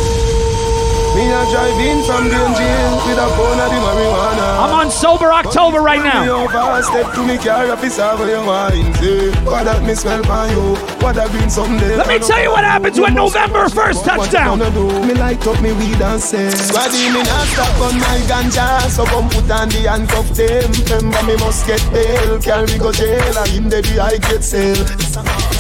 [1.15, 4.65] Me a driving from Green Jail with a pound of the marijuana.
[4.65, 6.47] I'm on sober October right Me now.
[6.47, 10.51] over, step to me car, officer, where you wine, say What that me smell by
[10.51, 10.73] you
[11.05, 14.59] What that green someday Let me tell you what happens when November 1st touchdown.
[14.59, 15.07] What you gonna do?
[15.07, 18.89] Me light up me weed and say Squaddy me not stop on my ganja.
[18.89, 22.41] So come put on the handcuff them Remember me must get bail.
[22.41, 23.37] Carry go jail.
[23.37, 25.52] And him the I get sale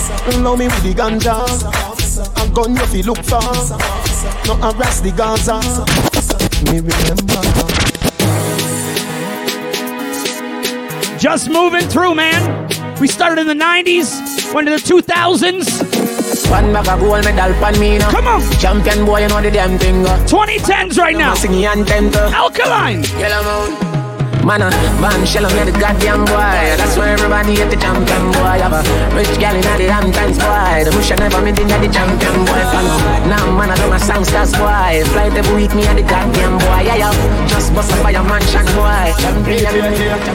[0.42, 1.34] Now me with the ganja
[2.42, 3.40] A gun you fi look for
[4.46, 5.58] No harass the Gaza
[6.70, 7.72] Me remember
[11.18, 12.68] Just moving through, man.
[13.00, 16.50] We started in the 90s, went to the 2000s.
[16.50, 18.10] One bag of gold medal pan me now.
[18.10, 18.40] Come on.
[18.58, 20.04] Champion boy, you know the damn thing.
[20.04, 20.18] uh.
[20.26, 21.34] 2010s right now.
[21.34, 23.04] Singing anthem to Alkaline.
[23.20, 23.91] Yellow Moon.
[24.42, 26.58] Man, uh, man, shell on the goddamn boy.
[26.74, 28.58] That's why everybody hate the champion boy.
[28.58, 28.82] Have a
[29.14, 30.82] rich gal in the Hamptons boy.
[30.82, 32.62] The bush never made in the champion boy.
[32.74, 32.86] Fan.
[33.30, 35.06] Now, man, I do my songsters boy.
[35.14, 36.82] Fly the week me and the goddamn boy.
[36.82, 37.46] Yeah, yeah.
[37.46, 39.14] Just bust a fire mansion boy.
[39.22, 39.72] Champion.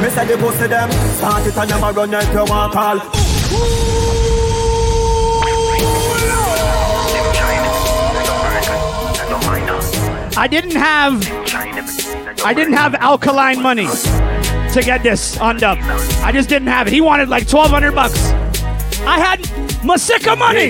[0.01, 0.89] Me say the pussy them
[1.19, 4.26] Start it and never run like you want call
[10.37, 11.27] I didn't have
[12.45, 15.79] I didn't have alkaline money to get this on dub.
[16.21, 16.93] I just didn't have it.
[16.93, 18.23] He wanted like 1200 bucks.
[19.01, 19.39] I had
[19.81, 20.69] Masicka money.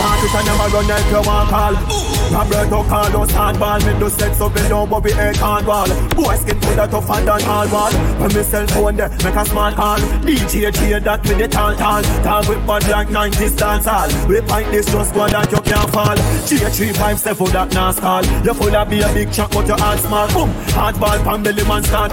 [0.00, 2.10] Say the Start it and never run like you want call.
[2.30, 4.54] Roberto Carlos handball Me do sex up
[4.88, 8.66] but we ain't handball Boy skin put that tougher than all wall When me cell
[8.68, 9.98] phone there make a smart call.
[10.22, 12.02] DJ J that with the tall tall.
[12.22, 14.08] Talk with bad like 90s dance hall.
[14.28, 16.16] We find this just one that you can't fall.
[16.46, 18.24] J357 that nas call.
[18.44, 20.28] You full of be a big chunk but your heart small.
[20.28, 22.12] Boom Hardball pan belly man start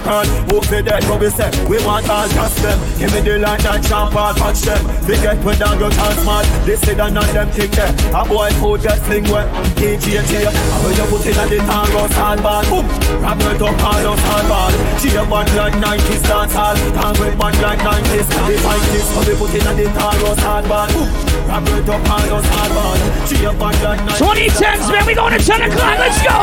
[0.50, 1.50] Who fi dead but we say?
[1.68, 2.78] We want all cast them.
[2.98, 4.82] Give me the light and jump all touch them.
[5.06, 8.50] Forget when down your chance smart This is none of them thing there A boy
[8.58, 9.46] food get sling wet
[9.78, 10.50] DJ J
[10.82, 12.86] When you put in a the Taros handball Boom
[13.22, 18.84] Roberto Carlos handball J bad like 90s dance hall Talk with like 90s We find
[18.90, 21.08] this When we put in a the Taros handball Boom
[21.46, 22.98] Roberto Carlos handball
[23.30, 25.06] J bad like 90s 2010s, man.
[25.06, 25.98] We going to 10 o'clock.
[25.98, 26.36] Let's go.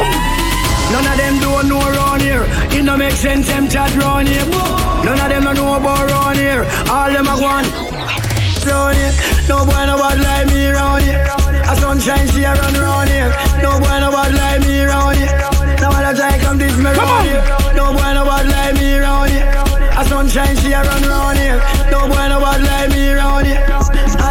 [0.91, 2.45] None of them don't know around here.
[2.71, 4.45] It no make sense them chat round here.
[5.03, 6.63] None of them don't know about round here.
[6.89, 7.94] All them are one
[8.65, 9.13] round here.
[9.47, 11.21] No boy no bad like me round here.
[11.69, 13.31] A sunshine she a run round here.
[13.61, 15.33] No boy no bad like me round here.
[15.81, 17.43] Now all the time come this me round here.
[17.75, 19.47] No boy no bad like me round here.
[19.97, 21.61] A sunshine she a run round here.
[21.91, 23.84] No boy no bad like me round here.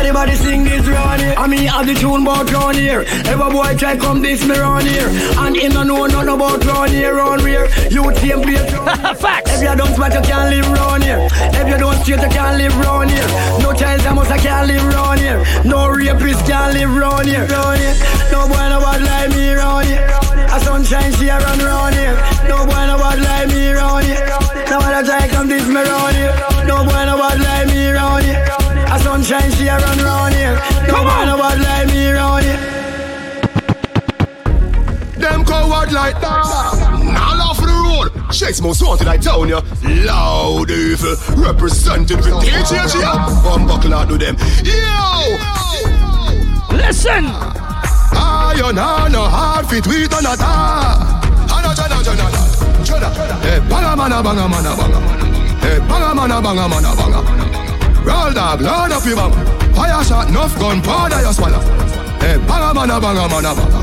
[0.05, 1.33] Everybody sing this round here.
[1.35, 3.09] I mean have the tune about round here.
[3.25, 5.09] Every boy try come this me round here.
[5.41, 7.65] And him no know nothing about round here, round here.
[7.89, 8.61] You team play
[9.17, 9.57] Facts.
[9.57, 11.25] If you don't smash, you can't live round here.
[11.57, 13.29] If you don't straight, you can't live round here.
[13.65, 15.41] No child almost I can't live round here.
[15.65, 17.49] No rapist can't live round here.
[17.49, 17.97] Round here.
[18.29, 20.05] No boy no bad like me round here.
[20.53, 22.13] A sunshine she a run round here.
[22.45, 24.29] No boy no bad like me round here.
[24.69, 26.37] Now when try come this me round here.
[26.69, 27.54] No boy no bad like
[29.05, 30.57] sunshine she a run round here.
[30.89, 32.61] No boy no bad like me round here.
[35.21, 36.45] Them coward like that.
[37.13, 38.09] Now for the road.
[38.33, 39.61] Chase most wanted, I tell ya.
[39.83, 43.17] Loud evil, represented with DJ here.
[43.45, 44.37] One buckle out to them.
[44.65, 45.37] Yo!
[46.75, 47.25] Listen!
[48.17, 50.45] Iron on no hard fit with another.
[51.53, 52.55] Another, another, another.
[53.45, 54.99] Hey, banga mana, banga mana, banga.
[55.61, 57.44] Hey, eh, banga mana, banga mana, banga.
[58.05, 59.33] Roll dog, load up your bang.
[59.75, 61.61] Fire shot, enough gun, powder you swallow.
[62.21, 63.81] Hey, banga mana, banga mana, banga.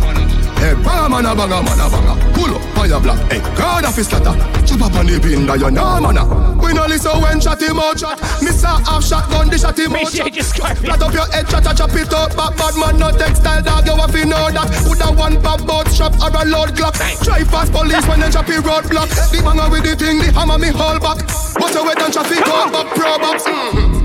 [0.61, 2.13] Hey, banga mana, banga mana, banga.
[2.33, 3.19] Pull up, fire black.
[3.31, 4.37] Hey, guard off his slaughter.
[4.65, 6.23] Chop up on the bin, that you know, mana.
[6.61, 8.21] We no listen when shot him out shot.
[8.41, 10.29] Miss a half shot gun, the shot him out shot.
[10.77, 12.37] Flat up your head, chop, chop, chop it up.
[12.37, 14.69] Bad, bad man, no textile dog, you have to know that.
[14.85, 16.93] Put a one pop boat shop or a load clock.
[17.25, 19.09] Try fast police when they chop it roadblock.
[19.33, 21.25] The banger with the thing, the hammer me hold back.
[21.57, 23.43] Watch your way down traffic, go back, pro box.
[23.45, 24.00] Da,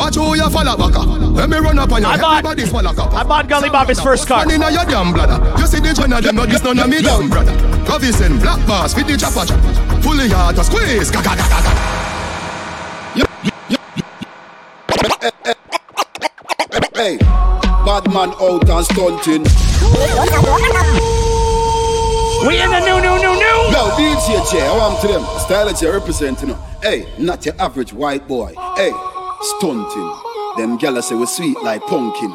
[0.00, 0.96] watch who you follow back.
[1.36, 2.08] Let me run up on you.
[2.08, 3.12] I bought- Everybody follow up.
[3.14, 4.44] I bought Gully Bob his first car.
[4.44, 5.38] Money in your damn bladder.
[5.60, 7.52] You see the joint of them, but this none of me damn brother.
[7.84, 9.60] Covison, black bars, fit the chopper chop.
[10.02, 11.10] Fully hard to squeeze.
[11.10, 11.70] Ga, ga, ga, ga, ga.
[16.94, 19.44] Hey, bad man out and stunting.
[22.46, 23.58] We in the new, new, new, new.
[23.72, 25.22] Yo, DJ J, I want to them.
[25.40, 26.54] Style that you represent, you.
[26.82, 28.54] Hey, not your average white boy.
[28.76, 28.90] Hey,
[29.42, 30.14] stunting.
[30.56, 32.32] Them gala say we sweet like pumpkin.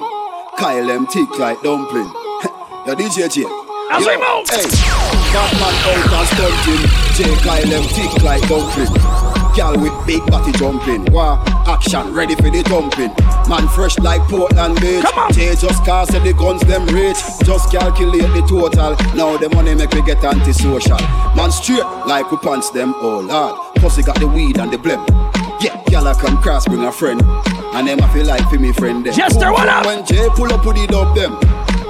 [0.58, 2.06] Kyle them thick like dumpling.
[2.86, 3.46] Yo, DJ J.
[3.92, 4.48] As Yo, we move.
[4.50, 4.66] Hey,
[5.34, 6.84] bad man out and stunting.
[7.16, 8.90] J Kyle them thick like dumpling.
[9.56, 11.06] Gal with big body jumping.
[11.14, 13.14] Wow, action ready for the thumping.
[13.48, 15.04] Man fresh like Portland bitch.
[15.04, 15.34] Come on.
[15.34, 17.18] J just cast the guns them rich.
[17.44, 18.96] Just calculate the total.
[19.16, 20.98] Now the money make me get antisocial.
[21.36, 23.76] Man straight like we pants them all hard.
[23.76, 25.35] Pussy got the weed and the blem.
[25.62, 27.22] Yeah, gal I come cross bring a friend.
[27.74, 29.14] And them I feel like for me friend them.
[29.14, 29.86] Jester, what up?
[29.86, 31.34] When Jay pull up with the dub them.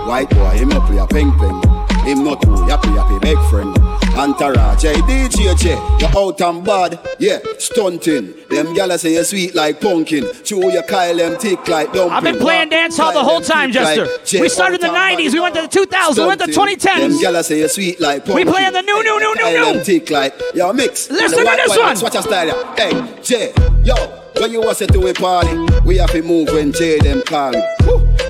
[0.07, 1.64] White boy, him up with a peng peng.
[2.05, 3.75] Him not too happy happy big friend.
[4.15, 8.33] Entourage, hey DJ J, you out and bad, yeah, stunting.
[8.49, 10.23] Them gyal say you sweet like pumpkin.
[10.43, 12.11] Chew your Kyle them thick like dumpling.
[12.11, 14.07] I've been playing dance hall the whole time, Jester.
[14.39, 17.19] We started in the 90s, we went to the 2000s, we went to Them 2010s.
[17.21, 19.73] gyal say you sweet like We playing the new, new, new, new, new.
[19.73, 21.09] them thick like, yo mix.
[21.09, 21.99] Listen The to this one.
[22.01, 22.75] Watch your style.
[22.77, 23.53] Hey, J,
[23.83, 23.95] yo,
[24.39, 27.51] when you was at to a party, we have to move when J them call
[27.51, 27.61] me.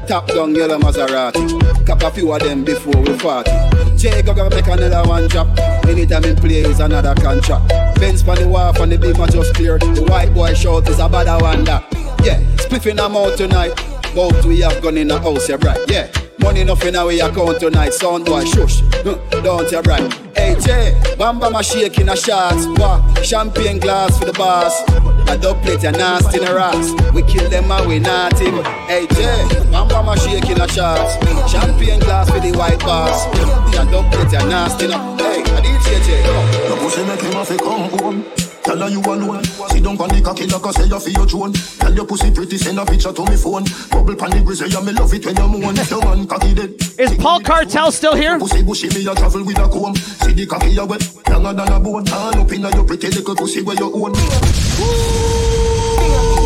[0.07, 1.85] Top down yellow Maserati.
[1.85, 3.51] Cap a few of them before we party.
[3.97, 5.47] J go go make another one drop.
[5.87, 7.69] Anytime in plays another contract.
[7.99, 9.79] Benz for the wharf and the beam just clear.
[9.79, 11.83] The white boy shout is a bad one that.
[12.23, 13.73] Yeah, spliffing them out tonight.
[14.13, 15.79] Both we have gone in the house, yeah, right.
[15.89, 17.93] Yeah, money nothing away account tonight.
[17.93, 18.81] Sound boy, shush.
[19.03, 20.13] Don't you right.
[20.37, 22.67] Hey Jay, Bamba my shake in a shots.
[22.79, 24.83] Wah, champagne glass for the boss.
[25.27, 26.93] A dub plate a nasty in a ass.
[27.13, 28.63] We kill them and we not him.
[28.87, 31.15] Hey Jay, Bamba my shake in a shots.
[31.51, 32.81] Champagne glass for the white.
[32.83, 35.17] A dub plate a nasty in a.
[35.17, 36.23] Hey, a DJ J.
[36.67, 38.44] Your pussy make him to come home.
[38.65, 39.43] Tell her you alone.
[39.43, 41.53] Sit down on the cocky like I say you feel your drone.
[41.53, 43.63] Tell your pussy pretty, send a picture to me phone.
[43.91, 45.75] Bubble pan the grizzly, yeah, me love it when you moan.
[45.75, 46.73] Your man cocky dead.
[46.97, 48.39] Is Paul Cartel still here?
[48.39, 49.95] Pussy bushy, me a travel with a comb.
[49.95, 52.07] See the cocky you wet, younger than a bone.
[52.07, 54.13] Hand up inna your pretty little pussy where you own.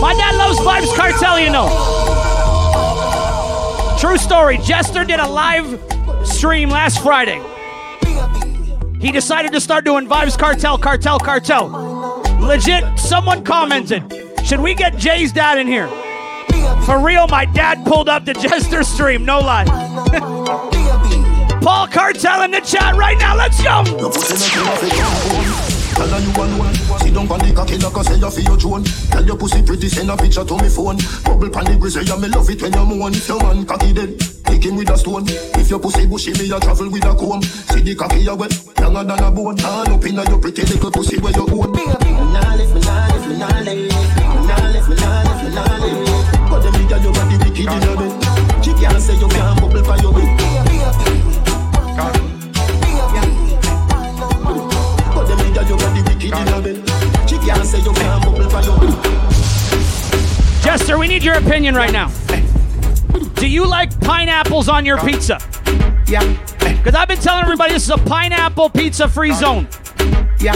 [0.01, 1.69] My dad loves Vybz Kartel, you know.
[3.97, 4.57] True story.
[4.57, 5.79] Jester did a live
[6.25, 7.41] stream last Friday.
[8.99, 11.88] He decided to start doing Vybz Kartel, Kartel, Kartel.
[12.39, 14.03] Legit, someone commented,
[14.43, 15.87] should we get Jay's dad in here?
[16.85, 19.65] For real, my dad pulled up the Jester stream, no lie.
[21.61, 23.83] Paul Cartel in the chat right now, let's go!
[25.99, 26.73] Tell her you alone.
[27.03, 28.83] Sit down on the cocky like I say you feel your drone.
[29.11, 30.95] Tell your pussy pretty, send a picture to me phone.
[31.25, 33.13] Bubble pan the grizzly, yeah, me love it when you moan.
[33.13, 35.25] If your man cocky dead, kick him with a stone.
[35.27, 37.43] If your pussy bushy, me a travel with a comb.
[37.43, 39.57] See the cocky you wet, younger than a bone.
[39.57, 42.28] Hand up inna your pretty little pussy where you own.
[42.69, 43.89] Me me nah live, me nah live.
[43.89, 46.49] Me nah live, me nah live, me nah live.
[46.49, 48.13] But them nigga you got wicked in your bed.
[48.63, 50.29] She can't say you can't bubble for your bed.
[55.15, 56.77] But them nigga you got wicked in your bed.
[57.29, 58.93] She can't say you can't bubble for your bed.
[60.63, 62.11] Jester, we need your opinion right now.
[63.35, 65.39] Do you like pineapples on your pizza?
[66.07, 66.23] Yeah.
[66.59, 69.67] Because I've been telling everybody this is a pineapple pizza free zone.
[70.39, 70.55] Yeah.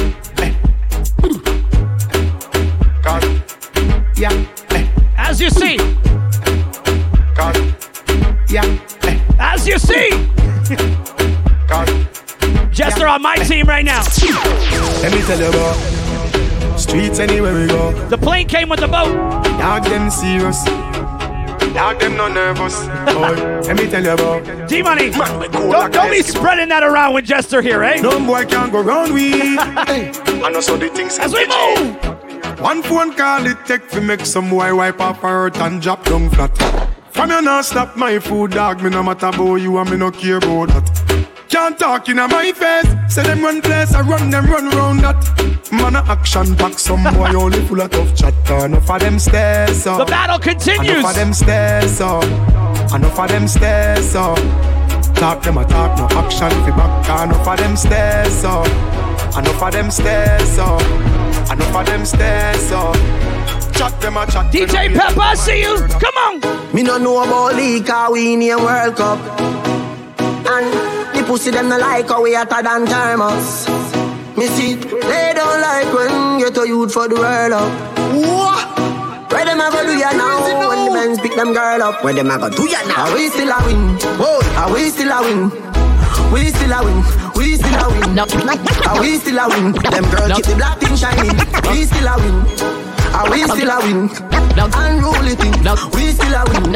[3.03, 4.45] Yeah.
[5.17, 5.75] As you see.
[8.47, 8.79] Yeah.
[9.39, 10.09] As you see.
[12.71, 14.03] Jester on my team right now.
[15.01, 17.91] Let me tell you about streets anywhere we go.
[18.07, 19.13] The plane came with the boat.
[19.59, 20.63] Dog them serious.
[21.73, 22.79] Dog them no nervous.
[23.13, 25.09] Boy, let me tell you about G Money.
[25.09, 27.99] Don't, don't be spreading that around with Jester here, eh?
[27.99, 29.31] No boy can't go round we.
[29.31, 30.11] hey,
[30.43, 32.22] I know so the things as we move.
[32.59, 36.05] One phone call it take to make some boy wipe up her hurt and drop
[36.05, 36.55] down flat.
[37.11, 38.81] From you not stop my food, dog.
[38.81, 41.27] Me no matter about you and me no care about that.
[41.49, 43.13] Can't talk in my face.
[43.13, 45.71] Say them run place, I run them run round that.
[45.71, 48.65] Man a action pack, some boy only full of tough chatter.
[48.65, 49.99] Enough of them stairs up.
[49.99, 50.89] The battle continues.
[50.89, 52.23] Enough of them stairs up.
[52.93, 54.37] Enough of them stairs up.
[55.15, 57.23] Talk them a talk, no action fi back.
[57.27, 58.67] Enough of them stairs up.
[59.37, 61.22] Enough of them stairs up.
[61.51, 62.95] Enough of them stairs up.
[63.73, 64.51] Chat them a chat.
[64.51, 65.75] DJ Pepper, I see you.
[65.99, 66.73] Come on.
[66.75, 69.19] Me no know about league, cause we in a World Cup.
[70.45, 70.67] And
[71.15, 73.67] the pussy them no like how we hotter than thermos.
[74.37, 77.71] Me see, they don't like when get a youth for the world up.
[78.15, 79.31] What?
[79.31, 80.69] Where them a go do ya now?
[80.69, 83.09] When the men pick them girl up, where them a go do ya now?
[83.09, 83.97] Are we still a win?
[84.17, 85.49] Whoa, are we still a win?
[86.33, 87.22] We still a win.
[87.35, 88.19] We still a win.
[88.19, 89.71] Are we still a win?
[89.73, 91.37] Them girls keep the black thing shining.
[91.71, 92.35] We still a win.
[93.13, 94.09] Are we still a win?
[94.55, 95.53] Unruly thing.
[95.93, 96.75] We still a win.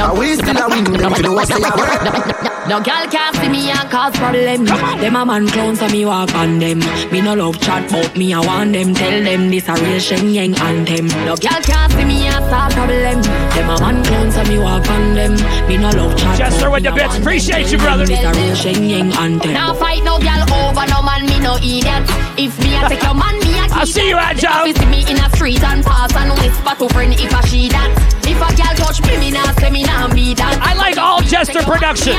[0.00, 0.84] Are we still a win?
[0.84, 2.50] Them do what say a word.
[2.66, 4.64] No girl can't see me and cause problem.
[4.64, 6.78] Them a man clown so me walk on them.
[7.12, 8.94] Me no love chat but me I want them.
[8.94, 11.08] Tell them this a real Shen Yeng anthem.
[11.26, 13.20] No girl can't see me and start problem.
[13.52, 15.34] Them a man clown so me walk on them.
[15.68, 16.38] Me no love chat.
[16.38, 17.18] Jester with the bits.
[17.18, 18.06] Appreciate you, brother.
[18.06, 19.52] This a real Shen Yeng anthem.
[19.52, 21.26] Now fight no girl over no man.
[21.26, 22.08] Me no idiot.
[22.40, 23.43] If me a take your man, me a keep
[23.76, 24.66] I see you, Agile.
[24.66, 27.40] If you see me in a street and pass and whisper to friend if I
[27.46, 27.90] she that.
[28.24, 30.58] If a girl touch me, me nah say me nah be that.
[30.62, 32.14] I like all Jester production.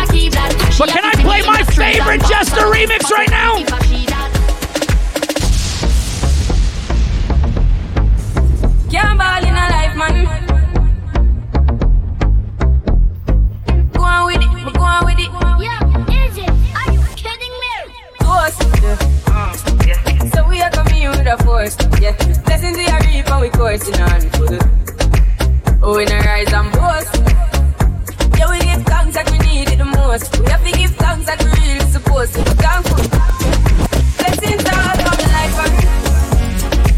[0.78, 3.56] But can I play my favorite Jester remix right now?
[8.92, 10.26] Can't ball in a life, man.
[13.94, 15.32] Go on with it, go on with it.
[15.64, 16.50] Yeah, is it?
[16.76, 17.74] Are you kidding me?
[18.22, 18.60] Force,
[21.40, 22.16] a force, yeah.
[22.46, 24.22] Blessings we are reaping, we coursing on.
[25.82, 27.14] Oh, in a rise and boast.
[28.38, 30.38] Yeah, we give thanks that we need it the most.
[30.40, 32.44] We have to give thanks that we really supposed to.
[32.44, 33.04] Thankful.
[34.18, 35.56] Blessings all from the life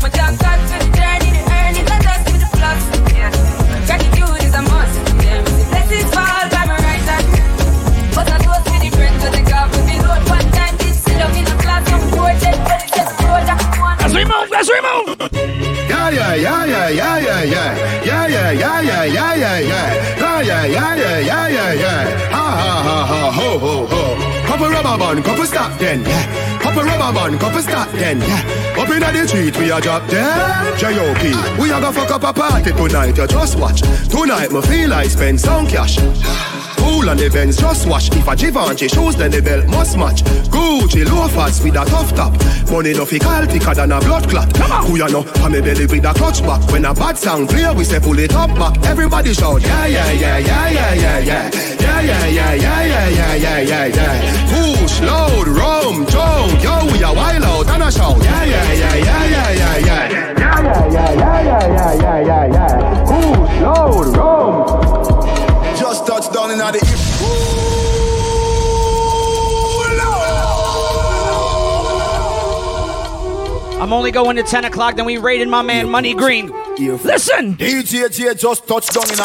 [0.01, 0.86] My thank God
[14.55, 15.17] As we move.
[15.89, 18.03] Yeah, yeah, yeah, yeah, yeah, yeah, yeah.
[18.03, 20.07] Yeah, yeah, yeah, yeah, yeah, yeah, yeah.
[20.17, 22.29] Yeah, yeah, yeah, yeah, yeah.
[22.29, 24.47] Ha, ha, ha, ha, ho, ho, ho.
[24.47, 26.59] Couple rubber band, couple stop then, yeah.
[26.61, 28.77] Couple rubber band, couple stop then, yeah.
[28.77, 30.77] Up inna the street, we a drop dead.
[30.79, 31.61] J.O.P.
[31.61, 33.81] We a go fuck up a party tonight, you just watch.
[34.09, 35.97] Tonight, me feel I spend some cash.
[36.87, 38.07] Cool on the Benz, just watch.
[38.15, 40.23] If a Givenchy shoes, then the belt must match.
[40.47, 42.31] Gucci loafers with a tough top.
[42.71, 44.55] Money no fi call thicker than a blood clot.
[44.87, 45.25] Who ya know?
[45.43, 46.63] I'm a belly with a clutch back.
[46.71, 48.77] When a bad sound clear, we say pull it up back.
[48.85, 51.51] Everybody shout, yeah, yeah, yeah, yeah, yeah, yeah, yeah.
[51.51, 54.77] Yeah, yeah, yeah, yeah, yeah, yeah, yeah, yeah, yeah.
[54.79, 56.63] Push, load, rum, jump.
[56.63, 58.23] Yo, we a wild out and a shout.
[58.23, 60.09] Yeah, yeah, yeah, yeah, yeah, yeah, yeah.
[60.39, 63.03] Yeah, yeah, yeah, yeah, yeah, yeah, yeah, yeah, yeah.
[63.11, 65.16] Push, load, rum.
[66.05, 66.63] Down in the
[73.81, 76.51] I'm only going to 10 o'clock, then we raided my man Money Green.
[76.77, 77.55] Listen!
[77.55, 79.23] DJ J just touched down in the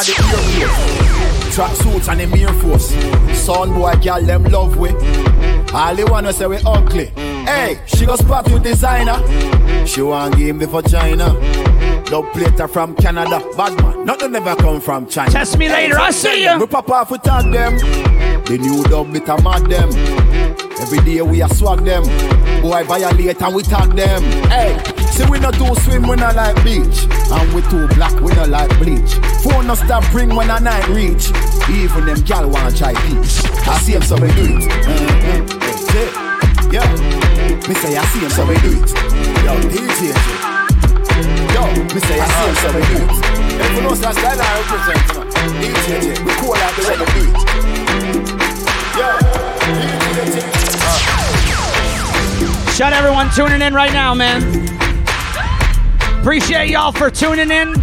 [0.61, 1.55] earpiece.
[1.55, 2.89] Track suits and them Air Force.
[3.39, 4.91] Son boy, girl, them love we.
[5.75, 7.07] All they wanna say we ugly.
[7.47, 9.17] Hey, she go spot with designer.
[9.87, 11.33] She want game before China.
[12.05, 13.43] Dub plater from Canada.
[13.57, 15.31] Bad man, nothing ever come from China.
[15.31, 16.59] Test me later, I see ya.
[16.59, 17.79] We pop off, we tag them.
[18.45, 19.89] The new dub bit a mad them.
[20.81, 22.03] Every day we a swag them.
[22.61, 24.23] Boy violate and we tag them.
[24.51, 24.79] Hey,
[25.13, 27.07] see we not do swim when I like beach.
[27.33, 29.15] And we too black, we not like bleach.
[29.43, 31.31] Phone no stop ring when I night reach.
[31.71, 33.43] Even them gal wanna try peach.
[33.67, 34.71] I see them so we do it.
[34.71, 35.62] Mhm.
[35.93, 36.09] Yeah,
[36.73, 36.89] yeah.
[37.69, 38.89] Me say I see him so we do it.
[39.45, 40.17] Yo, DJ.
[41.53, 41.63] Yo,
[41.93, 43.13] me say I see him so we do it.
[43.61, 45.05] If you know such style I represent.
[45.61, 47.37] DJ, we cool out the way we do it.
[48.97, 49.21] Yeah.
[52.73, 54.43] Shout out everyone tuning in right now, man.
[56.21, 57.75] Appreciate y'all for tuning in.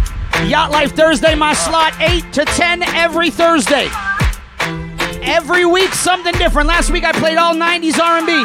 [0.46, 3.88] Yacht Life Thursday, my slot 8 to 10 every Thursday.
[5.22, 6.68] Every week something different.
[6.68, 8.44] Last week I played all 90s R&B.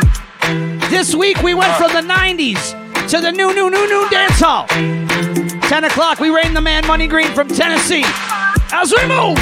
[0.89, 4.67] This week we went from the 90s to the new, new, new, new dance hall.
[4.67, 8.03] 10 o'clock we rain the man Money Green from Tennessee.
[8.71, 9.37] As we move.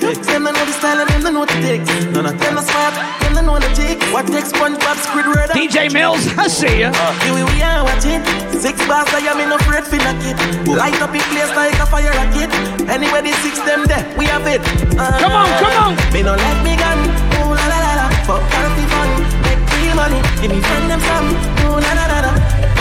[0.00, 0.40] Tell them, tell them, tell them, a six of them a ticks.
[0.40, 1.88] Them don't know the style of them, don't know what it takes.
[2.08, 4.00] None of them are smart, them don't know the tick.
[4.12, 6.92] What takes SpongeBob, Squidward, DJ Mills, I see ya.
[7.20, 8.24] Here we are watching.
[8.56, 10.36] Six bars, I am in a afraid for knock it.
[10.68, 12.48] Light up in place like a fire rocket.
[12.88, 14.60] Anyway, the six them there, we have it.
[14.96, 15.92] Uh, Come on, come on.
[16.12, 16.98] Me no let me gun.
[17.40, 18.06] Ooh la la la la.
[18.24, 19.08] Fuck healthy fun.
[19.44, 20.20] Make real money.
[20.40, 21.28] Give me friend them some.
[21.68, 22.32] Ooh la la la la.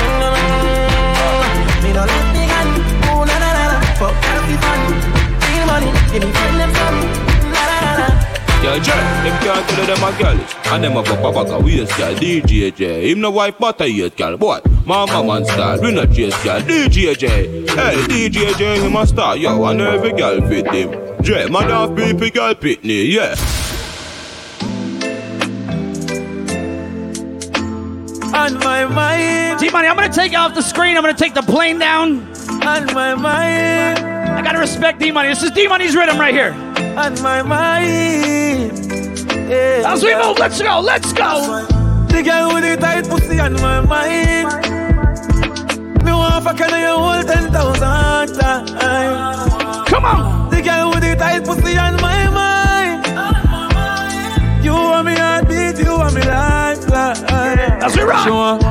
[0.07, 2.67] Mm, Me no let me gun.
[3.11, 3.77] Ooh la la la la.
[3.99, 4.79] Fuck healthy fun.
[5.47, 5.91] Real money.
[6.11, 6.78] Give me friend them some.
[8.61, 11.95] Yo, Jay, them can't tell them a girlish And them a go papa a waste
[11.97, 15.93] girl DJ J Him no wife but a hate girl Boy, mama man style We
[15.93, 17.27] not chase girl DJ J
[17.67, 20.91] Hey, DJ J him a star Yo, and every girl fit him
[21.23, 23.35] J, man have people girl pitney Yeah
[28.33, 29.59] On my mind.
[29.59, 30.95] D Money, I'm gonna take you off the screen.
[30.95, 32.19] I'm gonna take the plane down.
[32.63, 33.99] On my mind.
[33.99, 35.29] I gotta respect D Money.
[35.29, 36.53] This is D Money's rhythm right here.
[36.97, 38.48] On my mind.
[39.49, 41.65] Yeah, As we move, let's go, let's go.
[42.09, 44.45] The girl with the tight pussy on my mind.
[46.05, 49.89] Me want fuck her you hold ten thousand times.
[49.89, 50.51] Come on.
[50.51, 53.07] The girl with the tight pussy on my mind.
[54.63, 57.79] You want me heartbeat, you want me lifeline.
[57.79, 58.23] That's we rock.
[58.23, 58.61] She want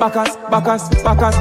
[0.00, 1.36] Bacchus, Bacchus, Bacchus.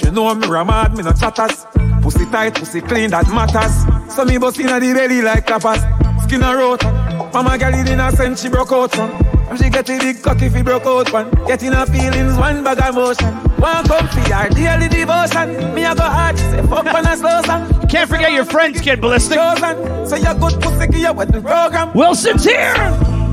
[0.00, 1.66] She know me ramad, me no chatters.
[2.02, 4.14] Pussy tight, pussy clean, that matters.
[4.14, 5.82] So me bust inna the belly like clappers.
[6.22, 6.84] Skin a rot.
[7.32, 9.10] Mama girl it in a sense she broke out from.
[9.48, 11.30] And she get a big cock if he broke out one.
[11.46, 13.34] Getting her feelings, one bag of motion.
[13.58, 15.74] One comfy, our daily devotion.
[15.74, 17.88] Me a go hard, say fuck on a slow song.
[17.88, 19.38] Can't forget your friends, Kid Ballistic.
[19.38, 21.92] Chosen, so you good pussy, give you what the program.
[21.94, 22.74] Wilson's here.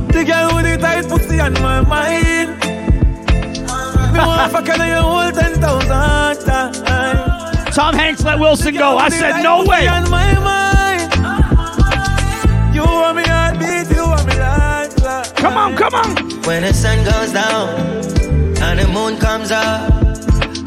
[0.07, 2.59] The girl with the tight pussy on my mind.
[4.13, 7.75] Me want fuck her you hold ten thousand times.
[7.75, 8.97] Tom Hanks let Wilson go.
[8.97, 9.85] I said, no way.
[12.79, 12.83] On my mind.
[12.83, 15.35] You want me heartbeat, you want me lifeline.
[15.35, 16.41] Come on, come on.
[16.43, 17.69] When the sun goes down
[18.61, 19.93] and the moon comes up,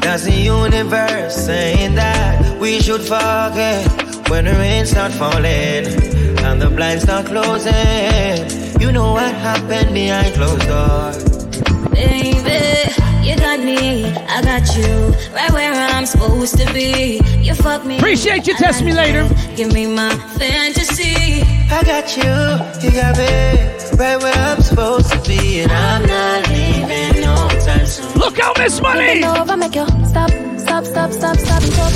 [0.01, 3.85] that's the universe saying that we should forget
[4.29, 5.85] when the rain start falling
[6.45, 8.81] and the blinds start closing.
[8.81, 11.23] You know what happened behind closed doors.
[11.89, 12.93] Baby,
[13.27, 17.21] you got me, I got you, right where I'm supposed to be.
[17.39, 17.97] You fuck me.
[17.97, 19.27] Appreciate you, test me later.
[19.55, 21.58] Give me my fantasy.
[21.71, 22.23] I got you,
[22.81, 27.85] you got me, right where I'm supposed to be, and I'm not leaving no time
[27.85, 28.11] soon.
[28.19, 29.21] Look out, Miss Money.
[29.21, 31.91] Bend over, make you stop, stop, stop, stop, stop, stop.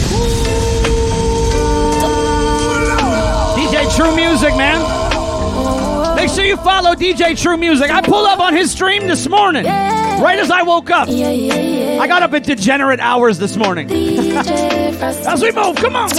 [3.58, 6.16] DJ True Music, man.
[6.16, 7.90] Make sure you follow DJ True Music.
[7.90, 11.10] I pulled up on his stream this morning, right as I woke up.
[11.10, 13.90] I got up at degenerate hours this morning.
[15.04, 16.10] As we move, come on.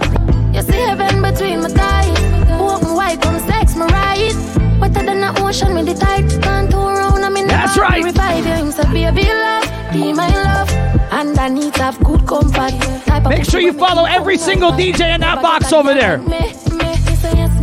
[0.53, 2.19] You see heaven between my thighs.
[2.59, 4.33] Open wide, come sex me right.
[4.79, 6.29] Wetter than the ocean, me the tight.
[6.41, 8.03] Can't turn around, I'm in the That's right.
[8.03, 10.69] Revive you, him say, baby, love, be my love.
[11.11, 12.73] And I need to have good comfort.
[13.05, 16.17] Type Make sure you follow every single DJ in that box over there.
[16.17, 17.61] me, me, me say yes,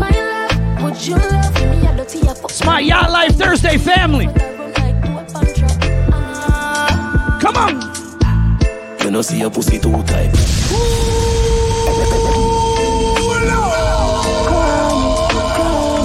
[7.49, 9.01] Come on.
[9.01, 10.37] You know see your pussy too tight.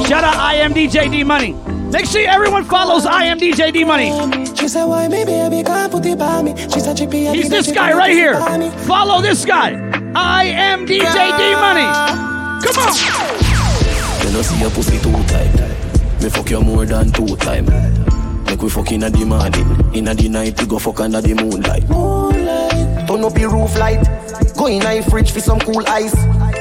[0.07, 1.51] Shout out I am DJ D Money.
[1.91, 4.45] Make sure everyone follows I am DJ D Money.
[4.55, 6.55] She said, why me baby can't put it by me?
[6.55, 8.39] She said, chippy, He's this guy right here.
[8.85, 9.71] Follow this guy.
[10.15, 11.89] I am DJ D Money.
[12.63, 14.25] Come on.
[14.25, 16.23] You know see your pussy too tight.
[16.23, 18.12] Me fuck you more than two time.
[18.53, 19.65] Make we fuck inna the morning.
[19.95, 21.89] Inna the night we go fuck under the moonlight.
[21.89, 23.07] Moonlight.
[23.07, 24.05] Turn up the roof light.
[24.55, 26.13] Go in my fridge for some cool ice.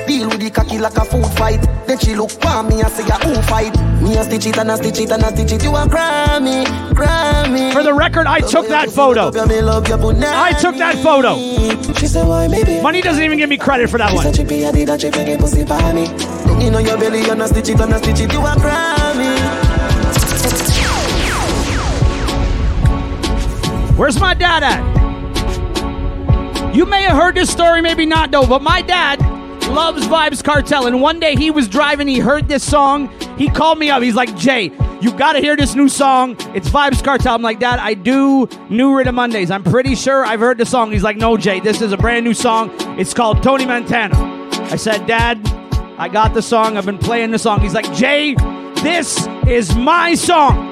[0.07, 1.61] Deal with the cocky like a food fight.
[1.87, 4.71] Then she look for me and say, "I who fight?" Me a stitch it and
[4.71, 5.65] a stitch it and a stitch it.
[5.65, 6.65] You a Grammy,
[6.97, 7.75] Grammy.
[7.75, 9.29] For the record, I took that photo.
[9.29, 11.37] I took that photo.
[12.01, 14.25] She said, "Why maybe?" Money doesn't even give me credit for that She one.
[14.25, 16.09] said, "Chippy, I did a chippy, get pussy by me."
[16.59, 18.33] You know your belly and a stitch it and a stitch it.
[18.33, 20.72] You a Grammy.
[24.03, 24.83] Where's my dad at?
[26.75, 29.21] You may have heard this story, maybe not, though, but my dad
[29.69, 30.89] loves Vybz Kartel.
[30.89, 33.09] And one day he was driving, he heard this song.
[33.39, 34.03] He called me up.
[34.03, 36.35] He's like, Jay, you got to hear this new song.
[36.53, 37.33] It's Vybz Kartel.
[37.33, 39.53] I'm like, Dad, I do New Rhythm Mondays.
[39.53, 40.91] I'm pretty sure I've heard the song.
[40.91, 42.73] He's like, No, Jay, this is a brand new song.
[42.99, 44.17] It's called Tony Montana.
[44.73, 45.39] I said, Dad,
[45.97, 46.77] I got the song.
[46.77, 47.61] I've been playing the song.
[47.61, 48.35] He's like, Jay,
[48.83, 50.72] this is my song.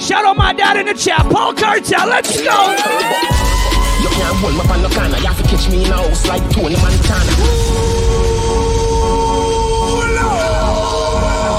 [0.00, 1.26] Shout out my dad in the chat.
[1.30, 2.44] Paul Cartel, let's go.
[4.00, 5.18] You can't hold me on the corner.
[5.18, 7.32] You have to catch me in a house like Tony Montana.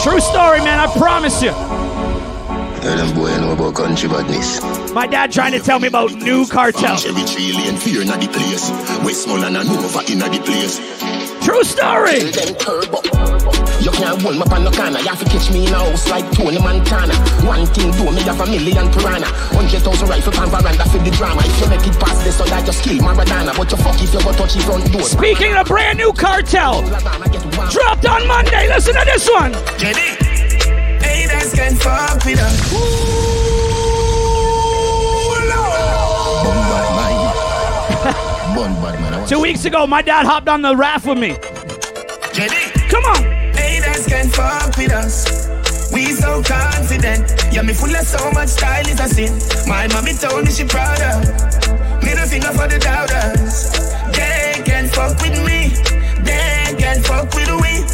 [0.01, 0.79] True story, man.
[0.79, 1.51] I promise you.
[2.81, 4.61] Tell them boy know about country badness.
[4.93, 6.95] My dad trying to tell me about new Kartel.
[6.97, 8.71] Chevy tree lane fear inna the place.
[9.03, 10.79] Westmoreland and Nova inna the place.
[11.41, 12.31] True story.
[12.31, 12.99] Tell them turbo.
[13.79, 14.99] You can't hold me on the corner.
[14.99, 17.15] You have to catch me in a house like Tony Montana.
[17.47, 19.25] One thing do me have a million piranha.
[19.55, 21.41] Hundred thousand rifle pan veranda for the drama.
[21.45, 23.55] If you make it past this, so I just kill Maradona.
[23.55, 25.03] But you fuck if you go touch his front door.
[25.03, 26.83] Speaking of brand new Kartel,
[27.71, 28.67] dropped on Monday.
[28.67, 29.53] Listen to this one.
[29.79, 30.19] Jenny,
[30.99, 33.38] haters can fuck with us.
[39.29, 41.37] Two weeks ago, my dad hopped on the raft with me.
[42.33, 43.21] Jenny, come on.
[43.53, 45.47] Haters can fuck with us.
[45.93, 47.29] We so confident.
[47.53, 49.31] Yeah, me full of so much style is a sin.
[49.69, 51.21] My mommy told me she proud of.
[52.01, 53.69] Middle finger for the doubters.
[54.17, 55.77] They can fuck with me.
[56.23, 57.85] They can fuck with we.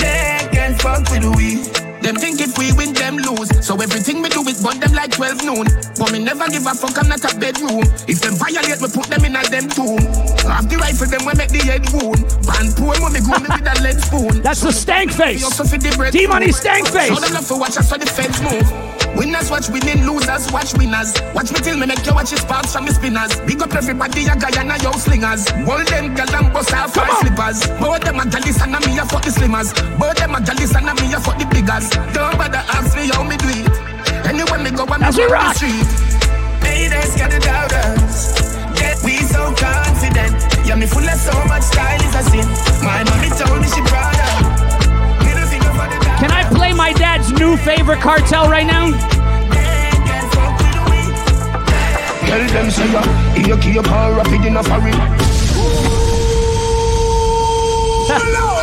[0.00, 1.77] They can fuck with we.
[2.08, 3.52] Them think if we win, them lose.
[3.60, 5.66] So everything we do is burn them like 12 noon.
[5.98, 7.84] But me never give a fuck, I'm not a bedroom.
[8.08, 10.00] If them violate, we put them in a them tomb.
[10.48, 12.24] Have the rifle, them we make the head wound.
[12.48, 14.40] Band poor when me grow me with a lead spoon.
[14.40, 15.44] That's the stank face.
[15.44, 17.12] D-Money stank face.
[17.12, 18.64] Show them love for watch us so the fence move.
[19.12, 21.12] Winners watch winning, losers watch winners.
[21.34, 23.36] Watch me till me make you watch his sparks from the spinners.
[23.44, 25.44] Big up everybody, a guy and a yo slingers.
[25.66, 27.66] Golden girl and bust off five slippers.
[27.82, 29.74] Both them a gallus and a me a fuck the slimmers.
[29.98, 31.97] Both them a gallus and a me a fuck the biggers.
[32.12, 33.68] Don't bother ask me how me do it.
[34.26, 35.86] Anywhere me go, I'm As we on the street.
[36.62, 38.34] Haters got the doubters.
[38.78, 40.34] Get we so confident.
[40.66, 42.46] Yeah, me full of so much style is a sin.
[42.84, 44.42] My mommy told me she proud of.
[45.24, 48.90] Middle finger for the Can I play my dad's new favorite Kartel right now?
[52.28, 53.02] Tell them say ya,
[53.34, 54.92] you keep on rapid in a hurry.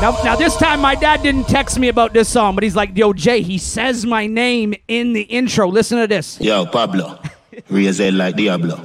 [0.00, 2.96] Now, now this time my dad didn't text me about this song, but he's like,
[2.96, 5.68] "Yo, Jay, he says my name in the intro.
[5.68, 7.18] Listen to this." Yo, Pablo.
[7.70, 8.76] Raise it like Diablo.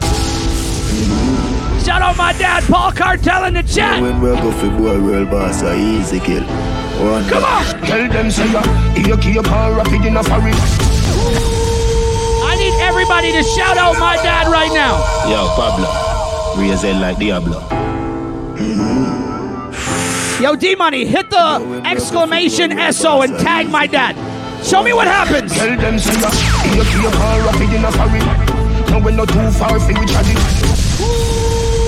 [1.84, 4.02] Shout out my dad, Paul Cartel in the chat.
[4.02, 6.44] When we go for boy world boss, a easy kill.
[6.44, 7.65] One Come on.
[7.86, 8.61] Tell them say uh,
[8.95, 10.52] ya, you keep on rapid in a hurry.
[12.44, 14.98] I need everybody to shout out my dad right now.
[15.30, 15.88] Yo, Pablo.
[16.61, 17.60] Raise it like Diablo.
[18.60, 19.18] Mm-hmm.
[20.41, 24.15] Yo, D Money, hit the exclamation SO and tag my dad.
[24.65, 25.53] Show me what happens.
[25.53, 28.19] Tell them say you keep on rapid in a hurry.
[28.89, 30.33] Now we not too far for each other.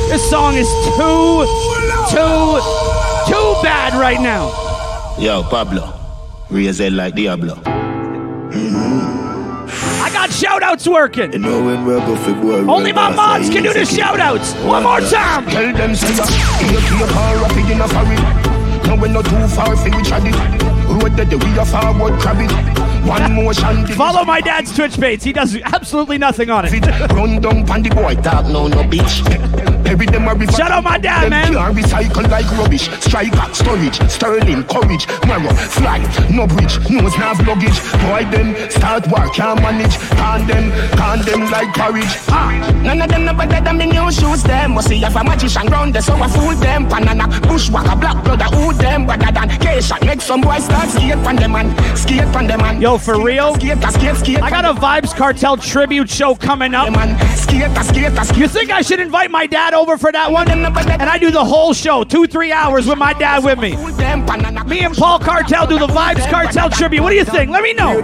[0.10, 0.68] This song is
[0.98, 1.46] too,
[2.12, 2.60] too,
[3.32, 4.50] too bad right now.
[5.18, 5.94] Yo, Pablo.
[6.50, 7.81] Raise it like Diablo.
[10.22, 11.34] I got shout outs working.
[11.34, 14.06] You know when we go Only my mods can do the easy kill.
[14.06, 14.54] shout outs.
[14.62, 15.50] One more time.
[15.50, 16.26] Tell them say ya,
[16.62, 18.88] you keep on rapid in a hurry.
[18.88, 20.30] Now we not too far for each other.
[20.94, 22.52] Road that we are forward crab it.
[23.08, 23.88] One motion.
[23.96, 25.24] Follow my dad's Twitch page.
[25.24, 26.86] He does absolutely nothing on it.
[27.14, 29.81] Run down pan boy, talk no no bitch.
[29.92, 30.54] Every them a river.
[30.54, 31.52] Shout out my dad, them man.
[31.52, 32.88] Can't recycle like rubbish.
[33.04, 36.00] Striker, storage, sterling, courage, marrow, fly,
[36.32, 37.76] no bridge, nose nav luggage.
[38.08, 39.98] Boy them start work, can't manage.
[40.16, 42.08] Can them, can them like courage.
[42.30, 42.56] Ah.
[42.86, 44.44] None of them no better than me new shoes.
[44.44, 46.88] Them must see if a magician round there, so I fool them.
[46.88, 50.00] Banana, bushwhacker, black brother, who them better than Keisha.
[50.06, 52.80] Make some boys start skate from them man, skate from them man.
[52.82, 53.56] Yo, for real?
[53.56, 54.42] Skate, skate, skate.
[54.42, 56.88] I got a Vybz Kartel tribute show coming up.
[57.36, 58.38] Skate, skate, skate.
[58.38, 60.50] You think I should invite my dad over for that one?
[60.50, 63.76] And I do the whole show, two, three hours with my dad with me.
[64.66, 67.02] Me and Paul Cartel do the Vybz Kartel tribute.
[67.04, 67.52] What do you think?
[67.52, 68.00] Let me know.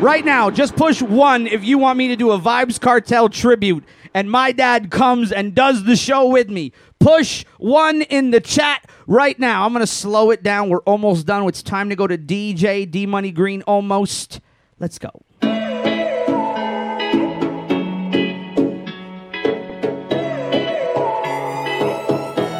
[0.00, 3.84] Right now, just push one if you want me to do a Vybz Kartel tribute
[4.14, 6.72] and my dad comes and does the show with me.
[6.98, 9.64] Push one in the chat right now.
[9.64, 10.68] I'm going to slow it down.
[10.68, 11.46] We're almost done.
[11.48, 14.40] It's time to go to DJ D Money Green almost.
[14.78, 15.22] Let's go.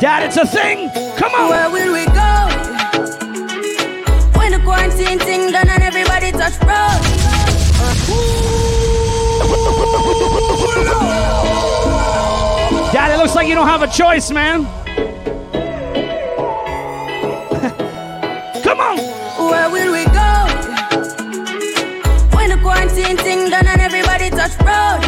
[0.03, 0.91] Dad, it's a thing.
[1.17, 1.49] Come on.
[1.49, 2.49] Where will we go?
[4.37, 7.01] When the quarantine thing done and everybody touch road.
[12.93, 14.65] Dad, it looks like you don't have a choice, man.
[18.65, 18.99] Come on.
[18.99, 20.47] Where will we go?
[22.37, 25.05] When the quarantine thing done and everybody touch road.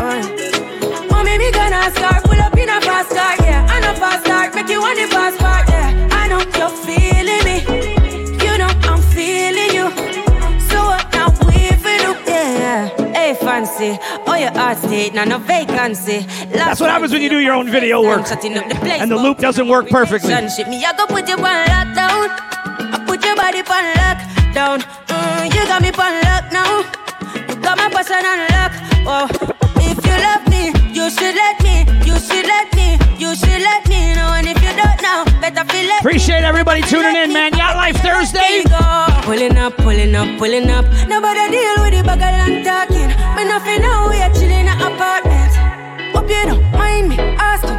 [0.00, 0.22] Uh.
[1.10, 2.23] Mommy, me gonna start
[13.92, 16.20] heart state, not no vacancy.
[16.50, 18.26] That's what happens when you do your own video work.
[18.30, 20.30] And the loop doesn't work perfectly.
[20.30, 22.28] Me, I go put you on lockdown.
[22.94, 24.82] I put your body on lockdown.
[25.08, 26.78] Mm, you got me on lock now.
[27.48, 28.72] You got my person on lock.
[29.06, 29.28] Oh,
[29.76, 31.84] if you love me, you should let me.
[32.06, 32.73] You should let me.
[33.18, 34.34] You should let me know.
[34.34, 36.00] And if you don't know, better feel it.
[36.00, 37.54] Appreciate everybody tuning in, man.
[37.54, 38.62] Yacht Life Thursday.
[39.22, 40.84] Pulling up, pulling up, pulling up.
[41.08, 43.08] Nobody deal with the bugger and talking.
[43.36, 45.52] Me nothing now, we are chilling in an apartment.
[46.14, 47.78] Hope you don't mind me asking,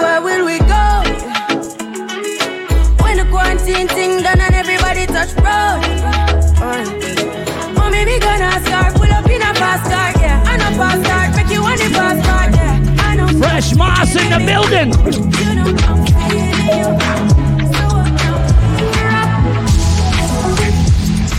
[0.00, 1.02] where will we go?
[3.02, 5.81] When the quarantine thing done and everybody touch road.
[13.62, 14.90] Fresh Moss in the building.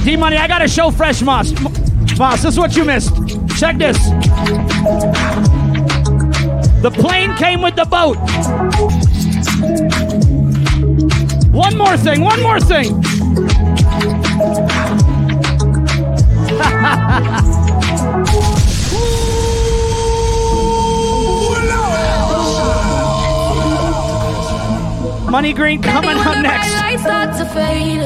[0.05, 1.51] D Money, I gotta show Fresh Moss.
[2.17, 3.13] Moss, this is what you missed.
[3.57, 3.97] Check this.
[6.81, 8.17] The plane came with the boat.
[11.51, 13.03] One more thing, one more thing.
[25.33, 26.75] Money Green coming up next.
[26.75, 28.03] Lights start to fade.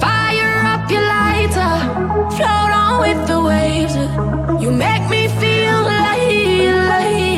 [0.00, 1.72] Fire up your lighter.
[2.36, 3.94] Float on with the waves.
[4.60, 6.18] You make me feel like,
[6.90, 7.30] like,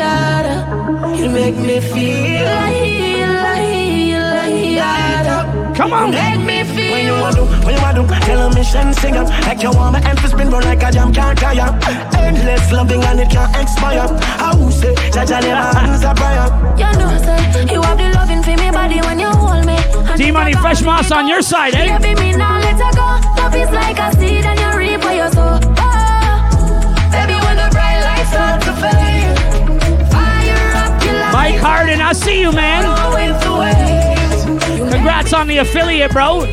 [0.00, 3.18] like, You make me feel like,
[3.60, 6.14] like, like, Come on.
[7.14, 7.34] Make me feel.
[7.34, 9.28] When you want to, when you want to, tell a mission sing up.
[9.46, 11.70] Like you want my emphasis spin run like a jam can't tire.
[12.18, 14.06] Endless loving and it can't expire.
[14.38, 16.48] I will say, Jaja never hands a prayer.
[16.76, 19.76] You know, say, you have the loving for me body when you hold me.
[20.10, 21.98] And D Money, Fresh Moss on your side, eh?
[21.98, 23.42] Baby, me now let her go.
[23.42, 25.58] Love is like a seed and you reap what you sow.
[25.78, 29.36] Oh, baby, when the bright lights start to fade,
[31.04, 31.32] your life.
[31.32, 32.84] Mike Harden, I see you, man.
[33.14, 34.92] With the waves.
[34.92, 36.46] Congrats on the affiliate, bro.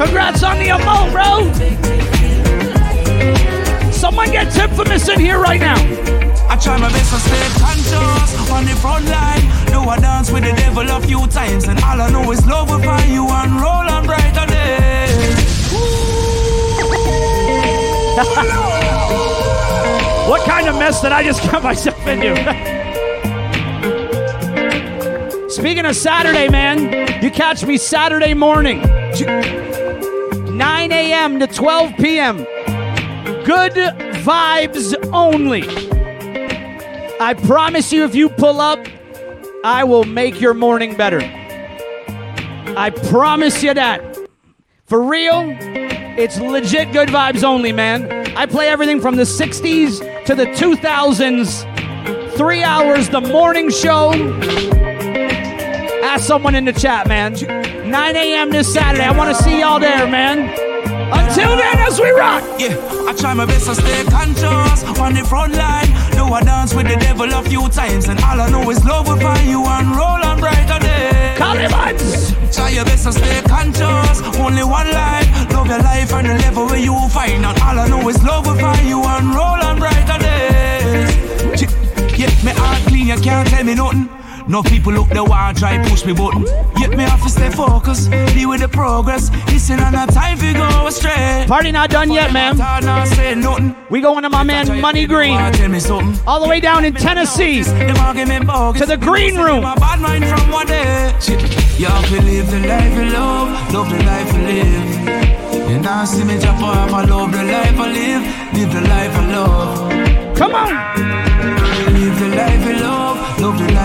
[0.00, 1.52] Congrats on the amount, bro.
[3.92, 5.76] Someone get tip for missing here right now.
[6.48, 9.42] I try my best to stay conscious on the front line.
[9.66, 12.70] Do I dance with the devil a few times, and all I know is love
[12.70, 15.36] will find you and roll on brighter days.
[20.30, 22.36] What kind of mess did I just get myself into?
[25.50, 28.80] Speaking of Saturday, man, you catch me Saturday morning,
[30.60, 31.40] 9 a.m.
[31.40, 32.36] to 12 p.m.
[33.46, 35.62] Good vibes only.
[37.18, 38.86] I promise you, if you pull up,
[39.64, 41.20] I will make your morning better.
[42.76, 44.18] I promise you that.
[44.84, 45.56] For real,
[46.18, 48.36] it's legit good vibes only, man.
[48.36, 52.36] I play everything from the 60s to the 2000s.
[52.36, 54.10] Three hours, the morning show.
[56.02, 57.34] Ask someone in the chat, man.
[57.34, 58.50] 9 a.m.
[58.50, 59.04] this Saturday.
[59.04, 60.48] I want to see y'all there, man.
[61.12, 62.42] Until then, as we rock.
[62.58, 62.76] Yeah,
[63.08, 65.88] I try my best to stay conscious on the front line.
[66.12, 69.08] Do I dance with the devil a few times, and all I know is love
[69.08, 71.38] will find you and roll on brighter days.
[71.38, 72.54] Calibanz.
[72.54, 74.22] Try your best to stay conscious.
[74.38, 75.52] Only one life.
[75.52, 77.44] Love your life and the level where you find.
[77.44, 81.62] And all I know is love will find you and roll on brighter days.
[82.18, 84.19] Yeah, me heart clean, you can't tell me nothing.
[84.50, 86.42] No people look the want try push me button.
[86.76, 89.30] Yet me have to stay focused, deal with the progress.
[89.46, 91.44] Listen, and not time for go astray.
[91.46, 92.56] Party not done yet, man.
[93.90, 95.38] We going to my man Money Green.
[96.26, 97.62] All the way down in Tennessee.
[97.62, 99.62] To the green room.
[99.62, 100.66] Bad mind from one.
[100.66, 105.08] You have to live the life you love, love the life you live.
[105.70, 108.22] And now see me jump off, I love the life I live,
[108.52, 110.36] live the life I love.
[110.36, 110.74] Come on.
[111.94, 113.79] Live the life you love, love the life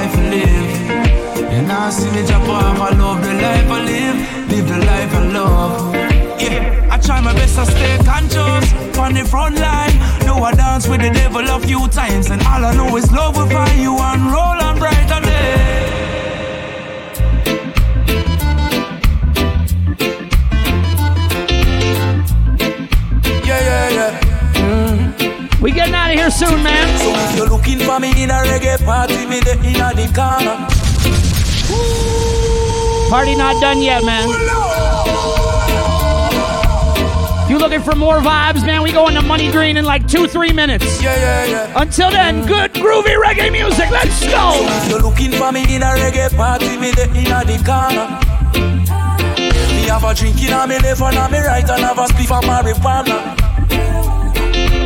[1.86, 1.92] you live.
[1.92, 5.14] And now see me jump off, I love the life I live, live the life
[5.14, 5.96] I love.
[6.42, 9.94] Yeah, I try my best to stay conscious on the front line.
[10.26, 13.38] Know I dance with the devil a few times, and all I know is love
[13.38, 15.22] will find you and roll on brighter
[23.46, 24.20] yeah, yeah.
[24.56, 25.62] Hmm.
[25.62, 27.00] We getting out of here soon, man.
[27.00, 30.12] So if you're looking for me in a reggae party, me there in a the
[30.14, 30.85] corner.
[33.10, 34.28] Party not done yet, man.
[37.46, 40.28] If you looking for more vibes, man, we go into Money Green in like two,
[40.28, 41.02] three minutes.
[41.02, 41.82] Yeah, yeah, yeah.
[41.82, 43.92] Until then, good groovy reggae music.
[43.92, 44.66] Let's go.
[44.90, 48.20] You're looking for me in a reggae party, me there in a the corner.
[49.76, 52.06] Me have a drink in a me left and a me right and have a
[52.08, 53.38] spliff of marijuana.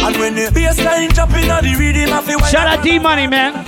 [0.04, 3.66] And when the bassline jumping on the rhythm, I feel Shout out D Money, man.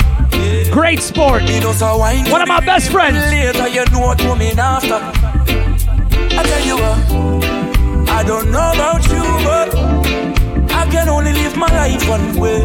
[0.72, 1.44] Great sport.
[1.44, 3.18] One of my best friends.
[3.32, 5.00] Later, you know what coming after.
[6.34, 9.76] I tell you what, I don't know about you, but
[10.72, 12.62] I can only live my life one way.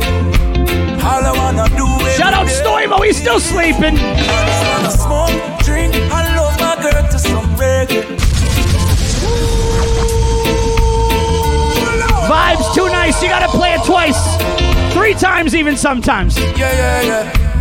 [1.03, 3.97] All I wanna do is Shout out Stoimo, he's still sleeping.
[3.99, 8.03] I smoke, drink, and love my girl to some reggae.
[12.29, 13.23] Vibes too nice.
[13.23, 14.21] You gotta play it twice,
[14.95, 16.37] three times even sometimes.
[16.39, 17.56] Yeah, yeah, yeah.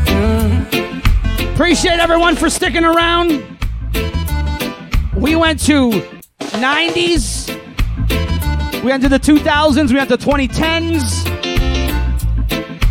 [1.54, 3.44] Appreciate everyone for sticking around.
[5.16, 5.92] We went to
[6.40, 7.50] 90s.
[8.84, 9.90] We went to the 2000s.
[9.90, 11.32] We went to 2010s.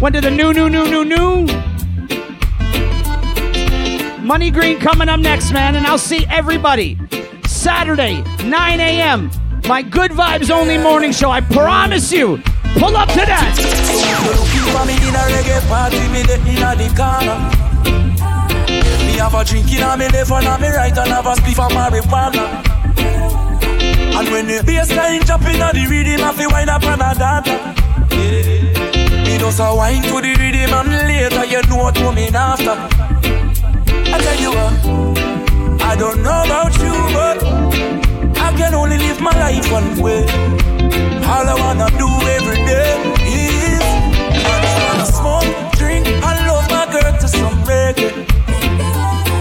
[0.01, 1.47] Went to the new, new, new, new, new.
[4.25, 5.77] Money Green coming up next, man.
[5.77, 6.99] And I'll see everybody
[7.47, 9.31] Saturday, 9 a.m.
[9.69, 11.31] My Good Vibes Only morning show.
[11.31, 12.43] I promise you.
[12.79, 13.94] Pull up to that.
[14.23, 17.39] Looking for me in a reggae party, me the inna the corner.
[19.07, 21.73] Me have a drink inna me left and me right and have a spliff of
[21.73, 22.45] marijuana.
[24.17, 27.43] And when the bassline jump inna the rhythm, I feel wind up and a.
[28.15, 29.25] Yeah.
[29.25, 32.77] Me just a wine to the rhythm and later you know what coming after.
[34.15, 37.43] I tell you what, I don't know about you, but
[38.39, 40.23] I can only live my life one way.
[41.27, 42.64] All I wanna do every
[47.21, 48.27] to some reggae.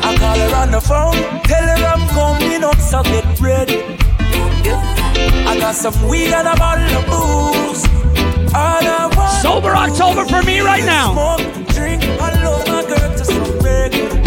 [0.03, 3.79] I call her on the phone, tell her I'm coming up, so get ready.
[4.63, 5.47] Yeah.
[5.47, 7.85] I got some weed and a bottle of booze.
[8.53, 11.13] All I want Sober October for me right now.
[11.13, 14.23] Smoke, drink, and love my girl to some reggae.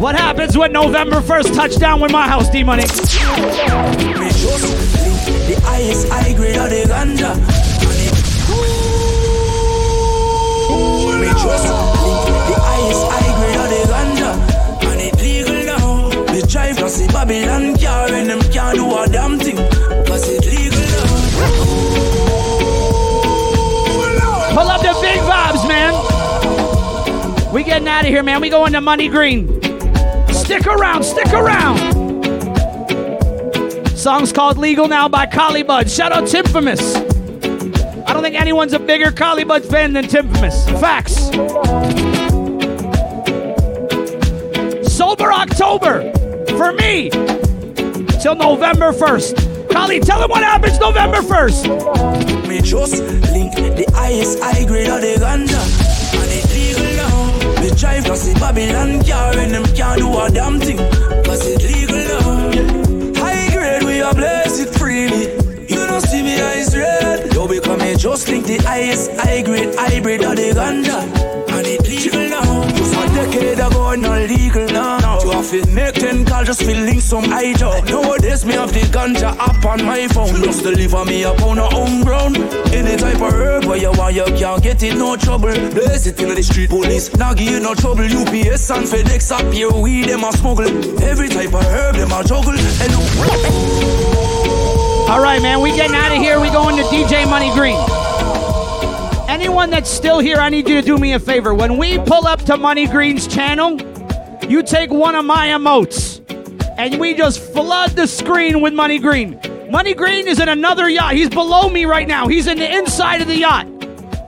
[0.00, 2.84] What happens when November 1st touchdown with my house, D Money?
[5.88, 7.32] Highest high grade of the ganja.
[7.32, 8.12] It-
[11.08, 14.30] Me link the highest high grade of the ganja.
[14.84, 15.86] And it legal now.
[16.30, 19.56] Me drive from the Babylon car and them can't do a damn thing.
[20.04, 21.06] Cause it legal now.
[24.52, 25.94] Pull up the big vibes, man.
[27.50, 28.42] We getting out of here, man.
[28.42, 29.48] We going to Money Green.
[30.34, 31.97] Stick around, stick around.
[33.98, 35.92] Song's called Legal Now by Collie Buddz.
[35.92, 36.94] Shout out Timfamous.
[38.06, 40.64] I don't think anyone's a bigger Collie Buddz fan than Timfamous.
[40.80, 41.16] Facts.
[44.88, 46.12] Sober October
[46.56, 47.10] for me
[48.20, 49.68] till November 1st.
[49.72, 52.48] Collie, tell them what happens November 1st.
[52.48, 53.02] Me just
[53.32, 55.88] link the highest high grade of the ganja.
[57.78, 60.78] Drive from the Babylon car and them can't do a damn thing.
[61.22, 61.77] Cause it
[68.10, 70.98] just link the highest high grade hybrid of the ganja.
[71.52, 72.66] And it legal now.
[72.68, 75.20] Just a decade ago, not legal now.
[75.22, 77.84] You have to make ten calls just to link some eye job.
[77.84, 80.42] Nowadays, me have the ganja app on my phone.
[80.42, 82.36] Just deliver me a pound of homegrown.
[82.72, 85.52] Any type of herb where you want, you can't get it, no trouble.
[85.74, 87.14] Blaze it in the street, police.
[87.16, 88.04] Now give you no trouble.
[88.04, 90.70] UPS and FedEx up here, weed, them a smuggle.
[91.02, 92.56] Every type of herb, them a juggle.
[92.56, 93.98] Hello.
[95.08, 96.38] All right, man, we getting out of here.
[96.38, 97.78] We going to DJ Money Green.
[99.38, 101.54] Anyone that's still here, I need you to do me a favor.
[101.54, 103.80] When we pull up to Money Green's channel,
[104.48, 106.20] you take one of my emotes
[106.76, 109.40] and we just flood the screen with Money Green.
[109.70, 111.14] Money Green is in another yacht.
[111.14, 112.26] He's below me right now.
[112.26, 113.68] He's in the inside of the yacht.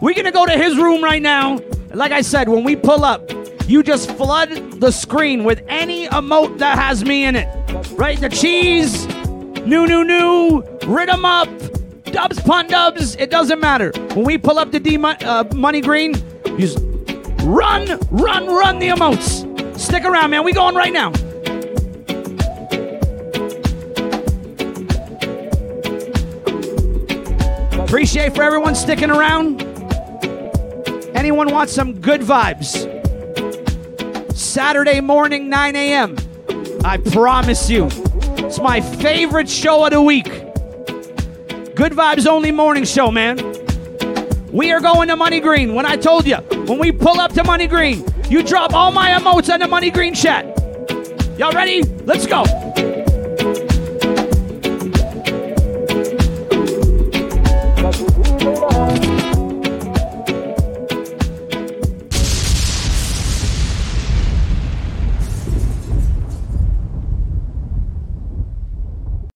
[0.00, 1.58] We're gonna go to his room right now.
[1.92, 3.32] Like I said, when we pull up,
[3.66, 7.48] you just flood the screen with any emote that has me in it.
[7.94, 8.20] Right?
[8.20, 9.08] The cheese,
[9.66, 11.48] new, new, new, rid 'em up,
[12.12, 13.92] dubs, pun dubs, it doesn't matter.
[14.14, 16.14] When we pull up the D uh, Money Green,
[16.46, 16.78] you just
[17.42, 19.78] run, run, run the emotes.
[19.78, 20.44] Stick around, man.
[20.44, 21.12] We going right now.
[27.82, 29.62] Appreciate for everyone sticking around.
[31.16, 32.88] Anyone wants some good vibes?
[34.36, 36.16] Saturday morning, 9 a.m.
[36.84, 37.88] I promise you.
[38.38, 40.49] It's my favorite show of the week.
[41.80, 43.38] Good vibes only morning show, man.
[44.52, 45.74] We are going to Money Green.
[45.74, 46.36] When I told you,
[46.66, 49.90] when we pull up to Money Green, you drop all my emotes on the Money
[49.90, 50.44] Green chat.
[51.38, 51.82] Y'all ready?
[52.04, 52.44] Let's go.